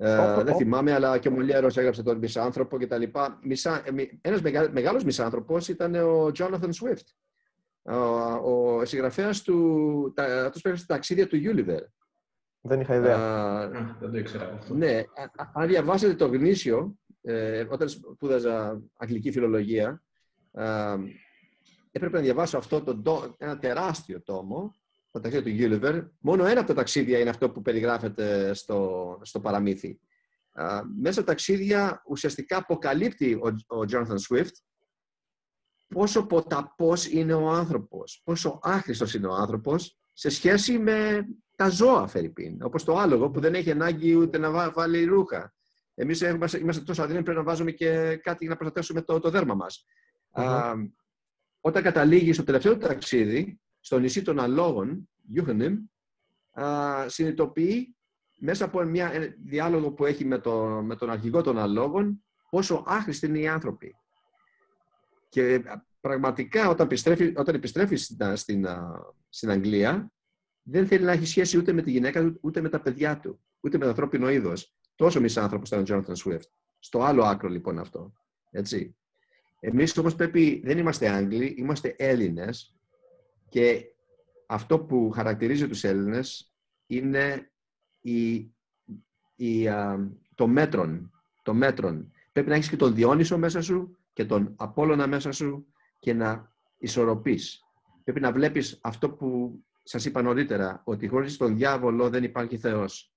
Ε, 0.00 0.16
Ω, 0.40 0.44
δεν 0.44 0.54
ω. 0.54 0.56
θυμάμαι, 0.56 0.92
αλλά 0.92 1.18
και 1.18 1.28
ο 1.28 1.30
Μολιέρος 1.30 1.76
έγραψε 1.76 2.02
τον 2.02 2.18
Μισάνθρωπο 2.18 2.78
και 2.78 2.86
τα 2.86 2.98
λοιπά. 2.98 3.38
Μισά, 3.42 3.82
ε, 3.86 3.90
μι- 3.90 4.18
ένας 4.20 4.42
μεγα, 4.42 4.70
μεγάλος 4.72 5.04
Μισάνθρωπος 5.04 5.68
ήταν 5.68 5.94
ο 5.94 6.26
Jonathan 6.38 6.70
Swift. 6.82 7.06
Ο, 7.82 7.94
ο 8.78 8.84
συγγραφέας 8.84 9.42
του, 9.42 10.12
τα, 10.16 10.24
αυτός 10.24 10.62
που 10.62 10.68
έγραψε 10.68 10.86
τα 10.86 10.94
ταξίδια 10.94 11.26
του 11.28 11.36
Gulliver. 11.36 11.80
Δεν 12.60 12.80
είχα 12.80 12.94
ιδέα. 12.94 13.16
Α, 13.18 13.60
Α, 13.62 13.68
Δεν 14.00 14.10
το 14.10 14.18
ήξερα 14.18 14.44
από 14.44 14.54
αυτό. 14.54 14.74
ναι, 14.74 14.96
α- 15.14 15.42
α- 15.42 15.50
αν 15.52 15.68
διαβάσετε 15.68 16.14
το 16.14 16.26
γνήσιο, 16.26 16.98
ε, 17.22 17.66
όταν 17.70 17.88
σπούδαζα 17.88 18.82
αγγλική 18.96 19.30
φιλολογία, 19.32 20.02
α, 20.52 20.94
έπρεπε 21.90 22.16
να 22.16 22.22
διαβάσω 22.22 22.58
αυτό 22.58 22.82
το, 22.82 22.94
ντο- 22.94 23.34
ένα 23.38 23.58
τεράστιο 23.58 24.22
τόμο, 24.22 24.74
το 25.10 25.20
ταξίδι 25.20 25.52
του 25.68 25.80
Gulliver. 25.80 26.08
Μόνο 26.18 26.46
ένα 26.46 26.58
από 26.58 26.68
τα 26.68 26.74
ταξίδια 26.74 27.18
είναι 27.18 27.30
αυτό 27.30 27.50
που 27.50 27.62
περιγράφεται 27.62 28.54
στο, 28.54 29.18
στο 29.22 29.40
παραμύθι. 29.40 30.00
Α, 30.52 30.80
μέσα 31.00 31.12
στα 31.12 31.24
ταξίδια 31.24 32.02
ουσιαστικά 32.06 32.56
αποκαλύπτει 32.56 33.34
ο, 33.34 33.76
ο 33.76 33.80
Jonathan 33.90 34.16
Swift 34.28 34.50
πόσο 35.94 36.26
ποταπός 36.26 37.06
είναι 37.10 37.34
ο 37.34 37.48
άνθρωπος, 37.48 38.20
πόσο 38.24 38.58
άχρηστος 38.62 39.14
είναι 39.14 39.26
ο 39.26 39.32
άνθρωπος 39.34 39.98
σε 40.12 40.28
σχέση 40.28 40.78
με 40.78 41.26
τα 41.54 41.68
ζώα, 41.68 42.06
Φερρυπίν. 42.06 42.62
Όπως 42.62 42.84
το 42.84 42.96
άλογο 42.96 43.30
που 43.30 43.40
δεν 43.40 43.54
έχει 43.54 43.70
ανάγκη 43.70 44.14
ούτε 44.14 44.38
να 44.38 44.50
βά- 44.50 44.72
βάλει 44.74 45.04
ρούχα. 45.04 45.54
Εμείς 46.00 46.20
είμαστε, 46.20 46.58
είμαστε 46.58 46.82
τόσο 46.82 47.02
αδύναμοι 47.02 47.24
πρέπει 47.24 47.38
να 47.38 47.44
βάζουμε 47.44 47.70
και 47.70 48.16
κάτι 48.16 48.36
για 48.40 48.48
να 48.48 48.56
προστατεύσουμε 48.56 49.02
το, 49.02 49.18
το 49.18 49.30
δέρμα 49.30 49.54
μας. 49.54 49.84
Α, 50.30 50.72
όταν 51.60 51.82
καταλήγει 51.82 52.32
στο 52.32 52.44
τελευταίο 52.44 52.72
του 52.72 52.86
ταξίδι, 52.86 53.60
στο 53.80 53.98
νησί 53.98 54.22
των 54.22 54.40
αλόγων, 54.40 55.08
Γιούχενιμ, 55.22 55.76
συνειδητοποιεί 57.06 57.96
μέσα 58.38 58.64
από 58.64 58.84
μια 58.84 59.12
ένα 59.12 59.34
διάλογο 59.44 59.92
που 59.92 60.04
έχει 60.04 60.24
με, 60.24 60.38
το, 60.38 60.64
με 60.84 60.96
τον 60.96 61.10
αρχηγό 61.10 61.42
των 61.42 61.58
αλόγων 61.58 62.24
πόσο 62.50 62.84
άχρηστοι 62.86 63.26
είναι 63.26 63.38
οι 63.38 63.48
άνθρωποι. 63.48 63.94
Και 65.28 65.54
α, 65.54 65.84
πραγματικά 66.00 66.68
όταν 66.68 66.86
επιστρέφει, 66.86 67.32
όταν 67.36 67.54
επιστρέφει 67.54 67.96
στην, 67.96 68.22
α, 68.24 68.36
στην, 68.36 68.66
α, 68.66 69.04
στην 69.28 69.50
Αγγλία 69.50 70.12
δεν 70.62 70.86
θέλει 70.86 71.04
να 71.04 71.12
έχει 71.12 71.26
σχέση 71.26 71.58
ούτε 71.58 71.72
με 71.72 71.82
τη 71.82 71.90
γυναίκα 71.90 72.22
του, 72.22 72.38
ούτε 72.40 72.60
με 72.60 72.68
τα 72.68 72.80
παιδιά 72.80 73.18
του, 73.18 73.40
ούτε 73.60 73.78
με 73.78 73.82
το 73.82 73.90
ανθρώπινο 73.90 74.30
είδος. 74.30 74.77
Τόσο 74.98 75.20
μισάνθρωπο 75.20 75.64
ήταν 75.66 75.80
ο 75.80 75.84
Jonathan 75.88 76.16
Swift. 76.24 76.48
Στο 76.78 77.02
άλλο 77.02 77.22
άκρο 77.22 77.48
λοιπόν 77.48 77.78
αυτό. 77.78 78.12
Έτσι. 78.50 78.96
Εμείς 79.60 79.98
όμως 79.98 80.14
πρέπει, 80.14 80.62
δεν 80.64 80.78
είμαστε 80.78 81.08
Άγγλοι, 81.08 81.54
είμαστε 81.58 81.94
Έλληνες 81.98 82.74
και 83.48 83.84
αυτό 84.46 84.78
που 84.78 85.10
χαρακτηρίζει 85.10 85.68
τους 85.68 85.84
Έλληνες 85.84 86.54
είναι 86.86 87.50
η, 88.00 88.50
η, 89.36 89.68
α, 89.68 90.08
το 90.34 90.46
μέτρον. 90.46 91.12
Το 91.42 91.54
μέτρον. 91.54 92.12
Πρέπει 92.32 92.48
να 92.48 92.54
έχεις 92.54 92.68
και 92.68 92.76
τον 92.76 92.94
Διόνυσο 92.94 93.38
μέσα 93.38 93.62
σου 93.62 93.98
και 94.12 94.24
τον 94.24 94.54
Απόλλωνα 94.56 95.06
μέσα 95.06 95.32
σου 95.32 95.66
και 95.98 96.12
να 96.14 96.52
ισορροπείς. 96.78 97.62
Πρέπει 98.04 98.20
να 98.20 98.32
βλέπεις 98.32 98.78
αυτό 98.82 99.10
που 99.10 99.60
σας 99.82 100.04
είπα 100.04 100.22
νωρίτερα, 100.22 100.82
ότι 100.84 101.08
χωρίς 101.08 101.36
τον 101.36 101.56
διάβολο 101.56 102.10
δεν 102.10 102.24
υπάρχει 102.24 102.58
Θεός. 102.58 103.12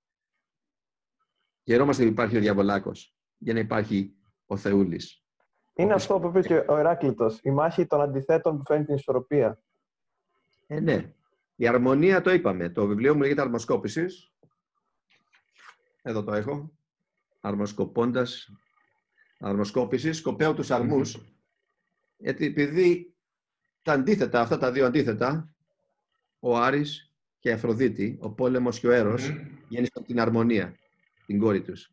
Γερόμαστε 1.62 2.02
που 2.02 2.08
υπάρχει 2.08 2.36
ο 2.36 2.40
διαβολάκος 2.40 3.14
για 3.38 3.52
να 3.52 3.58
υπάρχει 3.58 4.14
ο 4.46 4.56
Θεούλης. 4.56 5.22
Είναι 5.74 5.88
όπως- 5.92 6.02
αυτό 6.02 6.18
που 6.20 6.28
είπε 6.28 6.40
και 6.48 6.64
ο 6.68 6.78
Ηράκλειτος, 6.78 7.38
η 7.42 7.50
μάχη 7.50 7.86
των 7.86 8.00
αντιθέτων 8.00 8.56
που 8.58 8.62
φέρνει 8.66 8.84
την 8.84 8.94
ισορροπία. 8.94 9.62
Ε, 10.66 10.80
ναι. 10.80 11.12
Η 11.56 11.66
αρμονία 11.66 12.20
το 12.20 12.30
είπαμε. 12.32 12.68
Το 12.68 12.86
βιβλίο 12.86 13.14
μου 13.14 13.20
λέγεται 13.20 13.40
Αρμοσκόπησης. 13.40 14.32
Εδώ 16.02 16.24
το 16.24 16.32
έχω. 16.32 16.72
Αρμοσκοπώντας. 17.40 18.48
Αρμοσκόπησης. 19.38 20.16
Σκοπέω 20.16 20.54
τους 20.54 20.70
αρμούς. 20.70 21.18
Γιατί 22.16 22.46
επειδή 22.46 23.14
τα 23.82 23.92
αντίθετα, 23.92 24.40
αυτά 24.40 24.58
τα 24.58 24.72
δύο 24.72 24.86
αντίθετα, 24.86 25.54
ο 26.40 26.56
Άρης 26.56 27.12
και 27.38 27.48
η 27.48 27.52
Αφροδίτη, 27.52 28.18
ο 28.20 28.30
πόλεμος 28.30 28.80
και 28.80 28.86
ο 28.86 28.90
έρος, 28.90 29.30
Μμμ. 29.30 29.36
γέννησαν 29.68 29.92
από 29.96 30.06
την 30.06 30.20
αρμονία, 30.20 30.76
την 31.32 31.40
κόρη 31.40 31.62
τους. 31.62 31.90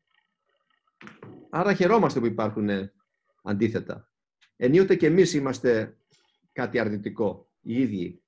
Άρα 1.49 1.73
χαιρόμαστε 1.73 2.19
που 2.19 2.25
υπάρχουν 2.25 2.69
ε, 2.69 2.93
αντίθετα. 3.43 4.09
Ενίοτε 4.57 4.95
και 4.95 5.05
εμείς 5.05 5.33
είμαστε 5.33 5.97
κάτι 6.53 6.79
αρνητικό, 6.79 7.49
οι 7.61 7.81
ίδιοι. 7.81 8.21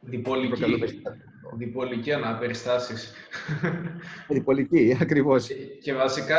Διπολική, 0.00 0.48
Προκαλούμε- 0.48 1.02
διπολική 1.56 2.12
αναπεριστάσεις. 2.12 3.12
Διπολική, 4.28 4.96
ακριβώς. 5.00 5.46
Και- 5.46 5.54
Και 5.54 5.92
βασικά 5.94 6.38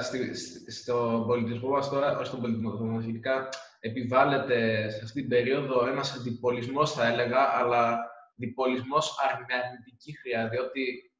στη, 0.00 0.34
στη- 0.34 0.70
στον 0.72 1.26
πολιτισμό 1.26 1.68
μας 1.68 1.88
τώρα, 1.88 2.16
όχι 2.18 2.26
στον 2.26 2.40
πολιτισμό 2.40 2.84
μας, 2.84 3.04
γενικά 3.04 3.48
επιβάλλεται 3.80 4.88
σε 4.90 4.96
αυτήν 5.04 5.12
την 5.20 5.28
περίοδο 5.28 5.86
ένας 5.86 6.22
διπολισμός 6.22 6.92
θα 6.92 7.06
έλεγα, 7.06 7.38
αλλά 7.58 7.98
διπολισμός 8.34 9.16
αρ- 9.28 9.38
με 9.40 9.54
αρνητική 9.54 10.16
χρειά, 10.18 10.48
διότι 10.48 11.12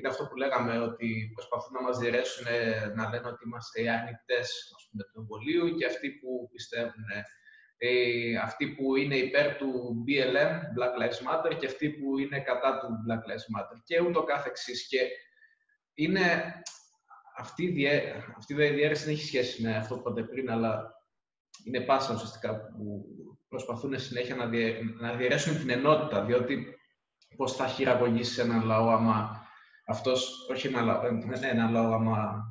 είναι 0.00 0.08
αυτό 0.08 0.26
που 0.26 0.36
λέγαμε, 0.36 0.78
ότι 0.78 1.30
προσπαθούν 1.34 1.72
να 1.72 1.82
μας 1.82 1.98
διαιρέσουν, 1.98 2.46
ε, 2.46 2.92
να 2.96 3.08
λένε 3.10 3.28
ότι 3.28 3.42
είμαστε 3.46 3.82
οι 3.82 3.88
αρνητές 3.88 4.48
ας 4.76 4.82
πούμε, 4.90 5.02
του 5.04 5.18
εμβολίου 5.20 5.74
και 5.76 5.86
αυτοί 5.86 6.08
που 6.10 6.48
πιστεύουν, 6.52 7.04
ε, 7.16 7.22
ε, 7.82 8.36
αυτοί 8.36 8.66
που 8.68 8.96
είναι 8.96 9.16
υπέρ 9.16 9.56
του 9.56 9.70
BLM, 10.06 10.52
Black 10.76 10.94
Lives 11.00 11.20
Matter, 11.26 11.56
και 11.58 11.66
αυτοί 11.66 11.90
που 11.90 12.18
είναι 12.18 12.40
κατά 12.40 12.78
του 12.78 12.88
Black 13.04 13.22
Lives 13.28 13.46
Matter 13.54 13.76
και 13.84 14.00
ούτω 14.00 14.22
κάθε 14.22 14.48
εξής. 14.48 14.88
Και 14.88 14.98
είναι 15.94 16.54
αυτή 17.36 17.62
η, 17.64 17.70
διέ, 17.70 18.14
αυτή 18.36 18.54
η 18.54 18.70
διαίρεση 18.70 19.04
δεν 19.04 19.14
έχει 19.14 19.26
σχέση 19.26 19.62
με 19.62 19.76
αυτό 19.76 19.94
που 19.94 20.00
είπατε 20.00 20.22
πριν, 20.22 20.50
αλλά 20.50 20.94
είναι 21.64 21.80
πάσα 21.80 22.14
ουσιαστικά 22.14 22.56
που 22.56 23.04
προσπαθούν 23.48 23.98
συνέχεια 23.98 24.34
να, 24.34 24.46
διε, 24.46 24.80
να 25.00 25.14
διαιρέσουν 25.14 25.58
την 25.58 25.70
ενότητα, 25.70 26.24
διότι 26.24 26.74
πώς 27.36 27.56
θα 27.56 27.66
χειραγωγήσει 27.66 28.40
έναν 28.40 28.64
λαό 28.64 28.90
άμα 28.90 29.39
αυτός, 29.90 30.46
όχι 30.50 30.66
ένα 30.66 30.80
λαό, 30.80 31.06
ε, 31.06 31.10
ναι, 31.10 31.48
ένα 31.48 31.70
λαό 31.70 31.92
άμα 31.94 32.44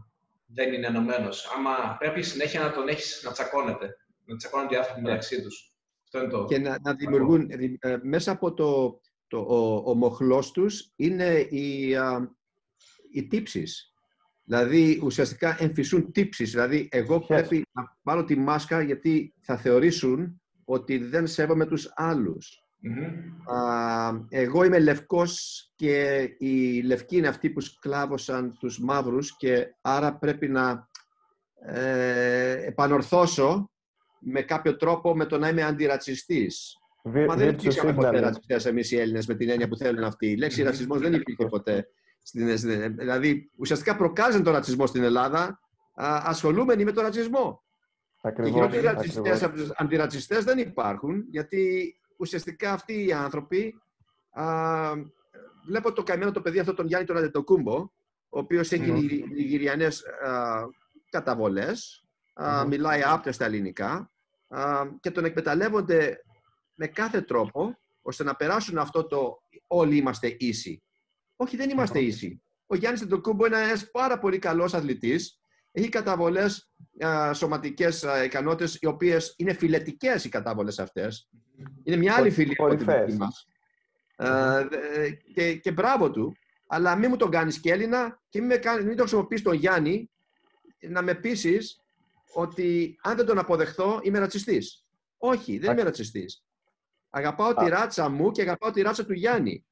δεν 0.46 0.74
είναι 0.74 0.88
ενωμένος. 0.88 1.52
Άμα 1.58 1.96
πρέπει 2.00 2.22
συνέχεια 2.22 2.62
να 2.62 2.72
τον 2.72 2.88
έχεις 2.88 3.22
να 3.26 3.32
τσακώνεται, 3.32 3.98
να 4.26 4.36
τσακώνονται 4.36 4.76
οι 4.76 4.78
άνθρωποι 4.78 5.02
μεταξύ 5.02 5.42
τους. 5.42 5.74
Αυτό 6.04 6.20
είναι 6.20 6.28
το... 6.28 6.46
Και 6.46 6.60
να, 6.60 6.78
να 6.82 6.94
δημιουργούν, 6.94 7.50
ε, 7.80 7.98
μέσα 8.02 8.32
από 8.32 8.54
το, 8.54 9.00
το, 9.28 9.38
ο, 9.38 9.90
ο 9.90 9.96
μοχλός 9.96 10.52
τους 10.52 10.92
είναι 10.96 11.40
οι, 11.40 11.96
α, 11.96 12.36
οι 13.12 13.28
τύψεις. 13.28 13.94
Δηλαδή, 14.44 15.02
ουσιαστικά 15.04 15.58
εμφυσούν 15.60 16.12
τύψεις. 16.12 16.52
Δηλαδή, 16.52 16.88
εγώ 16.92 17.20
πρέπει 17.20 17.66
να 17.72 17.98
βάλω 18.02 18.24
τη 18.24 18.36
μάσκα 18.36 18.82
γιατί 18.82 19.34
θα 19.42 19.58
θεωρήσουν 19.58 20.42
ότι 20.66 20.98
δεν 20.98 21.28
σέβομαι 21.28 21.66
τους 21.66 21.92
άλλους. 21.96 22.64
Μμμ. 22.82 23.56
Α, 23.58 24.12
εγώ 24.30 24.64
είμαι 24.64 24.80
λευκός 24.80 25.64
και 25.76 26.20
οι 26.38 26.82
λευκοί 26.82 27.18
είναι 27.18 27.28
αυτοί 27.28 27.50
που 27.50 27.60
σκλάβωσαν 27.62 28.58
τους 28.60 28.80
μαύρους 28.80 29.38
και 29.38 29.76
άρα 29.82 30.18
πρέπει 30.18 30.48
να 30.48 30.88
ε, 31.66 32.66
επανορθώσω 32.66 33.72
με 34.20 34.42
κάποιο 34.42 34.76
τρόπο 34.76 35.16
με 35.16 35.26
το 35.26 35.38
να 35.38 35.48
είμαι 35.50 35.64
αντιρατσιστής. 35.64 36.74
Βι- 37.04 37.28
Μα 37.28 37.36
δεν 37.36 37.50
virtue 37.50 37.54
υπήρξαμε 37.60 37.94
ποτέ 37.94 38.10
signaling. 38.10 38.22
ρατσιστές 38.22 38.66
εμείς 38.66 38.92
οι 38.92 38.98
Έλληνες 39.00 39.26
με 39.28 39.36
την 39.36 39.50
έννοια 39.50 39.68
που 39.68 39.76
θέλουν 39.78 40.04
αυτοί. 40.04 40.28
Η 40.32 40.36
λέξη 40.38 40.64
ρατσισμός 40.64 41.00
δεν 41.00 41.14
υπήρχε 41.14 41.46
ποτέ. 41.46 41.88
Στην, 42.24 42.58
στην- 42.58 42.98
δηλαδή, 42.98 43.52
ουσιαστικά 43.58 43.96
προκάλεσαν 43.96 44.44
τον 44.44 44.54
ρατσισμό 44.54 44.86
στην 44.88 45.04
Ελλάδα 45.04 45.60
α, 45.94 46.22
ασχολούμενοι 46.24 46.84
με 46.84 46.92
τον 46.92 47.04
ρατσισμό. 47.04 47.64
Και 48.22 48.28
Ακριβώς, 48.28 48.54
χειρότεροι 48.54 48.82
ρατσιστές 48.86 49.18
ακριβώς. 49.20 49.44
από 49.44 49.56
τους 49.58 49.70
αντιρατσιστές 49.76 50.44
δεν 50.44 50.58
υπάρχουν, 50.58 51.24
γιατί 51.30 51.94
ουσιαστικά 52.20 52.72
αυτοί 52.74 53.06
οι 53.06 53.14
άνθρωποι. 53.14 53.82
Α, 54.32 54.46
βλέπω 55.66 55.92
το 55.94 56.04
καημένο 56.04 56.32
το 56.32 56.42
παιδί 56.42 56.60
αυτό 56.60 56.74
τον 56.74 56.88
Γιάννη 56.88 57.08
τον 57.08 57.18
Αντετοκούμπο, 57.18 57.76
ο 58.30 58.40
οποίος 58.40 58.72
έχει 58.72 58.92
Μμμ. 58.92 59.00
νιγη- 59.00 59.32
νιγηριανές 59.32 60.04
α, 60.06 60.64
καταβολές, 61.10 62.04
α, 62.34 62.62
Μμμ. 62.62 62.68
μιλάει 62.68 63.02
άπτες 63.04 63.36
στα 63.36 63.46
ελληνικά 63.46 64.12
α, 64.48 64.86
και 65.00 65.12
τον 65.12 65.26
εκμεταλλεύονται 65.26 66.24
με 66.74 66.88
κάθε 66.88 67.22
τρόπο 67.22 67.78
ώστε 68.02 68.24
να 68.24 68.36
περάσουν 68.36 68.78
αυτό 68.78 69.06
το 69.06 69.42
όλοι 69.68 69.96
είμαστε 69.96 70.36
ίσοι. 70.40 70.84
Όχι, 71.36 71.56
δεν 71.58 71.70
είμαστε 71.70 72.00
Μμμ. 72.00 72.08
ίσοι. 72.08 72.42
Ο 72.68 72.76
Γιάννης 72.76 73.02
Αντετοκούμπο 73.02 73.46
είναι 73.46 73.62
ένας 73.62 73.92
πάρα 73.92 74.20
πολύ 74.20 74.40
καλός 74.40 74.74
αθλητής, 74.74 75.40
έχει 75.72 75.90
καταβολές 75.90 76.70
α, 77.06 77.34
σωματικές 77.34 78.04
α, 78.04 78.24
ικανότητες, 78.24 78.78
οι 78.82 78.86
οποίες 78.86 79.34
είναι 79.38 79.54
φιλετικές 79.54 80.26
οι 80.26 80.30
κατάβολες 80.30 80.80
αυτές. 80.80 81.30
Είναι 81.84 81.96
μια 81.96 82.12
άλλη 82.14 82.20
Κορυ- 82.22 82.34
φιλή 82.34 82.56
από 82.58 82.68
την 82.76 82.78
κορυφαίες. 82.86 83.06
δική 83.06 83.18
μας. 83.18 83.48
Α, 84.16 84.68
δε- 84.68 85.10
και, 85.34 85.56
και 85.56 85.72
μπράβο 85.72 86.12
του. 86.12 86.36
αλλά 86.72 86.96
μην 86.96 87.10
μου 87.10 87.16
τον 87.18 87.30
κάνεις 87.32 87.60
και 87.60 87.72
Έλληνα 87.72 88.20
και 88.30 88.40
μην, 88.40 88.48
με 88.48 88.56
κάνεις, 88.58 88.86
μην 88.86 88.96
το 88.96 89.02
χρησιμοποιείς 89.02 89.42
τον 89.42 89.54
Γιάννη 89.54 90.10
να 90.80 91.02
με 91.02 91.14
πείσεις 91.16 91.82
ότι 92.34 92.98
αν 93.02 93.16
δεν 93.16 93.26
τον 93.26 93.38
αποδεχθώ 93.40 94.00
είμαι 94.04 94.20
ρατσιστής. 94.20 94.86
Όχι, 95.18 95.58
δεν 95.58 95.72
είμαι 95.72 95.84
ρατσιστής. 95.84 96.44
Αγαπάω 97.10 97.54
τη 97.54 97.70
ράτσα 97.70 98.10
μου 98.10 98.32
και 98.32 98.42
αγαπάω 98.42 98.72
τη 98.72 98.82
ράτσα 98.82 99.06
του 99.06 99.14
Γιάννη. 99.14 99.66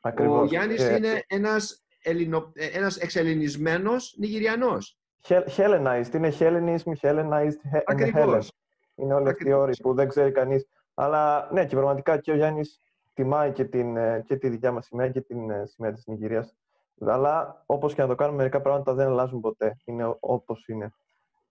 Ακριβώς. 0.00 0.40
Ο 0.40 0.44
Γιάννης 0.44 0.82
Ε, 0.82 0.96
είναι 0.96 1.24
ένας, 1.26 1.84
Ελληνο, 2.02 2.52
ε, 2.54 2.66
ένας 2.66 2.96
εξελληνισμένος 2.96 4.14
Νιγηριανός. 4.18 4.96
Hel- 5.28 5.44
Hellenized, 5.56 6.14
είναι 6.14 6.32
Hellenism, 6.38 6.92
Hellenized, 7.00 7.58
he- 7.72 7.82
and 7.86 7.96
Hellen. 7.96 8.08
Ακριβώς. 8.08 8.52
Είναι 8.94 9.14
όλοι 9.14 9.28
αυτοί 9.28 9.42
οι 9.44 9.52
Ακριβώς. 9.52 9.60
όροι 9.62 9.76
που 9.82 9.94
δεν 9.94 10.08
ξέρει 10.08 10.32
κανείς. 10.32 10.66
Αλλά 10.98 11.48
ναι, 11.52 11.66
και 11.66 11.76
πραγματικά 11.76 12.18
και 12.18 12.30
ο 12.32 12.34
Γιάννης 12.34 12.80
τιμάει 13.14 13.52
και, 13.52 13.64
την, 13.64 13.96
ε, 13.96 14.24
και 14.26 14.36
τη 14.36 14.48
δικιά 14.48 14.72
μας 14.72 14.86
σημαία 14.86 15.10
και 15.10 15.20
την 15.20 15.50
ε, 15.50 15.66
σημαία 15.66 15.92
της 15.92 16.06
Νιγηρίας. 16.06 16.56
Αλλά 17.00 17.62
όπως 17.66 17.94
και 17.94 18.02
να 18.02 18.08
το 18.08 18.14
κάνουμε, 18.14 18.36
μερικά 18.36 18.60
πράγματα 18.60 18.94
δεν 18.94 19.06
αλλάζουν 19.06 19.40
ποτέ. 19.40 19.76
Είναι 19.84 20.04
ό- 20.04 20.16
όπως 20.20 20.68
είναι. 20.68 20.94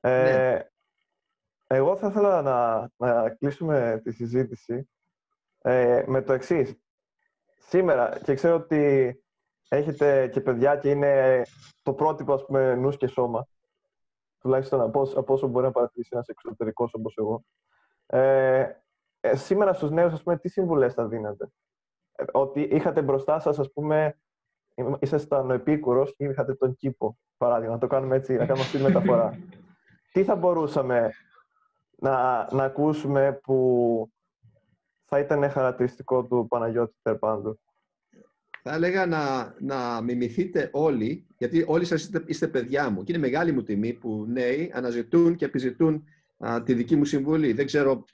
Ε, 0.02 0.22
Ναι. 0.24 0.66
Εγώ 1.68 1.96
θα 1.96 2.08
ήθελα 2.08 2.42
να, 2.42 2.90
να 2.98 3.30
κλείσουμε 3.30 4.02
τη 4.04 4.12
συζήτηση 4.12 4.90
ε, 5.62 6.04
με 6.08 6.22
το 6.22 6.34
εξής. 6.34 6.76
Σήμερα, 7.58 8.18
και 8.24 8.34
ξέρω 8.34 8.56
ότι 8.56 9.14
έχετε 9.70 10.28
και 10.28 10.42
παιδιά 10.42 10.76
και 10.76 10.90
είναι 10.90 11.42
το 11.84 11.94
πρότυπο, 11.94 12.34
ας 12.34 12.46
πούμε, 12.46 12.76
νους 12.76 12.98
και 12.98 13.08
σώμα. 13.08 13.48
Τουλάχιστον 14.40 14.82
από, 14.82 15.00
όσο- 15.02 15.20
από 15.20 15.34
όσο 15.34 15.48
μπορεί 15.48 15.66
να 15.66 15.72
παρατηρήσει 15.72 16.10
ένας 16.14 16.28
εξωτερικός 16.28 16.94
όπως 16.94 17.18
εγώ. 17.18 17.44
Ε, 18.06 18.68
ε, 19.26 19.36
σήμερα 19.36 19.74
στους 19.74 19.92
νέους, 19.92 20.14
ας 20.14 20.24
πούμε, 20.24 20.38
τι 20.38 20.50
συμβουλές 20.50 20.94
θα 20.94 21.08
δίνετε. 21.08 21.50
Ε, 22.16 22.24
ότι 22.32 22.62
είχατε 22.62 23.02
μπροστά 23.02 23.40
σας, 23.40 23.60
ας 23.60 23.72
πούμε, 23.72 24.18
είμα- 24.76 24.98
ήσασταν 25.02 25.50
ο 25.50 25.54
επίκουρος 25.54 26.16
και 26.16 26.26
είχατε 26.26 26.54
τον 26.54 26.76
κήπο, 26.76 27.18
παράδειγμα, 27.38 27.74
να 27.74 27.80
το 27.80 27.88
κάνουμε 27.88 28.16
έτσι, 28.16 28.34
να 28.34 28.46
κάνουμε 28.46 28.66
αυτή 28.66 28.78
τη 28.78 28.84
μεταφορά. 28.84 29.40
τι 30.14 30.24
θα 30.24 30.36
μπορούσαμε 30.36 31.14
να, 31.98 32.48
να 32.54 32.64
ακούσουμε 32.64 33.40
που 33.44 34.10
θα 35.06 35.20
ήταν 35.20 35.50
χαρακτηριστικό 35.50 36.24
του 36.24 36.48
Παναγιώτη 36.50 36.96
Τερπάντου. 37.02 37.60
Θα 38.62 38.74
έλεγα 38.74 39.06
να, 39.06 39.56
να 39.60 40.02
μιμηθείτε 40.02 40.70
όλοι, 40.74 41.28
γιατί 41.38 41.64
όλοι 41.68 41.86
σας 41.86 42.02
είστε, 42.02 42.24
είστε 42.26 42.48
παιδιά 42.48 42.90
μου 42.90 43.04
και 43.04 43.12
είναι 43.12 43.22
μεγάλη 43.22 43.52
μου 43.52 43.64
τιμή 43.64 43.94
που 43.94 44.26
νέοι 44.28 44.72
αναζητούν 44.74 45.36
και 45.36 45.46
επιζητούν 45.46 46.04
α, 46.38 46.64
τη 46.64 46.74
δική 46.74 46.96
μου 46.96 47.06
συμβουλή. 47.06 47.54
Δεν 47.54 47.66
ξέρω 47.66 48.06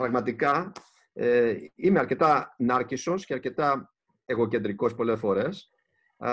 πραγματικά, 0.00 0.72
ε, 1.12 1.54
είμαι 1.74 1.98
αρκετά 1.98 2.54
νάρκισσος 2.58 3.26
και 3.26 3.34
αρκετά 3.34 3.94
εγωκεντρικός 4.24 4.94
πολλές 4.94 5.18
φορές, 5.18 5.70
α, 6.16 6.28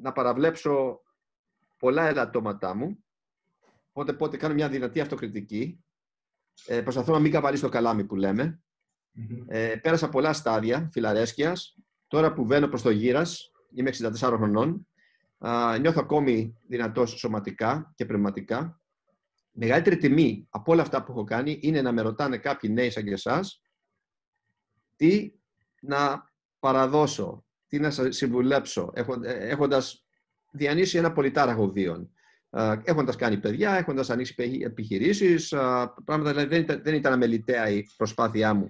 να 0.00 0.12
παραβλέψω 0.12 1.00
πολλά 1.78 2.08
ελαττώματά 2.08 2.74
μου, 2.74 3.04
πότε 3.92 4.12
πότε 4.12 4.36
κάνω 4.36 4.54
μια 4.54 4.68
δυνατή 4.68 5.00
αυτοκριτική, 5.00 5.84
ε, 6.66 6.80
προσπαθώ 6.80 7.12
να 7.12 7.18
μην 7.18 7.32
καβαλήσω 7.32 7.66
το 7.66 7.72
καλάμι 7.72 8.04
που 8.04 8.16
λέμε, 8.16 8.62
ε, 9.46 9.76
πέρασα 9.82 10.08
πολλά 10.08 10.32
στάδια 10.32 10.88
φιλαρέσκειας. 10.92 11.76
Τώρα 12.06 12.32
που 12.32 12.46
βαίνω 12.46 12.68
προς 12.68 12.82
το 12.82 12.90
γύρας, 12.90 13.50
είμαι 13.74 13.88
64 13.88 14.36
χρονών, 14.36 14.86
α, 15.38 15.78
νιώθω 15.78 16.00
ακόμη 16.00 16.56
δυνατός 16.66 17.10
σωματικά 17.10 17.92
και 17.94 18.04
πνευματικά. 18.04 18.77
Μεγαλύτερη 19.60 19.96
τιμή 19.96 20.46
από 20.50 20.72
όλα 20.72 20.82
αυτά 20.82 21.04
που 21.04 21.12
έχω 21.12 21.24
κάνει 21.24 21.58
είναι 21.62 21.82
να 21.82 21.92
με 21.92 22.02
ρωτάνε 22.02 22.38
κάποιοι 22.38 22.70
νέοι 22.72 22.90
σαν 22.90 23.04
και 23.04 23.12
εσάς 23.12 23.62
τι 24.96 25.32
να 25.80 26.30
παραδώσω, 26.58 27.44
τι 27.66 27.78
να 27.78 27.90
σας 27.90 28.16
συμβουλέψω, 28.16 28.90
έχον- 28.94 29.24
ε, 29.24 29.32
έχοντας 29.32 30.06
διανύσει 30.50 30.98
ένα 30.98 31.12
πολυτάραχο 31.12 31.66
βίον. 31.70 32.10
Α, 32.50 32.80
Έχοντας 32.84 33.16
κάνει 33.16 33.38
παιδιά, 33.38 33.72
έχοντας 33.74 34.10
ανοίξει 34.10 34.34
επι- 34.36 34.62
επιχειρήσεις, 34.64 35.52
α, 35.52 35.94
πράγματα 36.04 36.30
δηλαδή 36.30 36.48
δεν 36.48 36.60
ήταν, 36.60 36.82
δεν 36.82 36.94
ήταν 36.94 37.12
αμεληταία 37.12 37.68
η 37.68 37.84
προσπάθειά 37.96 38.54
μου 38.54 38.68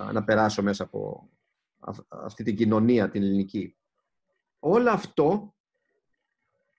α, 0.00 0.12
να 0.12 0.24
περάσω 0.24 0.62
μέσα 0.62 0.84
από 0.84 1.30
αυ- 1.80 2.06
αυτή 2.08 2.42
την 2.44 2.56
κοινωνία 2.56 3.10
την 3.10 3.22
ελληνική. 3.22 3.76
Όλο 4.58 4.90
αυτό, 4.90 5.54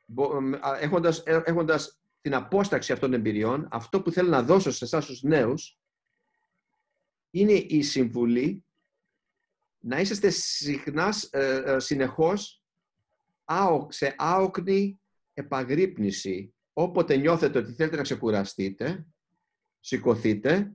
μπο- 0.05 0.41
μ, 0.41 0.53
α, 0.53 0.77
έχοντας, 0.79 1.19
ε- 1.19 1.41
έχοντας 1.45 1.97
την 2.23 2.33
απόσταξη 2.33 2.91
αυτών 2.91 3.11
των 3.11 3.19
εμπειριών, 3.19 3.67
αυτό 3.71 4.01
που 4.01 4.11
θέλω 4.11 4.29
να 4.29 4.43
δώσω 4.43 4.71
σε 4.71 4.85
εσάς 4.85 5.05
τους 5.05 5.21
νέους, 5.21 5.79
είναι 7.29 7.51
η 7.51 7.81
συμβουλή 7.81 8.65
να 9.79 9.99
είσαστε 9.99 10.29
συχνάς, 10.29 11.23
ε, 11.23 11.63
ε, 11.65 11.79
συνεχώς 11.79 12.63
άο- 13.45 13.87
σε 13.91 14.15
άοκνη 14.17 15.01
επαγρύπνηση. 15.33 16.53
Όποτε 16.73 17.15
νιώθετε 17.15 17.59
ότι 17.59 17.73
θέλετε 17.73 17.95
να 17.95 18.01
ξεκουραστείτε, 18.01 19.07
σηκωθείτε 19.79 20.73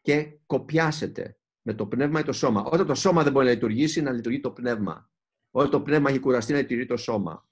και 0.00 0.38
κοπιάσετε 0.46 1.38
με 1.62 1.74
το 1.74 1.86
πνεύμα 1.86 2.20
ή 2.20 2.22
το 2.22 2.32
σώμα. 2.32 2.64
Όταν 2.64 2.86
το 2.86 2.94
σώμα 2.94 3.22
δεν 3.22 3.32
μπορεί 3.32 3.46
να 3.46 3.52
λειτουργήσει, 3.52 4.02
να 4.02 4.12
λειτουργεί 4.12 4.40
το 4.40 4.50
πνεύμα. 4.50 5.10
Όταν 5.50 5.70
το 5.70 5.80
πνεύμα 5.80 6.10
έχει 6.10 6.18
κουραστεί, 6.18 6.52
να 6.52 6.58
λειτουργεί 6.58 6.86
το 6.86 6.96
σώμα. 6.96 7.48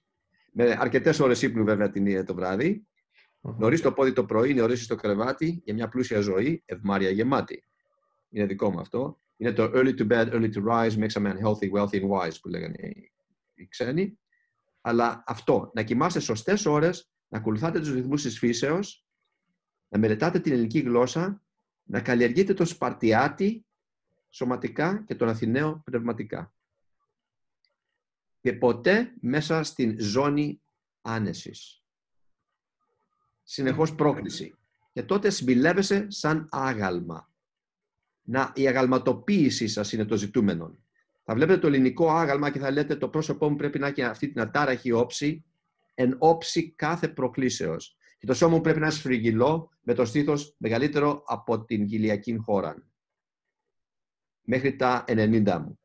Με 0.53 0.77
αρκετές 0.79 1.21
ώρες 1.21 1.43
ύπνου, 1.43 1.65
βέβαια, 1.65 1.91
την, 1.91 2.25
το 2.25 2.35
βράδυ. 2.35 2.87
Νωρίς 3.41 3.81
το 3.81 3.93
πόδι 3.93 4.13
το 4.13 4.25
πρωί, 4.25 4.55
νωρίς 4.55 4.85
στο 4.85 4.95
κρεβάτι 4.95 5.61
για 5.65 5.75
μια 5.75 5.89
πλούσια 5.89 6.21
ζωή, 6.21 6.63
ευμάρια 6.67 7.11
γεμάτη. 7.11 7.65
Είναι 8.31 8.47
δικό 8.47 8.71
μου 8.71 8.81
αυτό. 8.81 9.21
Είναι 9.37 9.53
το 9.53 9.65
early 9.75 9.95
to 9.99 10.07
bed, 10.11 10.33
early 10.33 10.51
to 10.53 10.65
rise, 10.65 10.91
makes 10.91 11.13
a 11.15 11.23
man 11.23 11.37
healthy, 11.45 11.71
wealthy 11.73 12.03
and 12.03 12.09
wise 12.11 12.35
που 12.43 12.49
λέγανε 12.49 12.77
οι- 12.79 13.13
οι 13.55 13.67
ξένοι. 13.67 14.19
Αλλά 14.81 15.23
αυτό, 15.27 15.71
να 15.75 15.83
κοιμάστε 15.83 16.21
σωστές 16.21 16.67
ώρες, 16.67 17.11
να 17.29 17.39
ακολουθάτε 17.39 17.79
τους 17.79 17.93
ρυθμούς 17.93 18.23
της 18.23 18.39
φύσεως, 18.39 19.05
να 19.89 19.99
μελετάτε 19.99 20.41
την 20.41 20.53
ελληνική 20.53 20.79
γλώσσα, 20.79 21.43
να 21.83 22.01
καλλιεργείτε 22.01 22.55
το 22.55 22.65
Σπαρτιάτη 22.65 23.65
σωματικά 24.31 25.05
και 25.07 25.15
τον 25.15 25.29
Αθηναίο 25.29 25.83
πνευματικά. 25.85 26.55
Και 28.41 28.53
ποτέ 28.53 29.15
μέσα 29.21 29.63
στην 29.63 30.01
ζώνη 30.01 30.61
άνεσης. 31.01 31.80
Συνεχώς 33.53 33.95
πρόκληση. 33.95 34.55
Και 34.93 35.03
τότε 35.03 35.31
συμπιλεύεσαι 35.31 36.07
σαν 36.11 36.49
άγαλμα. 36.51 37.31
Να, 38.23 38.53
η 38.55 38.67
αγαλματοποίησή 38.67 39.69
σας 39.69 39.93
είναι 39.93 40.05
το 40.05 40.17
ζητούμενο. 40.17 40.79
Θα 41.25 41.35
βλέπετε 41.35 41.59
το 41.59 41.67
ελληνικό 41.67 42.11
άγαλμα 42.11 42.51
και 42.51 42.59
θα 42.59 42.71
λέτε 42.71 42.97
το 42.97 43.09
πρόσωπό 43.09 43.49
μου 43.49 43.57
πρέπει 43.57 43.79
να 43.79 43.87
έχει 43.87 44.03
αυτή 44.03 44.29
την 44.29 44.41
ατάραχη 44.41 44.93
όψη 44.93 45.45
εν 45.95 46.17
όψη 46.19 46.71
κάθε 46.71 47.09
προκλήσεως. 47.09 47.97
Και 48.19 48.27
το 48.27 48.35
σώμα 48.35 48.55
μου 48.55 48.61
πρέπει 48.61 48.79
να 48.79 48.87
είναι 48.87 48.95
σφριγγυλό 48.95 49.71
με 49.81 49.95
το 49.95 50.05
στήθος 50.05 50.55
μεγαλύτερο 50.59 51.23
από 51.27 51.65
την 51.65 51.85
γυλιακή 51.85 52.37
χώρα. 52.37 52.89
Μέχρι 54.43 54.77
τα 54.77 55.05
90 55.09 55.59
μου. 55.61 55.79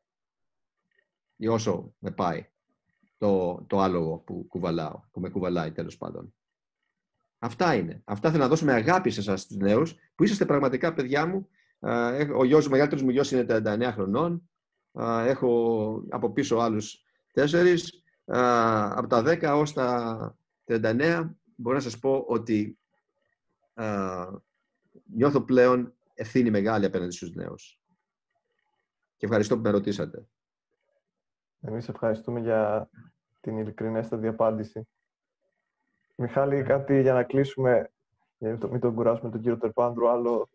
Ή 1.36 1.48
όσο 1.48 1.94
με 1.98 2.10
πάει 2.10 2.48
το, 3.18 3.64
το 3.66 3.80
άλογο 3.80 4.18
που 4.18 4.46
κουβαλάω, 4.48 5.02
που 5.10 5.20
με 5.20 5.28
κουβαλάει 5.28 5.72
τέλος 5.72 5.96
πάντων. 5.96 6.35
Αυτά 7.38 7.74
είναι. 7.74 8.02
Αυτά 8.04 8.30
θέλω 8.30 8.42
να 8.42 8.48
δώσω 8.48 8.64
με 8.64 8.72
αγάπη 8.72 9.10
σε 9.10 9.20
εσάς 9.20 9.46
τους 9.46 9.56
νέους, 9.56 9.94
που 10.14 10.24
είσαστε 10.24 10.44
πραγματικά 10.46 10.94
παιδιά 10.94 11.26
μου. 11.26 11.48
Α, 11.88 12.14
έχω- 12.14 12.38
Ο 12.38 12.44
γιος, 12.44 12.66
ο 12.66 12.70
μεγαλύτερος 12.70 13.04
μου 13.04 13.10
γιος 13.10 13.30
είναι 13.32 13.44
39 13.44 13.92
χρονών. 13.92 14.50
Α, 15.00 15.24
Έχω 15.26 16.04
από 16.10 16.32
πίσω 16.32 16.56
άλλους 16.56 17.04
τέσσερις. 17.32 18.02
Α, 18.24 18.98
Από 18.98 19.06
τα 19.06 19.22
10 19.22 19.56
ως 19.56 19.72
τα 19.72 20.36
39 20.64 21.36
μπορώ 21.56 21.76
να 21.76 21.82
σας 21.82 21.98
πω 21.98 22.24
ότι 22.28 22.78
α, 23.74 24.26
νιώθω 25.14 25.40
πλέον 25.40 25.94
ευθύνη 26.14 26.50
μεγάλη 26.50 26.84
απέναντι 26.84 27.12
στους 27.12 27.34
νέους. 27.34 27.80
Και 29.16 29.26
ευχαριστώ 29.26 29.56
που 29.56 29.62
με 29.62 29.70
ρωτήσατε. 29.70 30.26
Εμείς 31.60 31.88
ευχαριστούμε 31.88 32.40
για 32.40 32.90
την 33.40 33.58
ειλικρινέστατη 33.58 34.26
απάντηση. 34.26 34.88
Μιχάλη, 36.16 36.62
κάτι 36.62 37.00
για 37.00 37.12
να 37.12 37.22
κλείσουμε, 37.22 37.90
για 38.38 38.50
να 38.50 38.58
το- 38.58 38.68
μην 38.68 38.80
τον 38.80 38.94
κουράσουμε 38.94 39.30
τον 39.30 39.40
κύριο 39.40 39.58
Τερπάνδρου 39.58 40.08
άλλο. 40.08 40.48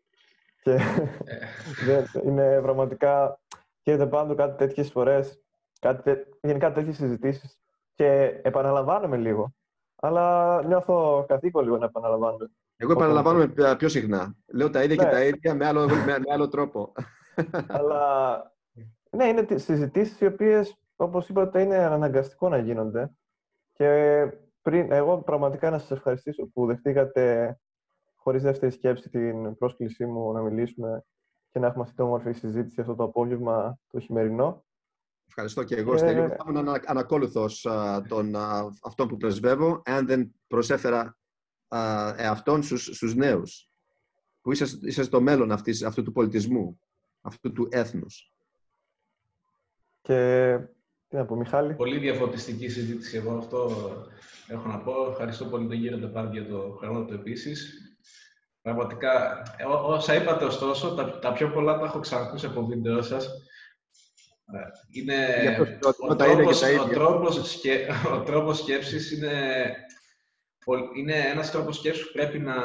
Και 0.62 0.78
δεν- 1.88 2.05
είναι 2.24 2.59
πραγματικά, 2.62 3.39
κύριε 3.82 3.99
Τερπάνδρου, 3.99 4.36
κάτι 4.36 4.57
τέτοιες 4.57 4.91
φορές, 4.91 5.41
κάτι, 5.80 6.01
τε- 6.01 6.28
γενικά 6.41 6.72
τέτοιες 6.72 6.95
συζητήσεις 6.95 7.59
και 7.93 8.39
επαναλαμβάνομαι 8.43 9.18
λίγο. 9.18 9.53
Αλλά 9.95 10.57
νιώθω 10.66 11.26
καθήκον 11.28 11.64
λίγο 11.64 11.78
να 11.78 11.86
επαναλαμβάνω. 11.86 12.38
Εγώ 12.78 12.91
επαναλαμβάνομαι 12.91 13.47
πια- 13.47 13.76
πιο 13.76 13.89
συχνά. 13.89 14.36
Λέω 14.45 14.70
τα 14.70 14.84
ίδια 14.84 14.95
και 14.95 15.03
Ναι. 15.05 15.12
τα 15.12 15.24
ίδια 15.24 15.53
με 15.55 15.66
άλλο, 15.66 15.86
με, 15.88 15.95
με 16.05 16.34
άλλο 16.34 16.47
τρόπο. 16.47 16.91
Αλλά 17.68 18.51
ναι, 19.09 19.26
είναι 19.26 19.43
τι- 19.43 19.57
συζητήσεις 19.59 20.22
οι 20.22 20.26
οποίες, 20.26 20.78
όπως 20.95 21.30
είπατε, 21.30 21.62
είναι 21.62 21.78
αναγκαστικό 21.78 22.49
να 22.49 22.57
γίνονται. 22.57 23.12
Και 23.74 24.22
πριν, 24.62 24.91
εγώ 24.91 25.22
πραγματικά 25.22 25.70
να 25.70 25.80
σας 25.80 25.91
ευχαριστήσω 25.91 26.45
που 26.45 26.66
δεχτήκατε 26.66 27.55
χωρίς 28.16 28.41
δεύτερη 28.43 28.72
σκέψη 28.72 29.09
την 29.09 29.57
πρόσκλησή 29.57 30.05
μου 30.05 30.32
να 30.32 30.41
μιλήσουμε 30.41 31.03
και 31.51 31.59
να 31.59 31.68
έχουμε 31.68 31.84
αυτή 31.84 31.95
την 31.95 32.05
όμορφη 32.05 32.32
συζήτηση 32.32 32.82
αυτό 32.82 32.95
το 32.95 33.03
απόγευμα 33.03 33.80
το 33.91 33.99
χειμερινό. 33.99 34.66
Ευχαριστώ 35.28 35.64
και 35.64 35.76
εγώ, 35.76 35.97
Στέλιο. 35.97 36.28
Θα 36.28 36.38
ήμουν 36.47 36.57
ανα, 36.57 36.84
ανακόλουθος 36.86 37.68
των, 38.07 38.36
αυτών 38.82 39.07
που 39.07 39.18
πρεσβεύω, 39.18 39.82
αν 39.86 40.05
δεν 40.05 40.34
προσέφερα 40.47 41.18
εαυτόν 42.16 42.64
στους, 42.64 42.84
στους 42.84 43.16
νέους, 43.16 43.70
που 44.41 44.51
είσαστε, 44.51 44.88
είσαστε 44.88 45.12
το 45.12 45.22
μέλλον 45.22 45.51
αυτής, 45.51 45.84
αυτού 45.84 46.03
του 46.03 46.12
πολιτισμού, 46.12 46.80
αυτού 47.22 47.51
του 47.51 47.68
έθνους. 47.72 48.34
Και 50.01 50.59
τι 51.12 51.18
να 51.18 51.26
πω, 51.26 51.36
Μιχάλη; 51.36 51.74
Πολύ 51.74 51.97
διαφωτιστική 51.97 52.70
συζήτηση 52.70 53.18
εγώ 53.18 53.38
αυτό 53.38 53.72
έχω 54.47 54.68
να 54.68 54.80
πω. 54.80 55.09
Ευχαριστώ 55.09 55.45
πολύ 55.45 55.68
τον 55.68 55.80
κύριο 55.82 55.97
Ντεπάρ 55.97 56.32
για 56.32 56.47
το 56.47 56.78
χρόνο 56.80 57.05
του 57.05 57.14
επίσης. 57.14 57.74
Πραγματικά, 58.62 59.43
όσα 59.86 60.16
είπατε 60.16 60.45
ωστόσο, 60.45 60.93
τα, 60.95 61.20
τα 61.20 61.34
πιο 61.34 61.49
πολλά 61.49 61.80
τα 61.80 61.86
έχω 61.86 61.99
ξανακούσει 61.99 62.45
από 62.45 62.66
βίντεο 62.66 63.01
σας. 63.01 63.30
Είναι, 64.91 65.28
ο, 66.09 66.16
τρόπος, 66.16 66.62
ο, 66.62 66.88
τρόπος, 66.89 67.51
σκε, 67.51 67.88
ο 68.14 68.22
τρόπος 68.22 68.57
σκέψης 68.57 69.12
είναι, 69.12 69.66
είναι 70.97 71.14
ένας 71.14 71.51
τρόπος 71.51 71.76
σκέψης 71.76 72.05
που 72.05 72.12
πρέπει 72.12 72.39
να... 72.39 72.55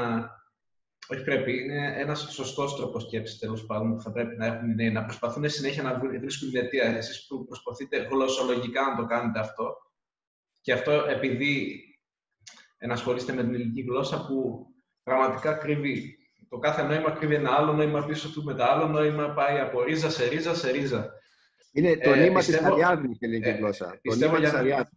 Όχι 1.09 1.23
πρέπει, 1.23 1.63
είναι 1.63 1.95
ένας 1.97 2.29
σωστός 2.33 2.77
τρόπος 2.77 3.03
σκέψης, 3.03 3.39
τέλος 3.39 3.67
πάντων, 3.67 3.97
που 3.97 4.03
θα 4.03 4.13
πρέπει 4.13 4.37
να 4.37 4.47
έχουν 4.47 4.71
οι 4.71 4.75
νέοι, 4.75 4.91
να 4.91 5.05
προσπαθούν 5.05 5.49
συνέχεια 5.49 5.83
να 5.83 5.99
βρίσκουν 6.21 6.51
την 6.51 6.61
αιτία. 6.65 6.85
Εσείς 6.85 7.27
που 7.27 7.45
προσπαθείτε 7.45 8.09
γλωσσολογικά 8.11 8.83
να 8.83 8.97
το 8.97 9.07
κάνετε 9.07 9.39
αυτό, 9.39 9.77
και 10.61 10.73
αυτό 10.73 10.93
επειδή 10.93 11.81
ενασχολείστε 12.79 13.33
με 13.33 13.43
την 13.43 13.55
ελληνική 13.55 13.83
γλώσσα 13.83 14.27
που 14.27 14.67
πραγματικά 15.03 15.53
κρύβει, 15.53 16.17
το 16.49 16.59
κάθε 16.59 16.83
νόημα 16.83 17.11
κρύβει 17.11 17.35
ένα 17.35 17.51
άλλο 17.51 17.73
νόημα 17.73 18.05
πίσω 18.05 18.31
του, 18.31 18.45
με 18.45 18.55
το 18.55 18.65
άλλο 18.65 18.87
νόημα 18.87 19.31
πάει 19.31 19.59
από 19.59 19.83
ρίζα 19.83 20.11
σε 20.11 20.29
ρίζα 20.29 20.55
σε 20.55 20.71
ρίζα. 20.71 21.11
Είναι 21.73 21.97
το 21.97 22.13
ε, 22.13 22.23
νήμα 22.23 22.41
της 22.41 22.63
Αριάδνης 22.63 23.17
η 23.21 23.27
ελληνική 23.27 23.49
ε, 23.49 23.53
γλώσσα. 23.53 23.99
Πιστεύω, 24.03 24.37
για, 24.37 24.91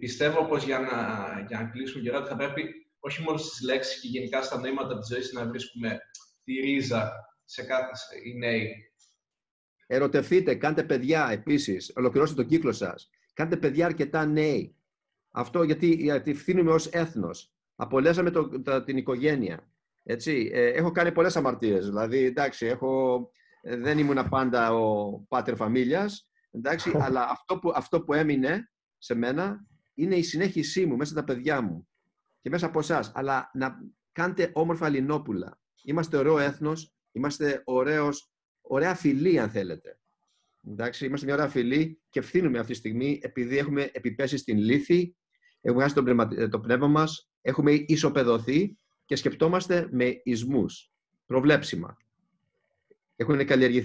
πιστεύω 0.00 0.44
πως 0.44 0.64
για 0.64 0.78
να, 0.78 0.88
για 1.48 1.58
να 1.58 1.64
κλείσουμε 1.64 2.02
γερά 2.02 2.26
θα 2.26 2.36
πρέπει 2.36 2.83
όχι 3.06 3.22
μόνο 3.22 3.38
στις 3.38 3.60
λέξεις 3.60 4.00
και 4.00 4.08
γενικά 4.08 4.42
στα 4.42 4.58
νοήματα 4.58 4.98
της 4.98 5.08
ζωής 5.08 5.32
να 5.32 5.46
βρίσκουμε 5.46 5.98
τη 6.44 6.52
ρίζα 6.52 7.12
σε 7.44 7.62
κάθε 7.62 7.92
οι 8.24 8.38
νέοι. 8.38 8.92
Ερωτευτείτε, 9.86 10.54
κάντε 10.54 10.82
παιδιά 10.82 11.28
επίσης, 11.30 11.92
ολοκληρώστε 11.96 12.36
τον 12.36 12.46
κύκλο 12.46 12.72
σας. 12.72 13.10
Κάντε 13.32 13.56
παιδιά 13.56 13.86
αρκετά 13.86 14.26
νέοι. 14.26 14.76
Αυτό 15.30 15.62
γιατί, 15.62 15.86
γιατί 15.94 16.30
ευθύνουμε 16.30 16.72
ως 16.72 16.86
έθνος. 16.86 17.54
Απολέσαμε 17.74 18.30
το, 18.30 18.82
την 18.84 18.96
οικογένεια. 18.96 19.72
Έτσι. 20.02 20.50
Ε, 20.52 20.66
έχω 20.66 20.90
κάνει 20.90 21.12
πολλές 21.12 21.36
αμαρτίες. 21.36 21.86
Δηλαδή, 21.86 22.18
εντάξει, 22.24 22.66
έχω, 22.66 23.22
ε, 23.60 23.76
δεν 23.76 23.98
ήμουν 23.98 24.28
πάντα 24.28 24.74
ο 24.74 25.18
πάτερ 25.28 25.56
φαμίλιας, 25.56 26.28
εντάξει, 26.50 26.92
αλλά 27.04 27.28
αυτό 27.30 27.58
που, 27.58 27.72
αυτό 27.74 28.02
που 28.02 28.12
έμεινε 28.12 28.70
σε 28.98 29.14
μένα 29.14 29.66
είναι 29.94 30.16
η 30.16 30.22
συνέχισή 30.22 30.86
μου 30.86 30.96
μέσα 30.96 31.12
στα 31.12 31.24
παιδιά 31.24 31.60
μου 31.60 31.88
και 32.44 32.50
μέσα 32.50 32.66
από 32.66 32.78
εσάς. 32.78 33.12
Αλλά 33.14 33.50
να 33.54 33.80
κάνετε 34.12 34.50
όμορφα 34.52 34.88
Λινόπουλα. 34.88 35.60
Είμαστε 35.82 36.16
ωραίο 36.16 36.38
έθνος, 36.38 36.94
είμαστε 37.12 37.62
ωραίος, 37.64 38.32
ωραία 38.60 38.94
φιλή 38.94 39.38
αν 39.38 39.50
θέλετε. 39.50 39.98
Εντάξει, 40.66 41.06
είμαστε 41.06 41.26
μια 41.26 41.34
ωραία 41.34 41.48
φιλή 41.48 42.00
και 42.10 42.18
ευθύνουμε 42.18 42.58
αυτή 42.58 42.72
τη 42.72 42.78
στιγμή 42.78 43.20
επειδή 43.22 43.58
έχουμε 43.58 43.90
επιπέσει 43.92 44.36
στην 44.36 44.58
λύθη, 44.58 45.16
έχουμε 45.60 45.82
χάσει 45.82 45.94
το 46.50 46.60
πνεύμα 46.60 46.86
μας, 46.86 47.30
έχουμε 47.40 47.72
ισοπεδωθεί 47.72 48.78
και 49.04 49.16
σκεπτόμαστε 49.16 49.88
με 49.90 50.20
ισμούς, 50.24 50.92
προβλέψιμα. 51.26 51.96
Έχουν, 53.16 53.40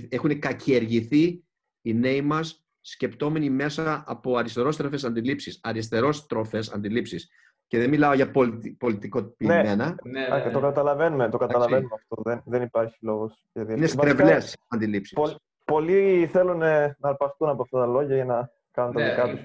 έχουν 0.10 0.39
κακιεργηθεί 0.39 1.43
οι 1.82 1.93
νέοι 1.93 2.22
μας 2.22 2.66
σκεπτόμενοι 2.82 3.49
μέσα 3.49 4.03
από 4.07 4.38
αριστερόστροφες 4.38 5.03
αντιλήψεις, 5.03 5.60
αριστερόστροφες 5.64 6.70
αντιλήψεις. 6.70 7.30
Και 7.70 7.78
δεν 7.78 7.89
μιλάω 7.89 8.13
για 8.13 8.32
πολιτι, 8.32 8.72
πολιτικοποιημένα. 8.72 9.97
Ναι, 10.03 10.28
ναι, 10.28 10.43
ναι. 10.45 10.51
Το 10.51 10.59
καταλαβαίνουμε, 10.59 11.30
το 11.30 11.38
καταλαβαίνουμε 11.38 11.95
αυτό. 11.95 12.22
Δεν, 12.24 12.41
δεν 12.45 12.61
υπάρχει 12.61 12.97
λόγος. 13.01 13.45
Είναι 13.53 13.88
στρεβλές 13.88 14.57
αντιλήψεις. 14.67 15.13
Πο, 15.13 15.36
πολλοί 15.65 16.28
θέλουν 16.32 16.57
να 16.57 16.95
αρπαστούν 16.99 17.49
από 17.49 17.61
αυτά 17.61 17.80
τα 17.80 17.86
λόγια 17.86 18.15
για 18.15 18.26
να 18.26 18.51
κάνουν 18.72 18.93
τα 18.93 19.09
δικά 19.09 19.30
τους. 19.30 19.41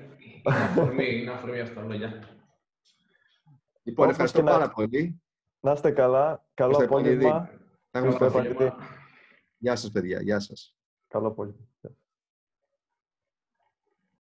Είναι 0.98 1.30
αφορμή 1.30 1.60
αυτά 1.60 1.80
τα 1.80 1.86
λόγια. 1.86 2.18
Λοιπόν, 3.82 4.08
ευχαριστώ 4.08 4.42
πάρα 4.42 4.70
πολύ. 4.70 5.22
Να 5.60 5.72
είστε 5.72 5.90
καλά. 5.90 6.44
Καλό 6.54 6.76
απόγευμα. 6.76 7.50
Γεια 9.56 9.76
σας, 9.76 9.90
παιδιά. 9.90 10.20
Γεια 10.20 10.40
σας. 10.40 10.76
Καλό 11.08 11.28
απόγευμα. 11.28 11.66